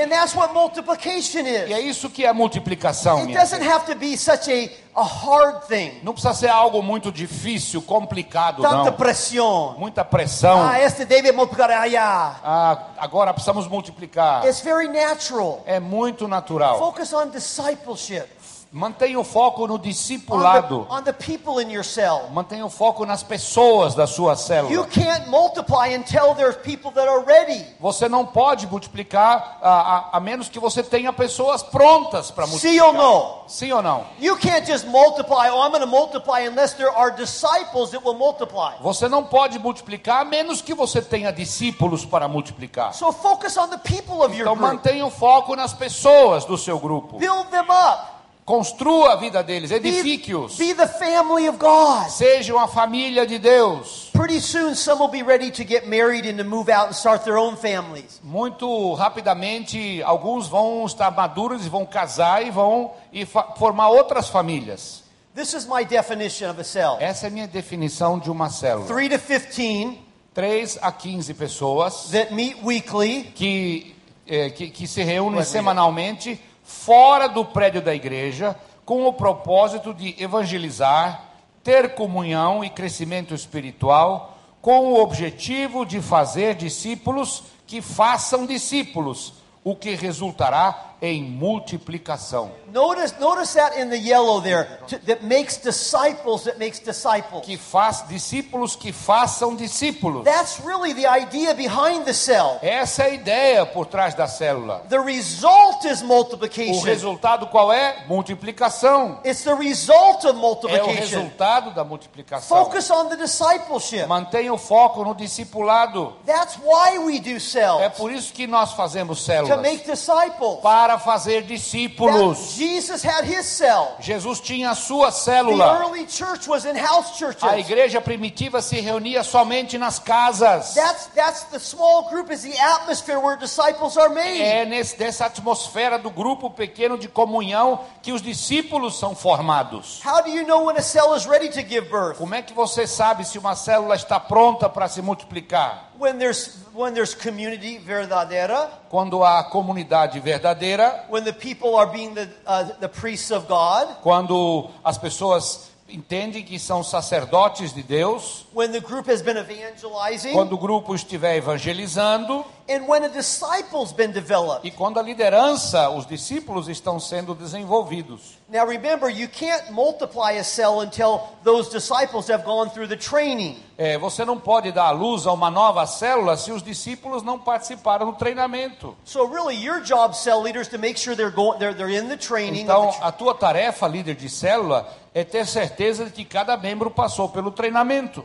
And 0.00 0.08
that's 0.08 0.34
what 0.34 0.52
multiplication 0.54 1.40
E 1.46 1.72
é 1.72 1.80
is. 1.80 1.96
isso 1.96 2.08
que 2.10 2.24
é 2.24 2.32
multiplicação, 2.32 3.18
It 3.20 3.32
doesn't 3.34 3.60
gente. 3.62 3.68
have 3.72 3.86
to 3.86 3.94
be 3.98 4.16
such 4.16 4.48
a, 4.48 4.70
a 5.00 5.02
hard 5.02 5.64
thing. 5.66 6.00
Não 6.02 6.12
precisa 6.12 6.32
ser 6.34 6.48
algo 6.48 6.80
muito 6.82 7.10
difícil, 7.10 7.82
complicado, 7.82 8.62
Tanta 8.62 8.76
não. 8.90 8.92
pressão. 8.92 9.74
Muita 9.78 10.04
pressão. 10.04 10.68
Ah, 10.68 10.80
este 10.80 11.04
deve 11.04 11.32
multiplicar 11.32 11.70
allá. 11.70 12.36
Ah, 12.44 12.78
agora 12.98 13.32
precisamos 13.32 13.66
multiplicar. 13.66 14.44
It's 14.46 14.60
very 14.60 14.86
natural. 14.88 15.62
É 15.66 15.80
muito 15.80 16.28
natural. 16.28 16.78
Focus 16.78 17.12
on 17.12 17.30
discipleship. 17.30 18.26
Mantenha 18.70 19.18
o 19.18 19.24
foco 19.24 19.66
no 19.66 19.76
On 19.76 19.78
discipulado. 19.78 20.84
the, 20.84 20.92
on 20.92 21.02
the 21.02 21.12
people 21.12 21.58
in 21.58 21.70
your 21.72 21.82
cell. 21.84 22.28
Mantenha 22.32 22.66
o 22.66 22.68
foco 22.68 23.06
nas 23.06 23.22
pessoas 23.22 23.94
da 23.94 24.06
sua 24.06 24.32
You 24.32 24.36
célula. 24.36 24.86
can't 24.88 25.26
multiply 25.30 25.94
until 25.94 26.34
there's 26.34 26.54
people 26.56 26.90
that 26.90 27.08
are 27.08 27.24
ready. 27.24 27.64
Você 27.80 28.10
não 28.10 28.26
pode 28.26 28.66
multiplicar 28.66 29.58
a, 29.62 29.70
a, 29.70 30.16
a 30.18 30.20
menos 30.20 30.50
que 30.50 30.58
você 30.60 30.82
tenha 30.82 31.10
pessoas 31.14 31.62
prontas 31.62 32.30
para 32.30 32.46
multiplicar. 32.46 32.72
Sim 32.74 32.80
ou 32.80 32.92
não? 32.92 33.42
Sim 33.48 33.72
ou 33.72 33.82
não? 33.82 34.04
You 34.20 34.36
can't 34.36 34.66
just 34.66 34.86
multiply, 34.86 35.48
oh, 35.50 35.62
I'm 35.64 35.70
going 35.70 35.80
to 35.80 35.86
multiply 35.86 36.46
unless 36.46 36.74
there 36.74 36.90
are 36.94 37.10
disciples 37.10 37.90
that 37.92 38.04
will 38.04 38.18
multiply. 38.18 38.74
Você 38.82 39.08
não 39.08 39.24
pode 39.24 39.58
multiplicar 39.58 40.20
a 40.20 40.24
menos 40.26 40.60
que 40.60 40.74
você 40.74 41.00
tenha 41.00 41.32
discípulos 41.32 42.04
para 42.04 42.28
multiplicar. 42.28 42.92
So 42.92 43.12
focus 43.12 43.56
on 43.56 43.68
the 43.70 43.78
people 43.78 44.20
of 44.22 44.34
your 44.36 44.42
Então 44.42 44.56
group. 44.56 44.72
mantenha 44.74 45.06
o 45.06 45.10
foco 45.10 45.56
nas 45.56 45.72
pessoas 45.72 46.44
do 46.44 46.58
seu 46.58 46.78
grupo. 46.78 47.16
Build 47.16 47.46
them 47.50 47.64
up. 47.70 48.17
Construa 48.48 49.12
a 49.12 49.16
vida 49.16 49.42
deles, 49.44 49.70
edifique-os. 49.70 50.56
be 50.56 50.72
the 50.72 50.86
family 50.86 51.46
of 51.50 51.58
God. 51.58 52.08
Sejam 52.08 52.58
a 52.58 52.66
família 52.66 53.26
de 53.26 53.38
Deus. 53.38 54.08
Pretty 54.14 54.40
soon, 54.40 54.74
some 54.74 54.98
will 54.98 55.10
be 55.10 55.22
ready 55.22 55.50
to 55.50 55.62
get 55.62 55.86
married 55.86 56.26
and 56.26 56.38
to 56.38 56.44
move 56.44 56.70
out 56.70 56.86
and 56.86 56.94
start 56.94 57.24
their 57.24 57.36
own 57.36 57.58
families. 57.58 58.18
Muito 58.24 58.94
rapidamente, 58.94 60.02
alguns 60.02 60.48
vão 60.48 60.86
estar 60.86 61.10
maduros 61.10 61.66
e 61.66 61.68
vão 61.68 61.84
casar 61.84 62.42
e 62.42 62.50
vão 62.50 62.92
e 63.12 63.26
formar 63.26 63.90
outras 63.90 64.30
famílias. 64.30 65.04
This 65.34 65.52
is 65.52 65.66
my 65.66 65.84
definition 65.84 66.48
of 66.48 66.58
a 66.58 66.64
cell. 66.64 66.96
Essa 67.00 67.26
é 67.26 67.28
a 67.28 67.30
minha 67.30 67.46
definição 67.46 68.18
de 68.18 68.30
uma 68.30 68.48
célula. 68.48 68.86
3 68.86 69.10
to 69.10 69.18
15 69.18 69.98
3 70.32 70.78
a 70.80 70.90
15 70.90 71.34
pessoas 71.34 72.08
that 72.12 72.32
meet 72.32 72.56
weekly 72.64 73.24
que, 73.34 73.94
eh, 74.26 74.48
que, 74.48 74.70
que 74.70 74.86
se 74.86 75.02
reúnem 75.02 75.44
semanalmente 75.44 76.40
fora 76.68 77.26
do 77.28 77.46
prédio 77.46 77.80
da 77.80 77.94
igreja 77.94 78.54
com 78.84 79.06
o 79.06 79.12
propósito 79.12 79.94
de 79.94 80.14
evangelizar, 80.22 81.24
ter 81.64 81.94
comunhão 81.94 82.62
e 82.62 82.68
crescimento 82.68 83.34
espiritual, 83.34 84.38
com 84.60 84.92
o 84.92 85.00
objetivo 85.00 85.86
de 85.86 86.02
fazer 86.02 86.54
discípulos 86.54 87.42
que 87.66 87.80
façam 87.80 88.44
discípulos, 88.44 89.32
o 89.64 89.74
que 89.74 89.94
resultará 89.94 90.87
em 91.00 91.22
multiplicação. 91.22 92.50
Notice, 92.72 93.14
notice 93.18 93.54
that 93.54 93.80
in 93.80 93.88
the 93.88 93.96
yellow 93.96 94.40
there, 94.42 94.66
to, 94.88 94.98
that 95.06 95.24
makes 95.24 95.56
disciples, 95.56 96.44
that 96.44 96.58
makes 96.58 96.78
disciples. 96.80 97.44
Que 97.46 97.56
faz 97.56 98.04
discípulos 98.08 98.76
que 98.76 98.92
façam 98.92 99.54
discípulos. 99.56 100.24
That's 100.24 100.60
really 100.60 100.92
the 100.92 101.06
idea 101.08 101.54
behind 101.54 102.04
the 102.04 102.12
cell. 102.12 102.58
Essa 102.60 103.04
é 103.04 103.06
a 103.06 103.10
ideia 103.14 103.66
por 103.66 103.86
trás 103.86 104.14
da 104.14 104.26
célula. 104.26 104.82
The 104.88 104.98
result 104.98 105.84
is 105.86 106.02
O 106.02 106.06
multiplication. 106.06 106.82
resultado 106.84 107.46
qual 107.46 107.72
é? 107.72 108.04
Multiplicação. 108.06 109.20
It's 109.24 109.42
the 109.44 109.54
result 109.54 110.24
of 110.24 110.28
É 110.28 110.30
o 110.32 110.34
multiplication. 110.36 110.98
resultado 111.00 111.70
da 111.74 111.84
multiplicação. 111.84 112.64
Focus 112.64 112.90
on 112.90 113.06
the 113.08 113.16
discipleship. 113.16 114.06
Mantenha 114.06 114.52
o 114.52 114.58
foco 114.58 115.04
no 115.04 115.14
discipulado. 115.14 116.14
That's 116.26 116.56
why 116.62 116.98
we 116.98 117.18
do 117.20 117.30
É 117.36 117.40
cells. 117.40 117.96
por 117.96 118.12
isso 118.12 118.32
que 118.32 118.46
nós 118.46 118.72
fazemos 118.72 119.18
To 119.20 119.24
células. 119.24 119.60
make 119.62 119.84
disciples. 119.90 120.60
Para 120.62 120.87
fazer 120.96 121.42
That 121.42 121.48
discípulos. 121.48 122.54
Jesus 122.56 123.02
had 123.04 123.24
his 123.24 123.44
cell. 123.44 123.96
Jesus 123.98 124.38
tinha 124.40 124.70
a 124.70 124.74
sua 124.76 125.10
The 125.10 125.16
célula. 125.18 125.80
early 125.80 126.06
church 126.06 126.46
was 126.46 126.64
in 126.64 126.76
house 126.76 127.10
A 127.10 127.18
churches. 127.18 127.42
igreja 127.68 128.00
primitiva 128.00 128.62
se 128.62 128.80
reunia 128.80 129.24
somente 129.24 129.76
nas 129.76 129.98
casas. 129.98 130.74
That's 130.74 131.06
that's 131.14 131.42
the 131.50 131.58
small 131.58 132.08
group 132.10 132.30
is 132.30 132.42
the 132.42 132.56
atmosphere 132.58 133.18
where 133.18 133.36
disciples 133.36 133.96
are 133.96 134.08
made. 134.08 134.40
É 134.40 134.64
nesse, 134.64 134.96
nessa 134.98 135.26
atmosfera 135.26 135.98
do 135.98 136.10
grupo 136.10 136.48
pequeno 136.50 136.96
de 136.96 137.08
comunhão 137.08 137.80
que 138.00 138.12
os 138.12 138.22
discípulos 138.22 138.98
são 138.98 139.16
formados. 139.16 140.00
How 140.04 140.22
do 140.22 140.28
you 140.30 140.46
know 140.46 140.66
when 140.66 140.76
a 140.76 140.82
cell 140.82 141.14
is 141.16 141.26
ready 141.26 141.48
to 141.48 141.60
give 141.68 141.88
birth? 141.90 142.18
Como 142.18 142.34
é 142.34 142.42
que 142.42 142.52
você 142.54 142.86
sabe 142.86 143.24
se 143.24 143.38
uma 143.38 143.56
célula 143.56 143.96
está 143.96 144.20
pronta 144.20 144.68
para 144.68 144.86
se 144.88 145.02
multiplicar? 145.02 145.87
When 145.98 146.18
there's 146.18 146.56
when 146.72 146.94
there's 146.94 147.12
community 147.14 147.78
verdadeira, 147.78 148.70
Quando 148.88 149.24
há 149.24 149.42
comunidade 149.50 150.20
verdadeira, 150.20 151.06
when 151.08 151.24
the 151.24 151.32
people 151.32 151.74
are 151.74 151.90
being 151.90 152.14
the 152.14 152.28
uh, 152.46 152.64
the 152.78 152.88
priests 152.88 153.32
of 153.32 153.48
God, 153.48 153.96
quando 154.02 154.70
as 154.84 154.96
pessoas 154.96 155.68
entendem 155.88 156.44
que 156.44 156.58
são 156.58 156.84
sacerdotes 156.84 157.72
de 157.72 157.82
Deus, 157.82 158.44
when 158.54 158.70
the 158.70 158.80
group 158.80 159.08
has 159.10 159.22
been 159.22 159.38
evangelizing, 159.38 160.32
quando 160.32 160.52
o 160.52 160.58
grupo 160.58 160.94
estiver 160.94 161.36
evangelizando 161.36 162.44
and 162.68 162.86
when 162.86 163.04
a 163.04 163.08
disciple's 163.08 163.92
been 163.92 164.12
developed. 164.12 164.66
e 164.66 164.70
quando 164.70 164.98
a 165.00 165.02
liderança, 165.02 165.88
os 165.88 166.06
discípulos 166.06 166.68
estão 166.68 167.00
sendo 167.00 167.34
desenvolvidos. 167.34 168.38
Now 168.48 168.66
remember, 168.66 169.08
you 169.10 169.28
can't 169.28 169.72
multiply 169.72 170.38
a 170.38 170.44
cell 170.44 170.80
until 170.80 171.22
those 171.42 171.70
disciples 171.70 172.28
have 172.28 172.44
gone 172.44 172.70
through 172.70 172.88
the 172.88 172.96
training. 172.96 173.56
É, 173.80 173.96
você 173.96 174.24
não 174.24 174.36
pode 174.36 174.72
dar 174.72 174.86
à 174.86 174.90
luz 174.90 175.24
a 175.24 175.32
uma 175.32 175.48
nova 175.48 175.86
célula 175.86 176.36
se 176.36 176.50
os 176.50 176.64
discípulos 176.64 177.22
não 177.22 177.38
participaram 177.38 178.06
do 178.06 178.12
treinamento. 178.14 178.96
So 179.04 179.24
really, 179.24 179.54
your 179.54 179.80
job, 179.80 180.16
cell 180.16 180.42
leaders, 180.42 180.66
to 180.66 180.80
make 180.80 180.98
sure 180.98 181.14
they're 181.14 181.30
going, 181.32 181.60
they're, 181.60 181.76
they're 181.76 181.96
in 181.96 182.08
the 182.08 182.16
training. 182.16 182.62
Então, 182.62 182.92
a 183.00 183.12
tua 183.12 183.36
tarefa, 183.36 183.86
líder 183.86 184.16
de 184.16 184.28
célula, 184.28 184.84
é 185.14 185.24
ter 185.24 185.46
certeza 185.46 186.04
de 186.06 186.12
que 186.12 186.24
cada 186.24 186.56
membro 186.56 186.90
passou 186.90 187.28
pelo 187.28 187.50
treinamento, 187.50 188.24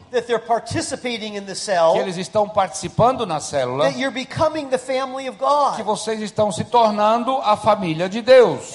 cell. 1.55 1.93
que 1.93 1.99
eles 1.99 2.17
estão 2.17 2.47
participando 2.47 3.25
na 3.25 3.39
célula, 3.39 3.85
That 3.85 3.99
you're 3.99 4.13
becoming 4.13 4.67
the 4.67 4.77
family 4.77 5.29
of 5.29 5.37
que 5.75 5.83
vocês 5.83 6.21
estão 6.21 6.51
se 6.51 6.63
tornando 6.63 7.37
a 7.37 7.55
família 7.55 8.09
de 8.09 8.21
Deus. 8.21 8.73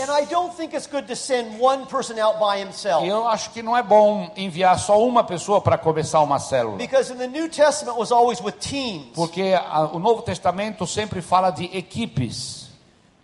E 3.04 3.08
eu 3.08 3.28
acho 3.28 3.50
que 3.50 3.62
não 3.62 3.76
é 3.76 3.82
bom 3.82 4.30
enviar 4.36 4.78
só 4.78 5.00
uma 5.00 5.22
pessoa 5.22 5.60
para 5.60 5.78
começar 5.78 6.20
uma 6.20 6.38
célula. 6.38 6.67
Because 6.76 7.10
in 7.10 7.18
the 7.18 7.26
New 7.26 7.48
Testament 7.48 7.96
was 7.96 8.12
always 8.12 8.40
with 8.40 8.58
teams. 8.60 9.14
Porque 9.14 9.54
o 9.92 9.98
Novo 9.98 10.22
Testamento 10.22 10.86
sempre 10.86 11.22
fala 11.22 11.50
de 11.50 11.64
equipes. 11.76 12.68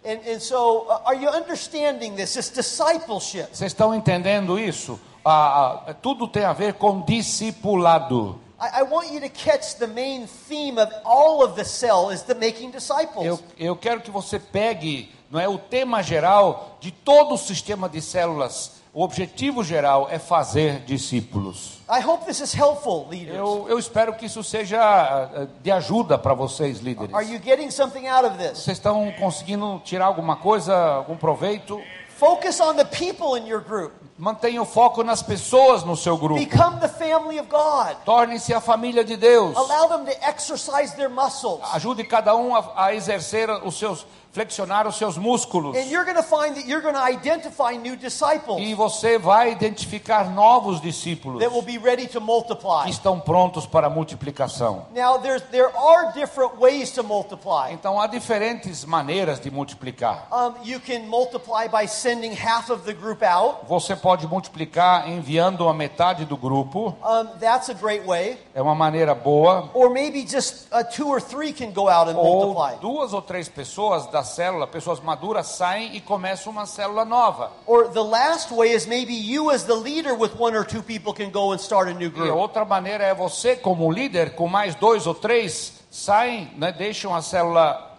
And, 0.05 0.21
and 0.27 0.41
so, 0.41 0.87
uh, 0.89 1.01
are 1.07 1.15
you 1.15 1.29
understanding 1.29 2.15
this? 2.15 2.35
This 2.35 2.51
discipleship. 2.51 3.49
Vocês 3.53 3.73
estão 3.73 3.95
entendendo 3.95 4.59
isso? 4.59 5.01
Ah, 5.25 5.83
ah, 5.87 5.95
tudo 5.95 6.29
tem 6.29 6.45
a 6.45 6.53
ver 6.53 6.75
com 6.75 7.01
discipulado. 7.01 8.39
I, 8.61 8.81
I 8.81 8.83
want 8.83 9.11
you 9.11 9.21
to 9.21 9.31
catch 9.31 9.77
the 9.79 9.87
main 9.87 10.27
theme 10.27 10.79
of 10.79 10.93
all 11.05 11.43
of 11.43 11.57
the 11.57 11.65
cell 11.65 12.11
is 12.11 12.23
the 12.23 12.35
making 12.35 12.71
disciples. 12.71 13.25
Eu, 13.25 13.41
eu 13.59 13.77
quero 13.77 14.03
que 14.03 14.11
você 14.11 14.39
pegue, 14.39 15.11
não 15.31 15.41
é 15.41 15.49
o 15.49 15.57
tema 15.57 16.03
geral 16.03 16.77
de 16.81 16.91
todo 16.91 17.35
o 17.35 17.39
sistema 17.39 17.89
de 17.89 18.03
células. 18.03 18.74
O 18.95 19.03
objetivo 19.03 19.65
geral 19.65 20.07
é 20.09 20.21
fazer 20.21 20.85
discípulos. 20.85 21.81
I 21.91 22.01
hope 22.01 22.25
this 22.27 22.39
is 22.39 22.55
helpful, 22.55 23.09
leaders. 23.11 23.37
Eu, 23.37 23.67
eu 23.69 23.77
espero 23.77 24.15
que 24.15 24.27
isso 24.27 24.45
seja 24.45 24.81
ah, 24.81 25.49
de 25.61 25.73
ajuda 25.73 26.17
para 26.17 26.33
vocês, 26.33 26.79
líderes. 26.79 27.13
Are 27.13 27.27
you 27.29 27.41
getting 27.43 27.73
something 27.73 28.07
out 28.07 28.25
of 28.25 28.39
this? 28.39 28.61
Vocês 28.61 28.79
estão 28.79 29.13
conseguindo 29.19 29.83
tirar 29.85 30.07
alguma 30.07 30.37
coisa, 30.37 30.73
algum 30.77 31.17
proveito? 31.17 31.83
Focus 32.17 32.61
on 32.61 32.77
the 32.77 32.85
people 32.85 33.37
in 33.37 33.49
your 33.49 33.61
group. 33.61 33.93
Mantenha 34.17 34.63
o 34.63 34.65
foco 34.65 35.03
nas 35.03 35.21
pessoas 35.21 35.83
no 35.83 35.97
seu 35.97 36.17
grupo. 36.17 36.39
Become 36.39 36.79
the 36.79 36.89
family 36.89 37.41
of 37.41 37.49
God. 37.51 37.97
Torne-se 38.05 38.55
a 38.55 38.61
família 38.61 39.03
de 39.03 39.17
Deus. 39.17 39.57
Allow 39.57 39.89
them 39.89 40.05
to 40.05 40.13
exercise 40.25 40.95
their 40.95 41.11
muscles. 41.11 41.61
Ajude 41.73 42.05
cada 42.05 42.37
um 42.37 42.55
a, 42.55 42.73
a 42.77 42.95
exercer 42.95 43.51
os 43.65 43.77
seus, 43.77 44.07
flexionar 44.39 44.87
os 44.87 44.97
seus 44.97 45.17
músculos. 45.17 45.77
And 45.77 45.85
you're 45.91 46.05
going 46.05 46.17
to 46.17 46.23
find 46.29 46.55
that 46.57 46.67
you're 46.67 46.83
going 46.83 46.95
to 46.97 47.01
identify 47.09 47.77
new 47.79 47.95
disciples 47.97 48.61
E 48.61 48.75
você 48.75 49.17
vai 49.17 49.53
identificar 49.53 50.29
novos 50.31 50.81
discípulos 50.81 51.41
that 51.41 51.53
will 51.55 51.63
be 51.63 51.79
ready 51.79 52.09
to 52.09 52.21
multiply. 52.21 52.83
que 52.85 52.91
estão 52.91 53.21
prontos 53.21 53.65
para 53.65 53.87
a 53.87 53.91
multiplicação. 53.91 54.87
Now, 54.95 55.19
there 55.19 55.71
are 55.77 56.13
different 56.13 56.59
ways 56.59 56.91
to 56.93 57.03
multiply. 57.05 57.73
Então 57.73 58.01
há 58.01 58.09
diferentes 58.09 58.85
maneiras 58.85 59.39
de 59.41 59.51
multiplicar. 59.51 60.27
Um, 60.33 60.55
you 60.65 60.81
can 60.81 61.07
multiply 61.09 61.69
by 61.69 61.87
sending 61.87 62.33
half 62.35 62.71
of 62.71 62.83
the 62.85 62.93
group 62.93 63.23
out. 63.23 63.67
Você 63.69 63.95
pode 63.95 64.27
multiplicar 64.27 65.09
enviando 65.09 65.69
a 65.69 65.73
metade 65.75 66.25
do 66.25 66.37
grupo, 66.37 66.97
Um, 67.05 67.39
that's 67.39 67.69
a 67.71 67.75
great 67.75 68.05
way. 68.05 68.37
é 68.53 68.61
uma 68.61 68.75
maneira 68.75 69.15
boa. 69.15 69.71
Or 69.75 69.91
maybe 69.91 70.27
just 70.27 70.67
uh, 70.73 70.83
two 70.83 71.07
or 71.09 71.21
three 71.21 71.53
can 71.53 71.71
go 71.73 71.89
out 71.89 72.09
and 72.11 72.17
Ou 72.19 72.25
multiply. 72.55 72.79
duas 72.81 73.13
ou 73.13 73.23
três 73.23 73.49
pessoas 73.49 74.07
da 74.09 74.24
célula, 74.25 74.67
pessoas 74.67 74.99
maduras, 75.01 75.47
saem 75.47 75.95
e 75.95 76.01
começam 76.01 76.53
uma 76.53 76.67
célula 76.67 77.05
nova. 77.05 77.51
Or 77.67 77.89
the 77.89 78.03
last 78.03 78.53
way 78.53 78.73
is 78.73 78.87
maybe 78.87 79.13
you, 79.15 79.51
as 79.51 79.65
the 79.65 79.75
leader, 79.75 80.15
with 80.15 80.33
one 80.39 80.57
or 80.57 80.65
two 80.67 80.83
people, 80.83 81.13
can 81.13 81.31
go 81.31 81.53
and 81.53 81.59
start 81.59 81.89
a 81.89 81.93
new 81.93 82.09
E 82.09 82.11
group. 82.11 82.35
outra 82.37 82.65
maneira 82.65 83.05
é 83.05 83.15
você, 83.15 83.55
como 83.57 83.91
líder, 83.93 84.35
com 84.35 84.49
mais 84.49 84.75
dois 84.75 85.07
ou 85.07 85.15
três, 85.15 85.75
saem, 85.91 86.51
né, 86.57 86.73
deixam 86.73 87.15
a 87.15 87.23
célula 87.23 87.94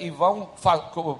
e 0.00 0.10
vão 0.10 0.48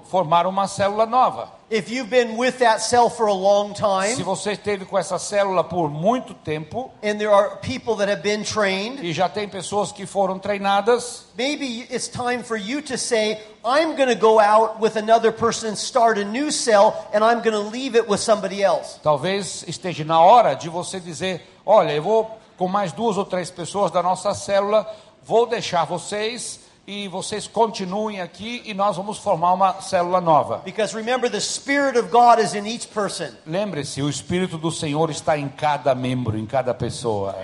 formar 0.05 0.45
uma 0.45 0.67
célula 0.67 1.05
nova. 1.05 1.57
If 1.71 1.89
you've 1.89 2.09
been 2.09 2.35
with 2.35 2.57
that 2.59 2.81
cell 2.81 3.09
for 3.09 3.27
a 3.27 3.33
long 3.33 3.75
Se 3.75 4.15
time, 4.15 4.23
você 4.23 4.53
esteve 4.53 4.85
com 4.85 4.97
essa 4.97 5.19
célula 5.19 5.63
por 5.63 5.89
muito 5.89 6.33
tempo 6.33 6.91
and 7.03 7.17
there 7.17 7.31
are 7.31 7.57
people 7.57 7.95
that 7.95 8.11
have 8.11 8.23
been 8.23 8.43
trained, 8.43 9.05
e 9.05 9.13
já 9.13 9.29
tem 9.29 9.47
pessoas 9.47 9.91
que 9.91 10.05
foram 10.05 10.39
treinadas, 10.39 11.27
maybe 11.37 11.87
it's 11.91 12.07
time 12.07 12.43
for 12.43 12.57
you 12.57 12.81
to 12.81 12.97
say, 12.97 13.39
I'm 13.63 13.95
going 13.95 14.09
to 14.09 14.19
go 14.19 14.39
out 14.39 14.81
with 14.81 14.97
another 14.97 15.31
person, 15.31 15.75
start 15.75 16.19
a 16.19 16.25
new 16.25 16.51
cell, 16.51 17.07
and 17.13 17.23
I'm 17.23 17.41
going 17.41 17.53
to 17.53 17.69
leave 17.69 17.95
it 17.95 18.09
with 18.09 18.19
somebody 18.19 18.63
else. 18.63 18.99
talvez 19.03 19.63
esteja 19.67 20.03
na 20.03 20.19
hora 20.19 20.55
de 20.55 20.69
você 20.69 20.99
dizer: 20.99 21.41
olha, 21.65 21.93
eu 21.93 22.01
vou 22.01 22.39
com 22.57 22.67
mais 22.67 22.91
duas 22.91 23.15
ou 23.15 23.23
três 23.23 23.51
pessoas 23.51 23.91
da 23.91 24.01
nossa 24.03 24.33
célula, 24.33 24.85
vou 25.23 25.45
deixar 25.45 25.85
vocês 25.85 26.59
e 26.91 27.07
vocês 27.07 27.45
continuem 27.47 28.19
aqui 28.19 28.63
e 28.65 28.73
nós 28.73 28.97
vamos 28.97 29.19
formar 29.19 29.53
uma 29.53 29.79
célula 29.79 30.19
nova. 30.19 30.57
Because 30.65 30.95
remember, 30.95 31.29
the 31.29 31.39
Spirit 31.39 31.95
of 31.99 32.09
God 32.09 32.39
is 32.39 32.55
in 32.55 32.65
each 32.65 32.87
person. 32.87 33.29
Lembre-se, 33.45 34.01
o 34.01 34.09
Espírito 34.09 34.57
do 34.57 34.71
Senhor 34.71 35.11
está 35.11 35.37
em 35.37 35.47
cada 35.49 35.93
membro, 35.93 36.35
em 36.35 36.47
cada 36.47 36.73
pessoa. 36.73 37.35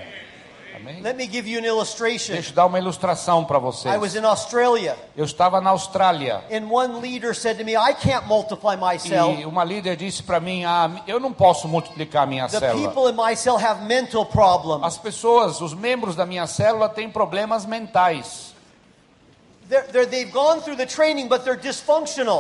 Amém? 0.76 1.00
Let 1.00 1.16
me 1.16 1.28
give 1.32 1.48
you 1.48 1.60
an 1.60 1.66
illustration. 1.66 2.34
Deixa 2.34 2.50
eu 2.50 2.56
dar 2.56 2.66
uma 2.66 2.80
ilustração 2.80 3.46
para 3.46 3.60
I 3.60 3.62
was 3.62 3.84
vocês. 3.84 4.16
in 4.16 4.26
Australia, 4.26 4.98
Eu 5.16 5.26
estava 5.26 5.62
na 5.62 5.70
Austrália 5.70 6.44
and 6.52 6.68
one 6.68 7.00
leader 7.00 7.36
said 7.36 7.60
to 7.60 7.64
me, 7.64 7.74
I 7.76 7.94
can't 7.94 8.26
multiply 8.26 8.76
my 8.76 8.98
cell. 8.98 9.32
e 9.32 9.46
uma 9.46 9.64
líder 9.64 9.96
disse 9.96 10.24
para 10.24 10.40
mim: 10.40 10.66
ah, 10.66 10.90
eu 11.06 11.20
não 11.20 11.32
posso 11.32 11.68
multiplicar 11.68 12.26
minha 12.26 12.48
The 12.48 12.58
célula. 12.60 12.88
people 12.92 13.12
in 13.12 13.16
my 13.16 13.36
cell 13.36 13.58
have 13.58 13.84
mental 13.86 14.26
problems. 14.26 14.84
As 14.84 14.98
pessoas, 14.98 15.62
os 15.62 15.76
membros 15.76 16.16
da 16.16 16.26
minha 16.26 16.48
célula 16.48 16.90
têm 16.90 17.12
problemas 17.12 17.64
mentais. 17.64 18.55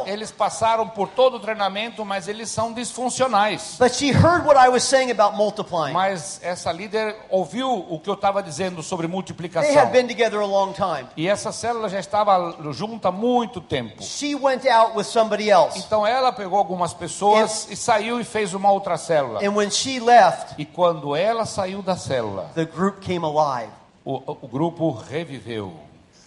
Eles 0.05 0.31
passaram 0.31 0.87
por 0.87 1.09
todo 1.09 1.37
o 1.37 1.39
treinamento, 1.39 2.05
mas 2.05 2.27
eles 2.27 2.49
são 2.49 2.71
disfuncionais. 2.71 3.77
But 3.79 3.93
she 3.93 4.11
heard 4.11 4.45
what 4.45 4.57
I 4.59 4.69
was 4.69 4.83
saying 4.83 5.11
about 5.11 5.35
multiplying. 5.35 5.93
Mas 5.93 6.39
essa 6.43 6.71
líder 6.71 7.15
ouviu 7.29 7.71
o 7.71 7.99
que 7.99 8.09
eu 8.09 8.13
estava 8.13 8.43
dizendo 8.43 8.83
sobre 8.83 9.07
They 9.07 9.13
multiplicação. 9.13 9.75
had 9.77 9.91
been 9.91 10.07
together 10.07 10.39
a 10.39 10.45
long 10.45 10.73
time. 10.73 11.07
E 11.17 11.27
essa 11.27 11.51
célula 11.51 11.89
já 11.89 11.99
estava 11.99 12.55
junta 12.71 13.09
há 13.09 13.11
muito 13.11 13.59
tempo. 13.59 14.03
She 14.03 14.35
went 14.35 14.65
out 14.67 14.95
with 14.95 15.05
somebody 15.05 15.49
else. 15.49 15.79
Então 15.79 16.05
ela 16.05 16.31
pegou 16.31 16.57
algumas 16.57 16.93
pessoas 16.93 17.67
e 17.69 17.75
saiu 17.75 18.19
e 18.19 18.23
fez 18.23 18.53
uma 18.53 18.71
outra 18.71 18.97
célula. 18.97 19.39
And 19.45 19.51
when 19.55 19.69
she 19.71 19.99
left, 19.99 20.55
E 20.57 20.65
quando 20.65 21.15
ela 21.15 21.45
saiu 21.45 21.81
da 21.81 21.95
célula, 21.97 22.51
the 22.55 22.65
group 22.65 22.99
came 22.99 23.25
alive. 23.25 23.71
o, 24.03 24.21
o 24.41 24.47
grupo 24.47 24.91
reviveu. 24.91 25.73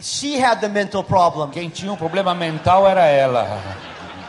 She 0.01 0.39
had 0.39 0.61
the 0.61 0.69
mental 0.69 1.03
problem. 1.03 1.51
Quem 1.51 1.69
tinha 1.69 1.93
um 1.93 1.97
problema 1.97 2.35
mental 2.35 2.87
era 2.87 3.05
ela. 3.07 3.61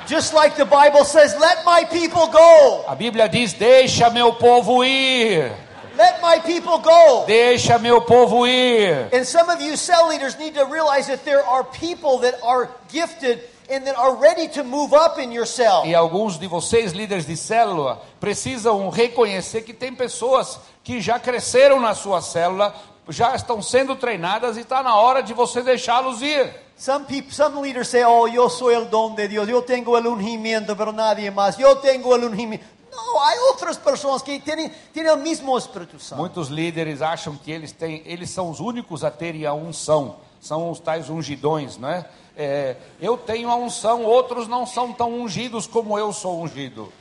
Just 0.08 0.34
like 0.34 0.56
the 0.56 0.66
Bible 0.66 1.06
says, 1.06 1.36
let 1.40 1.64
my 1.64 1.86
people 1.86 2.26
go. 2.28 2.86
A 2.88 2.96
Bíblia 2.96 3.30
diz: 3.30 3.54
Deixa 3.54 4.10
meu 4.10 4.34
povo 4.34 4.84
ir. 4.84 5.52
Let 5.96 6.22
my 6.22 6.40
people 6.40 6.80
go. 6.80 7.26
Deixa 7.28 7.78
meu 7.78 8.02
povo 8.02 8.48
ir. 8.48 9.10
And 9.14 9.24
some 9.24 9.52
of 9.52 9.62
you 9.62 9.78
cell 9.78 10.08
leaders 10.10 10.40
need 10.40 10.56
to 10.56 10.66
realize 10.66 11.08
that 11.08 11.24
there 11.24 11.46
are 11.46 11.64
people 11.64 12.20
that 12.20 12.42
are 12.42 12.70
gifted 12.92 13.40
and 13.70 13.86
that 13.86 13.96
are 13.96 14.16
ready 14.16 14.48
to 14.48 14.64
move 14.64 14.94
up 14.94 15.20
in 15.20 15.32
your 15.32 15.46
cell. 15.46 15.84
E 15.86 15.94
alguns 15.94 16.40
de 16.40 16.48
vocês, 16.48 16.94
líderes 16.94 17.28
de 17.28 17.38
célula, 17.38 18.02
precisam 18.20 18.90
reconhecer 18.90 19.62
que 19.62 19.74
tem 19.74 19.94
pessoas 19.94 20.60
que 20.84 21.00
já 21.00 21.20
cresceram 21.20 21.80
na 21.80 21.94
sua 21.94 22.22
célula, 22.22 22.74
já 23.10 23.36
estão 23.36 23.62
sendo 23.62 23.96
treinadas 23.96 24.58
e 24.58 24.62
está 24.62 24.84
na 24.84 24.96
hora 24.96 25.22
de 25.22 25.34
você 25.34 25.62
deixá-los 25.62 26.22
ir. 26.22 26.54
Some 26.78 27.06
people, 27.06 27.34
some 27.34 27.60
leaders 27.62 27.90
say, 27.90 28.04
"Oh, 28.06 28.28
yo 28.28 28.50
soy 28.50 28.74
el 28.74 28.90
don 28.90 29.16
de 29.16 29.28
Dios. 29.28 29.48
Yo 29.48 29.62
tengo 29.62 29.98
el 29.98 30.08
ungimiento, 30.08 30.76
pero 30.78 30.94
nadie 30.94 31.30
más. 31.30 31.58
Yo 31.58 31.78
tengo 31.78 32.16
el 32.16 32.24
ungimiento." 32.24 32.66
No, 32.92 33.24
hay 33.24 33.38
otras 33.54 33.78
personas 33.78 34.24
que 34.24 34.40
tienen, 34.40 34.74
tienen 34.94 35.14
el 35.14 35.20
mismo 35.20 35.58
Espíritu 35.58 36.00
Santo. 36.00 36.22
Muitos 36.22 36.50
líderes 36.50 37.02
acham 37.02 37.38
que 37.38 37.52
eles 37.52 37.72
têm, 37.72 38.02
eles 38.06 38.30
são 38.30 38.50
os 38.50 38.60
únicos 38.60 39.04
a 39.04 39.12
terem 39.12 39.46
a 39.46 39.54
unção, 39.54 40.18
são 40.42 40.70
os 40.72 40.80
tais 40.80 41.10
ungidões, 41.10 41.78
não 41.78 41.90
é? 41.90 42.06
É, 42.36 42.78
eu 43.02 43.18
tenho 43.18 43.50
a 43.50 43.56
unção, 43.56 44.04
outros 44.04 44.48
não 44.48 44.66
são 44.66 44.94
tão 44.94 45.22
ungidos 45.22 45.68
como 45.68 46.00
eu 46.00 46.14
sou 46.14 46.42
ungido. 46.42 46.92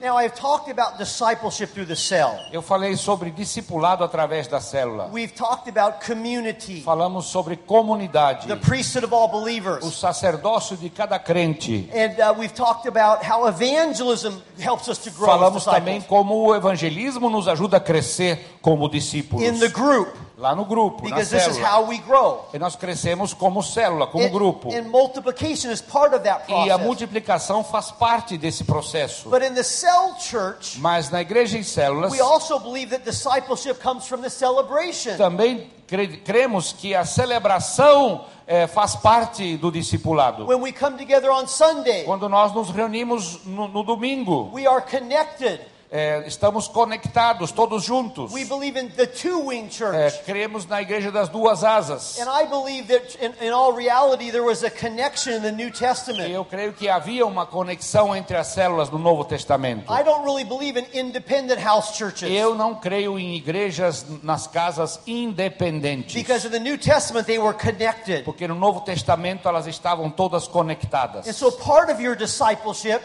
Now, 0.00 0.16
I've 0.16 0.36
talked 0.36 0.70
about 0.70 0.96
discipleship 0.96 1.70
through 1.70 1.86
the 1.86 1.96
cell. 1.96 2.38
Eu 2.52 2.62
falei 2.62 2.96
sobre 2.96 3.32
discipulado 3.32 4.04
através 4.04 4.46
da 4.46 4.60
célula. 4.60 5.10
We've 5.12 5.34
talked 5.34 5.68
about 5.68 6.06
community, 6.06 6.82
Falamos 6.82 7.26
sobre 7.26 7.56
comunidade, 7.56 8.46
the 8.46 8.54
priesthood 8.54 9.04
of 9.04 9.12
all 9.12 9.24
o 9.24 9.40
believers. 9.40 9.84
sacerdócio 9.92 10.76
de 10.76 10.88
cada 10.88 11.18
crente. 11.18 11.90
And 11.92 12.20
uh, 12.20 12.32
we've 12.38 12.54
talked 12.54 12.86
about 12.86 13.24
how 13.24 13.48
evangelism 13.48 14.40
helps 14.60 14.88
us 14.88 14.98
to 14.98 15.10
grow 15.10 15.26
Falamos 15.26 15.64
também 15.64 16.00
como 16.02 16.46
o 16.46 16.54
evangelismo 16.54 17.28
nos 17.28 17.48
ajuda 17.48 17.78
a 17.78 17.80
crescer 17.80 18.38
como 18.62 18.88
discípulos. 18.88 19.44
in 19.44 19.58
the 19.58 19.68
group 19.68 20.14
Lá 20.38 20.54
no 20.54 20.64
grupo, 20.64 21.02
na 21.08 21.16
because 21.16 21.30
this 21.30 21.46
is 21.48 21.56
célula. 21.56 21.68
how 21.68 21.82
we 21.88 21.98
grow. 21.98 22.48
E 22.54 22.58
nós 22.60 22.76
crescemos 22.76 23.34
como 23.34 23.60
célula, 23.60 24.06
como 24.06 24.24
And- 24.24 24.30
grupo. 24.30 24.72
And 24.72 24.84
multiplication 24.88 25.72
is 25.72 25.80
part 25.82 26.14
of 26.14 26.22
that 26.22 26.44
E 26.48 26.52
a 26.52 26.74
process. 26.78 26.80
multiplicação 26.86 27.64
faz 27.64 27.90
parte 27.90 28.38
desse 28.38 28.62
processo. 28.62 29.28
But 29.30 29.42
in 29.42 29.54
the 29.54 29.64
cell 29.64 30.14
church, 30.20 30.78
Mas 30.78 31.10
na 31.10 31.20
igreja 31.22 31.58
em 31.58 31.64
células, 31.64 32.12
we 32.12 32.20
also 32.20 32.60
believe 32.60 32.90
that 32.96 33.04
discipleship 33.04 33.82
comes 33.82 34.06
from 34.06 34.20
the 34.22 34.30
celebration. 34.30 35.16
também 35.16 35.68
cre- 35.88 36.18
cremos 36.24 36.72
que 36.72 36.94
a 36.94 37.04
celebração 37.04 38.24
eh, 38.46 38.66
faz 38.68 38.94
parte 38.94 39.56
do 39.56 39.70
discipulado. 39.72 40.46
When 40.46 40.60
we 40.62 40.72
come 40.72 40.96
together 40.96 41.30
on 41.32 41.48
Sunday, 41.48 42.04
Quando 42.04 42.28
nós 42.28 42.54
nos 42.54 42.70
reunimos 42.70 43.44
no, 43.44 43.66
no 43.66 43.82
domingo, 43.82 44.50
we 44.54 44.66
are 44.68 44.80
connected 44.82 45.60
é, 45.90 46.24
estamos 46.26 46.68
conectados, 46.68 47.50
todos 47.50 47.82
juntos. 47.82 48.30
É, 49.94 50.10
cremos 50.24 50.66
na 50.66 50.82
igreja 50.82 51.10
das 51.10 51.28
duas 51.28 51.64
asas. 51.64 52.18
In, 52.18 53.46
in 53.46 53.52
reality 53.76 54.30
E 56.28 56.32
eu 56.32 56.44
creio 56.44 56.72
que 56.72 56.88
havia 56.88 57.26
uma 57.26 57.46
conexão 57.46 58.14
entre 58.14 58.36
as 58.36 58.48
células 58.48 58.88
do 58.88 58.98
Novo 58.98 59.24
Testamento. 59.24 59.90
I 59.92 60.04
don't 60.04 60.24
really 60.24 60.44
believe 60.44 60.78
in 60.78 60.86
independent 60.92 61.60
house 61.62 61.96
churches. 61.96 62.30
Eu 62.30 62.54
não 62.54 62.74
creio 62.74 63.18
em 63.18 63.34
igrejas 63.36 64.04
nas 64.22 64.46
casas 64.46 65.00
independentes. 65.06 66.12
Porque 68.24 68.46
no 68.46 68.54
Novo 68.54 68.80
Testamento 68.82 69.48
elas 69.48 69.66
estavam 69.66 70.10
todas 70.10 70.46
conectadas. 70.46 71.26
so 71.32 71.50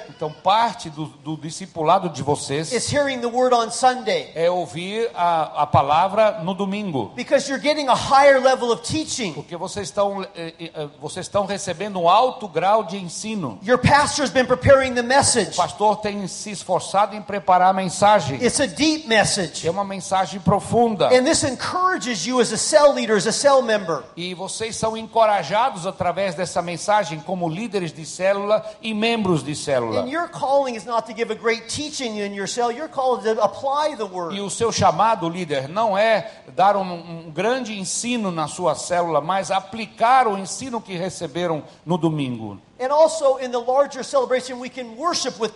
Então, 0.09 0.31
parte 0.31 0.89
do, 0.89 1.05
do 1.05 1.37
discipulado 1.37 2.09
de 2.09 2.21
vocês 2.21 2.72
is 2.75 2.91
hearing 2.91 3.21
the 3.21 3.27
word 3.27 3.53
on 3.53 3.71
Sunday. 3.71 4.31
é 4.35 4.49
ouvir 4.49 5.09
a, 5.15 5.63
a 5.63 5.67
palavra 5.67 6.41
no 6.43 6.53
domingo. 6.53 7.11
Because 7.15 7.49
you're 7.49 7.61
getting 7.61 7.87
a 7.87 7.95
higher 7.95 8.39
level 8.39 8.71
of 8.71 8.83
teaching. 8.83 9.33
Porque 9.33 9.55
vocês 9.55 9.87
estão, 9.87 10.23
eh, 10.35 10.53
eh, 10.59 10.87
vocês 10.99 11.25
estão 11.25 11.45
recebendo 11.45 11.99
um 11.99 12.09
alto 12.09 12.47
grau 12.47 12.83
de 12.83 12.97
ensino. 12.97 13.59
Your 13.63 13.77
pastor's 13.77 14.29
been 14.31 14.45
preparing 14.45 14.93
the 14.93 15.01
O 15.01 15.05
message. 15.05 15.55
pastor 15.55 15.97
tem 15.97 16.27
se 16.27 16.51
esforçado 16.51 17.15
em 17.15 17.21
preparar 17.21 17.69
a 17.69 17.73
mensagem. 17.73 18.43
It's 18.43 18.59
a 18.59 18.65
deep 18.65 19.07
message. 19.07 19.67
É 19.67 19.71
uma 19.71 19.83
mensagem 19.83 20.39
profunda. 20.39 21.07
And 21.07 21.23
this 21.23 21.43
encourages 21.43 22.25
you 22.25 22.39
as 22.39 22.51
a 22.51 22.57
cell 22.57 22.93
leader, 22.93 23.17
as 23.17 23.27
a 23.27 23.31
cell 23.31 23.61
member. 23.61 24.03
E 24.15 24.33
vocês 24.33 24.75
são 24.75 24.95
encorajados 24.97 25.85
através 25.87 26.35
dessa 26.35 26.61
mensagem 26.61 27.19
como 27.19 27.47
líderes 27.49 27.93
de 27.93 28.05
célula 28.05 28.65
e 28.81 28.93
membros 28.93 29.43
de 29.43 29.55
célula. 29.55 30.01
And 30.01 30.09
your 30.09 30.27
calling 30.29 30.75
is 30.75 30.85
not 30.85 31.07
to 31.07 31.13
give 31.15 31.31
a 31.31 31.35
great 31.35 31.67
teaching 31.67 32.19
in 32.19 32.33
your 32.33 32.47
E 34.31 34.41
o 34.41 34.49
seu 34.49 34.71
chamado, 34.71 35.27
líder, 35.27 35.67
não 35.67 35.97
é 35.97 36.31
dar 36.55 36.75
um, 36.77 36.93
um 37.27 37.31
grande 37.31 37.77
ensino 37.77 38.31
na 38.31 38.47
sua 38.47 38.75
célula, 38.75 39.21
mas 39.21 39.51
aplicar 39.51 40.27
o 40.27 40.37
ensino 40.37 40.79
que 40.81 40.95
receberam 40.95 41.63
no 41.85 41.97
domingo. 41.97 42.59
And 42.79 42.91
also 42.91 43.39
in 43.39 43.49
the 43.49 43.59
larger 43.59 44.03
celebration, 44.03 44.59
we 44.59 44.69
can 44.69 44.95
worship 44.97 45.39
with, 45.39 45.53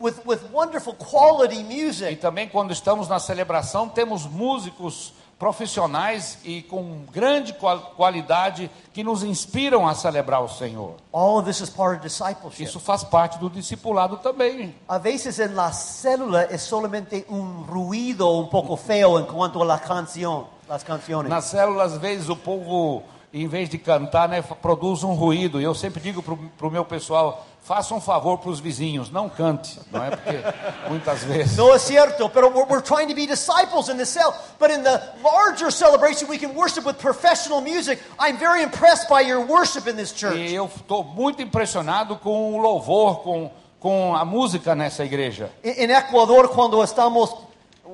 with, 0.00 0.20
with 0.24 0.40
wonderful 0.52 0.94
quality 0.94 1.60
E 1.60 1.64
music. 1.64 2.16
também 2.16 2.48
quando 2.48 2.72
estamos 2.72 3.08
na 3.08 3.18
celebração, 3.18 3.88
temos 3.88 4.26
músicos 4.26 5.12
profissionais 5.40 6.38
e 6.44 6.62
com 6.62 7.04
grande 7.10 7.52
qual- 7.54 7.94
qualidade 7.96 8.70
que 8.92 9.02
nos 9.02 9.22
inspiram 9.24 9.88
a 9.88 9.94
celebrar 9.94 10.42
o 10.44 10.48
Senhor. 10.48 10.94
All 11.12 11.42
this 11.42 11.60
is 11.60 11.70
part 11.70 11.96
of 11.96 12.02
discipleship. 12.02 12.62
Isso 12.62 12.78
faz 12.78 13.02
parte 13.02 13.38
do 13.38 13.48
discipulado 13.48 14.18
também. 14.18 14.74
A 14.86 14.98
veces 14.98 15.38
en 15.40 15.54
la 15.56 15.72
célula 15.72 16.44
es 16.50 16.60
solamente 16.62 17.24
un 17.28 17.66
ruido 17.66 18.30
un 18.38 18.48
poco 18.50 18.76
feo 18.76 19.18
en 19.18 19.24
cuanto 19.26 19.62
a 19.62 19.64
la 19.64 19.78
canción, 19.78 20.44
las 20.68 20.84
canciones. 20.84 21.30
Nas 21.30 21.46
células, 21.46 21.94
às 21.94 21.98
vezes, 21.98 22.28
o 22.28 22.36
povo, 22.36 23.02
em 23.32 23.46
vez 23.46 23.68
de 23.68 23.78
cantar, 23.78 24.28
né, 24.28 24.42
produz 24.42 25.04
um 25.04 25.14
ruído. 25.14 25.60
E 25.60 25.64
eu 25.64 25.74
sempre 25.74 26.00
digo 26.00 26.22
para 26.22 26.66
o 26.66 26.70
meu 26.70 26.84
pessoal, 26.84 27.46
faça 27.62 27.94
um 27.94 28.00
favor 28.00 28.38
para 28.38 28.50
os 28.50 28.58
vizinhos, 28.58 29.10
não 29.10 29.28
cante. 29.28 29.78
Não 29.92 30.02
é 30.02 30.10
porque 30.10 30.42
muitas 30.88 31.22
vezes... 31.22 31.56
No 31.56 31.72
es 31.74 31.82
cierto, 31.82 32.28
pero 32.30 32.48
we're, 32.48 32.66
we're 32.68 32.82
trying 32.82 33.06
to 33.06 33.14
be 33.14 33.26
disciples 33.26 33.88
in 33.88 33.96
the 33.96 34.04
cell. 34.04 34.34
But 34.58 34.70
in 34.70 34.82
the 34.82 35.00
larger 35.22 35.70
celebration, 35.70 36.28
we 36.28 36.38
can 36.38 36.54
worship 36.56 36.84
with 36.84 36.96
professional 36.98 37.60
music. 37.60 38.02
I'm 38.18 38.36
very 38.36 38.64
impressed 38.64 39.08
by 39.08 39.20
your 39.20 39.46
worship 39.46 39.88
in 39.88 39.94
this 39.94 40.12
church. 40.12 40.36
E 40.36 40.52
eu 40.52 40.66
estou 40.66 41.04
muito 41.04 41.40
impressionado 41.40 42.16
com 42.16 42.54
o 42.54 42.58
louvor, 42.58 43.20
com, 43.22 43.50
com 43.78 44.16
a 44.16 44.24
música 44.24 44.74
nessa 44.74 45.04
igreja. 45.04 45.50
En 45.62 45.90
Ecuador, 45.90 46.48
cuando 46.48 46.82
estamos, 46.82 47.32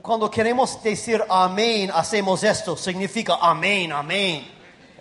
cuando 0.03 0.31
queremos 0.31 0.83
decir 0.83 1.23
amén, 1.29 1.91
hacemos 1.93 2.43
esto. 2.43 2.75
Significa 2.75 3.37
amén, 3.43 3.93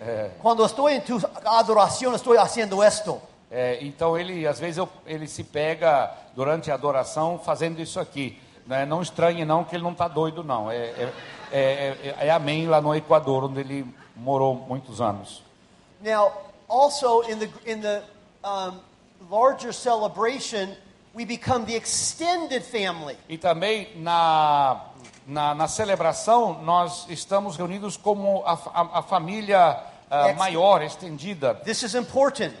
amén. 0.00 0.30
Cuando 0.40 0.64
estoy 0.64 0.94
en 0.94 1.02
tu 1.04 1.18
adoración, 1.44 2.14
estoy 2.14 2.36
haciendo 2.38 2.82
esto. 2.82 3.20
É, 3.50 3.78
então 3.80 4.18
ele, 4.18 4.46
às 4.46 4.58
vezes, 4.58 4.76
eu- 4.78 4.88
ele 5.06 5.26
se 5.28 5.44
pega 5.44 6.12
durante 6.34 6.70
a 6.70 6.74
adoração 6.74 7.38
fazendo 7.38 7.80
isso 7.80 8.00
aqui. 8.00 8.38
Né? 8.66 8.84
Não 8.84 9.00
estranhe 9.00 9.44
não 9.44 9.62
que 9.64 9.76
ele 9.76 9.84
não 9.84 9.92
está 9.92 10.08
doido 10.08 10.42
não. 10.42 10.68
É, 10.70 10.76
é, 10.76 11.12
é, 11.52 12.14
é, 12.20 12.26
é 12.26 12.30
amém 12.30 12.66
lá 12.66 12.80
no 12.80 12.92
Equador, 12.94 13.44
onde 13.44 13.60
ele 13.60 13.86
morou 14.16 14.54
muitos 14.56 15.00
anos. 15.00 15.42
Now, 16.02 16.32
also 16.68 17.22
in 17.30 17.38
the 17.38 17.48
in 17.64 17.80
the 17.80 18.02
um, 18.44 18.80
larger 19.30 19.72
celebration, 19.72 20.74
we 21.14 21.24
become 21.24 21.64
the 21.64 21.74
extended 21.76 22.62
family. 22.64 23.16
E 23.28 23.38
também 23.38 23.88
na, 23.96 24.86
na, 25.26 25.54
na 25.54 25.66
celebração 25.68 26.62
nós 26.62 27.06
estamos 27.08 27.56
reunidos 27.56 27.96
como 27.96 28.42
a, 28.46 28.52
a, 28.52 28.98
a 28.98 29.02
família 29.02 29.78
Ex- 30.28 30.38
maior, 30.38 30.82
estendida. 30.82 31.54
This 31.54 31.82
is 31.82 31.94
important 31.94 32.54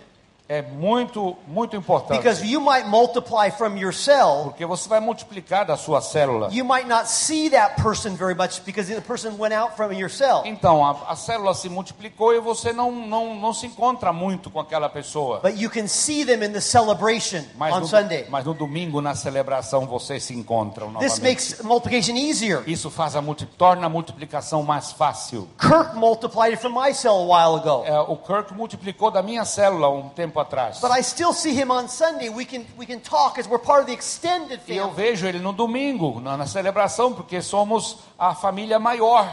É 0.48 0.62
muito, 0.62 1.36
muito 1.48 1.74
importante. 1.74 2.18
because 2.18 2.44
you 2.46 2.60
might 2.60 2.86
multiply 2.88 3.50
from 3.50 3.76
your 3.76 3.92
cell. 3.92 4.44
Porque 4.44 4.64
você 4.64 4.88
vai 4.88 5.00
multiplicar 5.00 5.66
da 5.66 5.76
sua 5.76 6.00
célula. 6.00 6.50
You 6.52 6.64
might 6.64 6.86
not 6.86 7.08
see 7.08 7.50
that 7.50 7.82
person 7.82 8.14
very 8.14 8.34
much 8.34 8.62
because 8.64 8.92
the 8.92 9.00
person 9.00 9.34
went 9.38 9.52
out 9.52 9.74
from 9.74 9.92
your 9.92 10.08
cell. 10.08 10.42
Então, 10.44 10.86
a, 10.86 10.96
a 11.08 11.16
célula 11.16 11.52
se 11.52 11.68
multiplicou 11.68 12.32
e 12.32 12.38
você 12.38 12.72
não, 12.72 12.92
não, 12.92 13.34
não 13.34 13.52
se 13.52 13.66
encontra 13.66 14.12
muito 14.12 14.48
com 14.48 14.60
aquela 14.60 14.88
pessoa. 14.88 15.40
But 15.40 15.58
you 15.58 15.68
can 15.68 15.88
see 15.88 16.24
them 16.24 16.44
in 16.44 16.52
the 16.52 16.60
celebration 16.60 17.42
Mas 17.56 17.74
on 17.74 17.80
no, 17.80 17.86
Sunday. 17.88 18.26
mas 18.28 18.44
no 18.44 18.54
domingo, 18.54 19.00
na 19.00 19.16
celebração, 19.16 19.84
vocês 19.84 20.22
se 20.22 20.32
encontram 20.32 20.86
This 20.94 21.18
novamente. 21.18 21.22
makes 21.22 21.60
multiplication 21.62 22.14
easier. 22.14 22.62
Isso 22.68 22.88
faz 22.88 23.16
a 23.16 23.20
multi, 23.20 23.46
torna 23.46 23.86
a 23.86 23.88
multiplicação 23.88 24.62
mais 24.62 24.92
fácil. 24.92 25.48
Kirk 25.58 25.96
multiplied 25.96 26.56
from 26.56 26.70
my 26.70 26.94
cell 26.94 27.16
a 27.16 27.48
while 27.48 27.56
ago. 27.56 27.82
É, 27.84 27.98
o 27.98 28.16
Kirk 28.16 28.54
multiplicou 28.54 29.10
da 29.10 29.22
minha 29.24 29.44
célula 29.44 29.88
um 29.88 30.08
tempo 30.08 30.35
atrás. 30.40 30.80
But 30.80 30.90
I 30.90 31.02
still 31.02 31.32
see 31.32 31.52
him 31.52 31.70
on 31.70 31.88
Sunday. 31.88 32.28
We 32.28 32.44
can 32.44 32.64
we 32.78 32.86
can 32.86 33.00
talk 33.00 33.38
as 33.38 33.46
we're 33.48 33.58
part 33.62 33.80
of 33.80 33.86
the 33.86 33.92
extended 33.92 34.60
E 34.68 34.76
eu 34.76 34.88
family. 34.88 34.96
vejo 34.96 35.26
ele 35.26 35.38
no 35.38 35.52
domingo, 35.52 36.20
na, 36.20 36.36
na 36.36 36.46
celebração, 36.46 37.12
porque 37.12 37.40
somos 37.42 37.98
a 38.18 38.34
família 38.34 38.78
maior. 38.78 39.26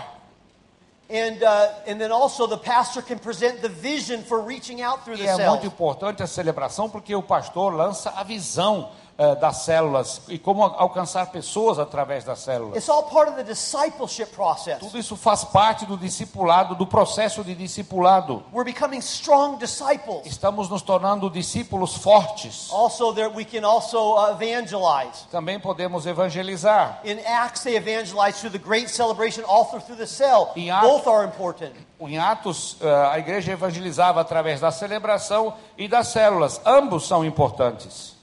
And 1.10 1.44
uh, 1.44 1.70
and 1.86 2.00
then 2.00 2.12
also 2.12 2.48
the 2.48 2.58
pastor 2.58 3.04
can 3.04 3.20
present 3.20 3.62
the 3.62 3.70
vision 3.70 4.24
for 4.24 4.42
reaching 4.42 4.82
out 4.82 5.04
through 5.04 5.16
E 5.20 5.24
the 5.24 5.30
é 5.44 5.50
muito 5.50 5.66
importante 5.68 6.24
a 6.24 6.28
celebração, 6.28 6.90
porque 6.90 7.14
o 7.14 7.22
pastor 7.22 7.74
lança 7.76 8.12
a 8.16 8.24
visão 8.24 8.90
eh, 9.18 9.36
das 9.36 9.58
células 9.58 10.22
e 10.28 10.38
como 10.40 10.64
alcançar 10.64 11.28
pessoas 11.32 11.78
através 11.80 12.24
das 12.24 12.40
células. 12.40 12.76
It's 12.78 12.90
all 12.90 13.04
part 13.04 13.30
of 13.30 13.36
the 13.38 13.44
discipleship 13.44 14.28
process. 14.34 14.80
Tudo 14.80 14.98
isso 14.98 15.16
faz 15.16 15.44
parte 15.44 15.86
do 15.86 15.98
discipulado, 15.98 16.76
do 16.76 16.88
processo 16.88 17.44
de 17.44 17.54
discipulado. 17.56 18.44
We're 18.54 18.64
becoming 18.66 19.00
strong 19.00 19.58
disciples. 19.58 20.26
Estamos 20.26 20.70
nos 20.70 20.82
tornando 20.82 21.30
discípulos 21.30 21.96
fortes. 21.96 22.70
Also, 22.72 23.14
that 23.14 23.36
we 23.36 23.46
can 23.46 23.64
also 23.66 24.16
evangelize. 24.32 25.28
Também 25.32 25.60
podemos 25.60 26.06
evangelizar. 26.06 27.00
In 27.04 27.20
Acts, 27.26 27.64
they 27.64 27.76
evangelize 27.76 28.40
through 28.40 28.52
the 28.52 28.58
great 28.64 28.90
celebration, 28.90 29.44
also 29.48 29.80
through 29.80 29.98
the 29.98 30.08
cell. 30.08 30.52
Em 30.56 30.72
Atos- 30.72 30.90
Both 30.90 31.08
are 31.08 31.26
important. 31.26 31.74
Em 32.00 32.18
Atos, 32.18 32.78
eh, 32.82 33.10
a 33.12 33.18
igreja 33.20 33.52
evangelizava 33.54 34.20
através 34.22 34.60
da 34.60 34.72
celebração 34.72 35.54
e 35.78 35.88
das 35.88 36.08
células. 36.10 36.60
Ambos 36.66 37.08
são 37.08 37.24
importantes. 37.24 38.14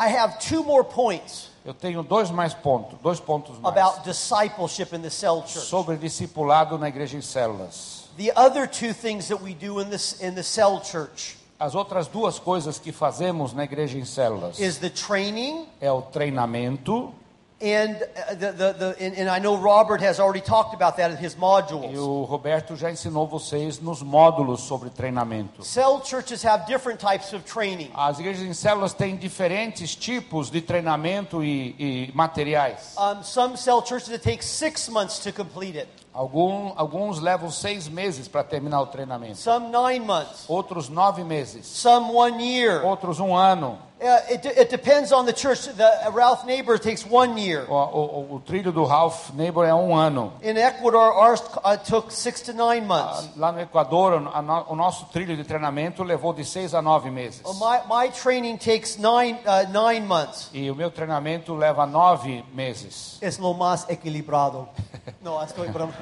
I 0.00 0.08
have 0.08 0.38
two 0.38 0.64
more 0.64 0.82
points 0.82 1.50
Eu 1.62 1.74
tenho 1.74 2.02
dois 2.02 2.30
mais 2.30 2.54
pontos, 2.54 2.98
dois 3.02 3.20
pontos 3.20 3.58
mais 3.58 3.76
about 3.76 4.02
discipleship 4.02 4.94
in 4.94 5.02
the 5.02 5.10
cell 5.10 5.42
church. 5.46 5.66
sobre 5.66 5.98
discipulado 5.98 6.78
na 6.78 6.88
igreja 6.88 7.18
em 7.18 7.20
células. 7.20 8.08
The 8.16 8.32
other 8.34 8.66
two 8.66 8.94
things 8.94 9.28
that 9.28 9.42
we 9.42 9.52
do 9.52 9.78
in 9.78 9.90
this 9.90 10.18
in 10.22 10.34
the 10.34 10.42
cell 10.42 10.80
church 10.82 11.36
As 11.58 11.74
outras 11.74 12.08
duas 12.08 12.38
coisas 12.38 12.78
que 12.78 12.90
fazemos 12.90 13.52
na 13.52 13.64
igreja 13.64 13.98
em 13.98 14.04
células 14.06 14.58
is 14.58 14.78
the 14.78 14.88
training 14.88 15.66
é 15.78 15.92
o 15.92 16.00
treinamento 16.00 17.12
and 17.60 17.96
uh, 17.96 18.34
the, 18.34 18.52
the, 18.52 18.72
the 18.72 18.96
and, 19.00 19.14
and 19.16 19.28
I 19.28 19.38
know 19.38 19.56
Robert 19.56 20.00
has 20.00 20.18
already 20.18 20.40
talked 20.40 20.74
about 20.74 20.96
that 20.96 21.10
in 21.10 21.16
his 21.18 21.34
e 21.34 21.38
modules. 21.38 21.96
o 21.98 22.24
Roberto 22.24 22.74
já 22.74 22.90
ensinou 22.90 23.26
vocês 23.26 23.78
nos 23.78 24.02
módulos 24.02 24.62
sobre 24.62 24.88
treinamento. 24.88 25.62
Cell 25.62 26.02
churches 26.04 26.42
have 26.44 26.66
different 26.66 26.98
types 26.98 27.32
of 27.32 27.44
training. 27.44 27.90
As 27.94 28.18
igrejas 28.18 28.42
em 28.42 28.54
células 28.54 28.94
têm 28.94 29.16
diferentes 29.16 29.94
tipos 29.94 30.50
de 30.50 30.60
treinamento 30.60 31.44
e, 31.44 31.74
e 31.78 32.12
materiais. 32.14 32.94
Um, 32.96 33.22
some 33.22 33.56
cell 33.56 33.84
churches 33.84 34.08
it 34.08 34.22
takes 34.22 34.46
six 34.46 34.88
months 34.88 35.18
to 35.18 35.32
complete 35.32 35.78
it. 35.78 35.88
Algum, 36.12 36.72
alguns 36.76 37.20
levam 37.20 37.50
seis 37.50 37.88
meses 37.88 38.26
para 38.26 38.42
terminar 38.42 38.80
o 38.82 38.86
treinamento, 38.86 39.36
Some 39.36 39.68
nine 39.68 40.04
months. 40.04 40.44
outros 40.48 40.88
nove 40.88 41.22
meses, 41.22 41.66
Some 41.66 42.12
one 42.12 42.42
year. 42.44 42.82
outros 42.84 43.20
um 43.20 43.34
ano. 43.36 43.78
Uh, 44.02 44.32
it, 44.32 44.46
it 44.46 44.70
depends 44.70 45.12
on 45.12 45.26
the 45.26 45.32
church. 45.32 45.68
The 45.76 45.84
uh, 45.84 46.10
Ralph 46.12 46.46
Neighbor 46.46 46.78
takes 46.78 47.04
one 47.04 47.36
year. 47.36 47.66
O, 47.68 47.74
o- 47.74 48.34
o 48.36 48.40
trilho 48.40 48.72
do 48.72 48.84
Ralph 48.84 49.28
Neighbor 49.34 49.66
é 49.66 49.74
um 49.74 49.94
ano. 49.94 50.32
In 50.42 50.56
Ecuador, 50.56 51.12
ours 51.12 51.42
uh, 51.62 51.76
took 51.76 52.10
six 52.10 52.40
to 52.40 52.54
nine 52.54 52.86
months. 52.86 53.28
Lá 53.36 53.52
no 53.52 53.60
Equador, 53.60 54.18
no- 54.18 54.64
o 54.70 54.74
nosso 54.74 55.04
trilho 55.12 55.36
de 55.36 55.44
treinamento 55.44 56.02
levou 56.02 56.32
de 56.32 56.46
seis 56.46 56.74
a 56.74 56.80
nove 56.80 57.10
meses. 57.10 57.42
My, 57.60 57.82
my 57.86 58.08
training 58.10 58.56
takes 58.56 58.96
nine, 58.96 59.38
nine 59.70 60.06
months. 60.06 60.48
E 60.54 60.70
o 60.70 60.74
meu 60.74 60.90
treinamento 60.90 61.54
leva 61.54 61.84
nove 61.84 62.42
meses. 62.54 63.18
Es 63.20 63.38
lo 63.38 63.52
más 63.52 63.86
equilibrado. 63.90 64.66
no, 65.22 65.42
estoy 65.42 65.68
broma. 65.68 65.92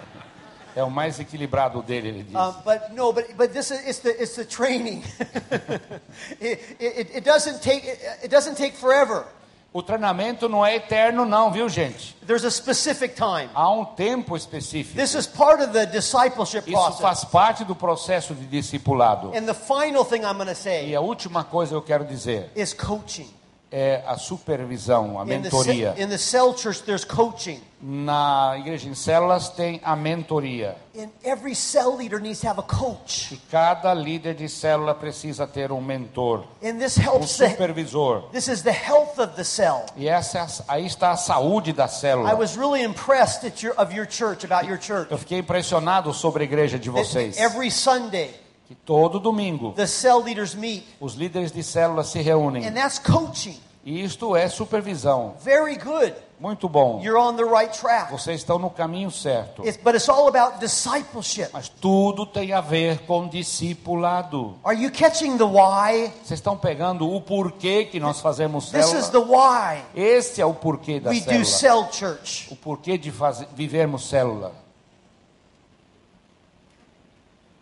É 0.76 0.82
o 0.84 0.90
mais 0.90 1.18
equilibrado 1.18 1.82
dele, 1.82 2.08
ele 2.08 2.22
diz. 2.22 2.36
Um, 2.36 2.52
but 2.64 2.90
no, 2.92 3.12
but 3.12 3.26
but 3.36 3.52
this 3.52 3.70
is 3.70 3.80
it's 3.86 3.98
the 4.00 4.10
it's 4.10 4.36
the 4.36 4.44
training. 4.44 5.02
it, 6.40 6.76
it, 6.78 7.16
it 7.16 7.24
doesn't 7.24 7.60
take 7.60 7.84
it, 7.84 8.00
it 8.22 8.28
doesn't 8.28 8.56
take 8.56 8.76
forever. 8.76 9.24
O 9.72 9.82
treinamento 9.82 10.48
não 10.48 10.64
é 10.64 10.76
eterno, 10.76 11.26
não, 11.26 11.52
viu, 11.52 11.68
gente? 11.68 12.16
There's 12.26 12.44
a 12.44 12.50
specific 12.50 13.14
time. 13.16 13.50
Há 13.54 13.70
um 13.70 13.84
tempo 13.84 14.36
específico. 14.36 14.96
This 14.96 15.14
is 15.14 15.26
part 15.26 15.62
of 15.62 15.72
the 15.72 15.84
discipleship 15.84 16.62
Isso 16.66 16.72
process. 16.72 17.00
faz 17.00 17.24
parte 17.24 17.64
do 17.64 17.74
processo 17.74 18.34
de 18.34 18.46
discipulado. 18.46 19.28
And 19.36 19.44
the 19.44 19.54
final 19.54 20.04
thing 20.04 20.20
I'm 20.24 20.36
going 20.36 20.46
to 20.46 20.52
E 20.52 20.54
say 20.54 20.94
a 20.94 21.00
última 21.00 21.44
coisa 21.44 21.72
que 21.72 21.76
eu 21.76 21.82
quero 21.82 22.04
dizer 22.04 22.50
is 22.56 22.72
coaching. 22.72 23.28
É 23.70 24.02
a 24.06 24.16
supervisão, 24.16 25.18
a 25.20 25.24
In 25.24 25.26
the, 25.26 25.38
mentoria. 25.38 25.94
in 25.98 26.08
the 26.08 26.18
cell 26.18 26.54
church, 26.56 26.82
there's 26.84 27.04
coaching. 27.04 27.60
Na 27.80 28.56
igreja 28.58 28.88
em 28.88 28.94
células 28.94 29.50
tem 29.50 29.80
a 29.84 29.94
mentoria. 29.94 30.74
And 30.98 31.10
every 31.22 31.54
cell 31.54 31.94
leader 31.96 32.18
needs 32.18 32.40
to 32.40 32.48
have 32.48 32.58
a 32.58 32.62
coach. 32.62 33.32
E 33.34 33.36
cada 33.50 33.94
líder 33.94 34.34
de 34.34 34.48
célula 34.48 34.94
precisa 34.94 35.46
ter 35.46 35.70
um 35.70 35.80
mentor, 35.80 36.44
And 36.60 36.78
this 36.78 36.96
um 36.98 37.02
helps 37.02 37.36
the, 37.38 37.50
supervisor. 37.50 38.22
this 38.32 38.48
is 38.48 38.62
the 38.62 38.72
health 38.72 39.18
of 39.20 39.36
the 39.36 39.44
cell. 39.44 39.86
E 39.96 40.08
essa 40.08 40.38
é 40.38 40.40
a- 40.42 40.48
aí 40.74 40.86
está 40.86 41.12
a 41.12 41.16
saúde 41.16 41.72
da 41.72 41.84
I 41.84 41.88
célula. 41.88 42.34
was 42.34 42.56
really 42.56 42.82
impressed 42.82 43.44
at 43.46 43.62
your, 43.62 43.74
of 43.78 43.94
your 43.94 44.06
church, 44.10 44.44
about 44.44 44.66
your 44.68 44.78
church. 44.80 45.08
Eu 45.12 45.18
fiquei 45.18 45.38
impressionado 45.38 46.12
sobre 46.12 46.42
a 46.42 46.46
igreja 46.46 46.78
de 46.80 46.90
That 46.90 46.98
vocês. 47.04 47.38
Every 47.38 47.70
Sunday, 47.70 48.34
Que 48.68 48.74
todo 48.74 49.18
domingo 49.18 49.72
the 49.72 49.86
cell 49.86 50.22
leaders 50.22 50.54
meet. 50.54 50.84
os 51.00 51.14
líderes 51.14 51.50
de 51.50 51.62
célula 51.62 52.04
se 52.04 52.20
reúnem. 52.20 52.66
And 52.66 52.74
that's 52.74 52.98
coaching. 52.98 53.58
E 53.84 54.04
isto 54.04 54.36
é 54.36 54.46
supervisão. 54.48 55.34
Very 55.42 55.76
good. 55.78 56.14
Muito 56.38 56.68
bom. 56.68 57.00
You're 57.02 57.18
on 57.18 57.34
the 57.36 57.44
right 57.44 57.72
track. 57.76 58.12
Vocês 58.12 58.40
estão 58.40 58.58
no 58.58 58.68
caminho 58.68 59.10
certo. 59.10 59.66
It's, 59.66 59.78
but 59.82 59.94
it's 59.94 60.08
all 60.08 60.28
about 60.28 60.58
discipleship. 60.60 61.48
Mas 61.52 61.68
tudo 61.68 62.26
tem 62.26 62.52
a 62.52 62.60
ver 62.60 62.98
com 63.06 63.26
discipulado. 63.26 64.56
Are 64.62 64.76
you 64.80 64.90
catching 64.92 65.36
the 65.38 65.44
why? 65.44 66.12
Vocês 66.22 66.38
estão 66.38 66.56
pegando 66.56 67.10
o 67.10 67.20
porquê 67.20 67.86
que 67.86 67.98
nós 67.98 68.20
fazemos 68.20 68.70
This 68.70 68.92
is 68.92 69.06
célula? 69.06 69.10
the 69.10 69.18
why 69.18 69.82
Esse 69.94 70.40
é 70.42 70.46
o 70.46 70.52
porquê 70.54 71.00
da 71.00 71.10
we 71.10 71.20
do 71.20 71.44
célula. 71.44 71.44
cell 71.44 71.88
church. 71.90 72.48
O 72.52 72.56
porquê 72.56 72.98
de 72.98 73.10
fazer, 73.10 73.48
vivermos 73.54 74.06
célula. 74.08 74.52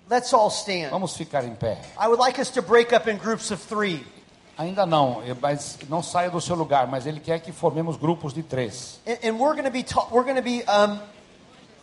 Let's 0.08 0.32
all 0.32 0.50
stand. 0.50 0.90
Vamos 0.90 1.16
ficar 1.16 1.44
em 1.44 1.54
pé. 1.54 1.78
I 1.98 2.06
would 2.06 2.20
like 2.20 2.40
us 2.40 2.50
to 2.50 2.62
break 2.62 2.92
up 2.92 3.10
in 3.10 3.16
groups 3.18 3.50
of 3.50 3.60
three. 3.60 4.06
Ainda 4.56 4.86
não, 4.86 5.20
eh, 5.22 5.34
mas 5.40 5.78
não 5.88 6.02
saia 6.02 6.30
do 6.30 6.40
seu 6.40 6.54
lugar. 6.54 6.86
Mas 6.86 7.06
ele 7.06 7.18
quer 7.18 7.40
que 7.40 7.52
formemos 7.52 7.96
grupos 7.96 8.32
de 8.32 8.42
três. 8.42 9.00
And, 9.06 9.18
and 9.22 9.38
we're 9.38 9.54
going 9.54 9.64
to 9.64 9.70
be 9.70 9.84
we're 10.12 10.24
going 10.24 10.36
to 10.36 10.42
be 10.42 10.62
um, 10.68 11.00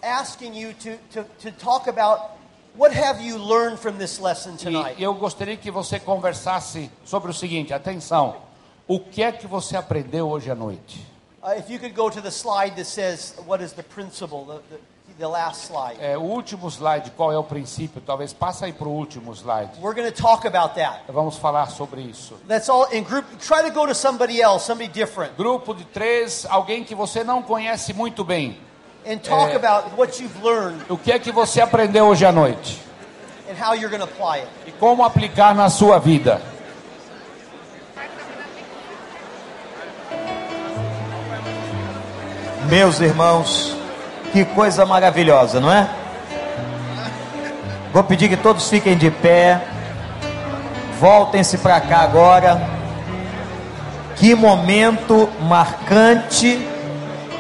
asking 0.01 0.55
you 0.55 0.73
to, 0.73 0.97
to, 1.11 1.23
to 1.41 1.51
talk 1.51 1.87
about 1.87 2.31
what 2.75 2.93
have 2.93 3.21
you 3.21 3.37
learned 3.37 3.77
from 3.77 3.97
this 3.97 4.19
lesson 4.19 4.55
tonight. 4.55 4.95
E 4.97 5.03
eu 5.03 5.13
gostaria 5.13 5.57
que 5.57 5.69
você 5.69 5.99
conversasse 5.99 6.89
sobre 7.05 7.29
o 7.29 7.33
seguinte: 7.33 7.73
atenção. 7.73 8.37
O 8.87 8.99
que 8.99 9.23
é 9.23 9.31
que 9.31 9.47
você 9.47 9.77
aprendeu 9.77 10.29
hoje 10.29 10.49
à 10.49 10.55
noite? 10.55 11.05
Uh, 11.41 11.57
if 11.57 11.69
you 11.69 11.77
could 11.77 11.93
go 11.93 12.09
to 12.09 12.21
the 12.21 12.31
slide 12.31 12.75
that 12.75 12.85
says 12.85 13.35
what 13.45 13.61
is 13.61 13.73
the 13.73 13.83
principle, 13.83 14.45
the, 14.45 14.61
the, 14.69 14.79
the 15.19 15.27
last 15.27 15.67
slide. 15.67 15.97
É, 15.99 16.17
o 16.17 16.21
último 16.21 16.67
slide, 16.69 17.11
qual 17.11 17.31
é 17.31 17.37
o 17.37 17.43
princípio? 17.43 18.01
Talvez 18.01 18.33
passa 18.33 18.65
aí 18.65 18.73
para 18.73 18.87
o 18.87 18.91
último 18.91 19.31
slide. 19.33 19.71
We're 19.81 19.93
going 19.95 20.11
to 20.11 20.21
talk 20.21 20.47
about 20.47 20.75
that. 20.75 21.01
Vamos 21.09 21.37
falar 21.37 21.67
sobre 21.71 22.01
isso. 22.01 22.35
That's 22.47 22.69
all 22.69 22.87
in 22.91 23.03
group. 23.03 23.25
Try 23.39 23.63
to 23.63 23.71
go 23.71 23.85
to 23.87 23.93
somebody 23.95 24.41
else, 24.41 24.65
somebody 24.65 24.89
different, 24.89 25.35
Grupo 25.37 25.73
de 25.73 25.85
três, 25.85 26.45
alguém 26.49 26.83
que 26.83 26.95
você 26.95 27.23
não 27.23 27.41
conhece 27.41 27.93
muito 27.93 28.23
bem. 28.23 28.57
and 29.05 29.17
talk 29.17 29.51
Eh. 29.51 29.55
about 29.57 29.89
what 29.97 30.21
you've 30.21 30.41
learned 30.41 30.81
O 30.89 30.97
que 30.97 31.11
é 31.11 31.19
que 31.19 31.29
você 31.31 31.59
aprendeu 31.61 32.05
hoje 32.07 32.25
à 32.25 32.31
noite? 32.31 32.81
and 33.49 33.55
how 33.61 33.73
you're 33.75 33.89
going 33.89 33.99
to 33.99 34.05
apply 34.05 34.39
it. 34.39 34.49
E 34.65 34.71
como 34.71 35.03
aplicar 35.03 35.53
na 35.53 35.69
sua 35.69 35.99
vida? 35.99 36.41
Meus 42.69 42.99
irmãos, 43.01 43.75
que 44.33 44.43
coisa 44.43 44.83
maravilhosa, 44.83 45.59
não 45.59 45.71
é? 45.71 45.87
Vou 47.93 48.03
pedir 48.03 48.27
que 48.27 48.35
todos 48.35 48.67
fiquem 48.67 48.97
de 48.97 49.11
pé. 49.11 49.61
Voltem-se 50.99 51.59
para 51.59 51.79
cá 51.79 51.99
agora. 51.99 52.59
Que 54.15 54.33
momento 54.33 55.29
marcante, 55.39 56.67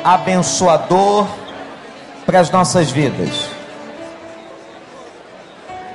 abençoador 0.03 1.27
para 2.27 2.39
as 2.39 2.51
nossas 2.51 2.91
vidas. 2.91 3.49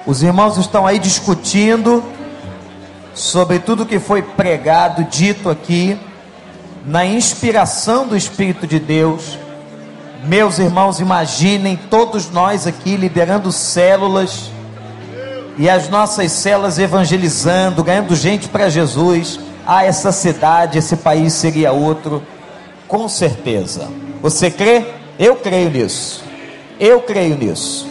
Os 0.04 0.20
irmãos 0.20 0.56
estão 0.56 0.84
aí 0.84 0.98
discutindo 0.98 2.02
sobre 3.14 3.60
tudo 3.60 3.86
que 3.86 4.00
foi 4.00 4.22
pregado, 4.22 5.04
dito 5.04 5.48
aqui 5.48 5.96
na 6.84 7.06
inspiração 7.06 8.04
do 8.04 8.16
Espírito 8.16 8.66
de 8.66 8.80
Deus. 8.80 9.38
Meus 10.24 10.58
irmãos, 10.58 11.00
imaginem 11.00 11.78
todos 11.88 12.30
nós 12.30 12.66
aqui 12.66 12.96
liderando 12.96 13.52
células 13.52 14.50
e 15.56 15.68
as 15.68 15.88
nossas 15.88 16.32
células 16.32 16.78
evangelizando, 16.78 17.82
ganhando 17.84 18.14
gente 18.16 18.48
para 18.48 18.68
Jesus. 18.68 19.38
Ah, 19.66 19.84
essa 19.84 20.10
cidade, 20.12 20.78
esse 20.78 20.96
país 20.96 21.32
seria 21.34 21.72
outro, 21.72 22.22
com 22.86 23.08
certeza. 23.08 23.88
Você 24.22 24.50
crê? 24.50 24.84
Eu 25.18 25.36
creio 25.36 25.70
nisso. 25.70 26.24
Eu 26.80 27.00
creio 27.00 27.36
nisso. 27.36 27.88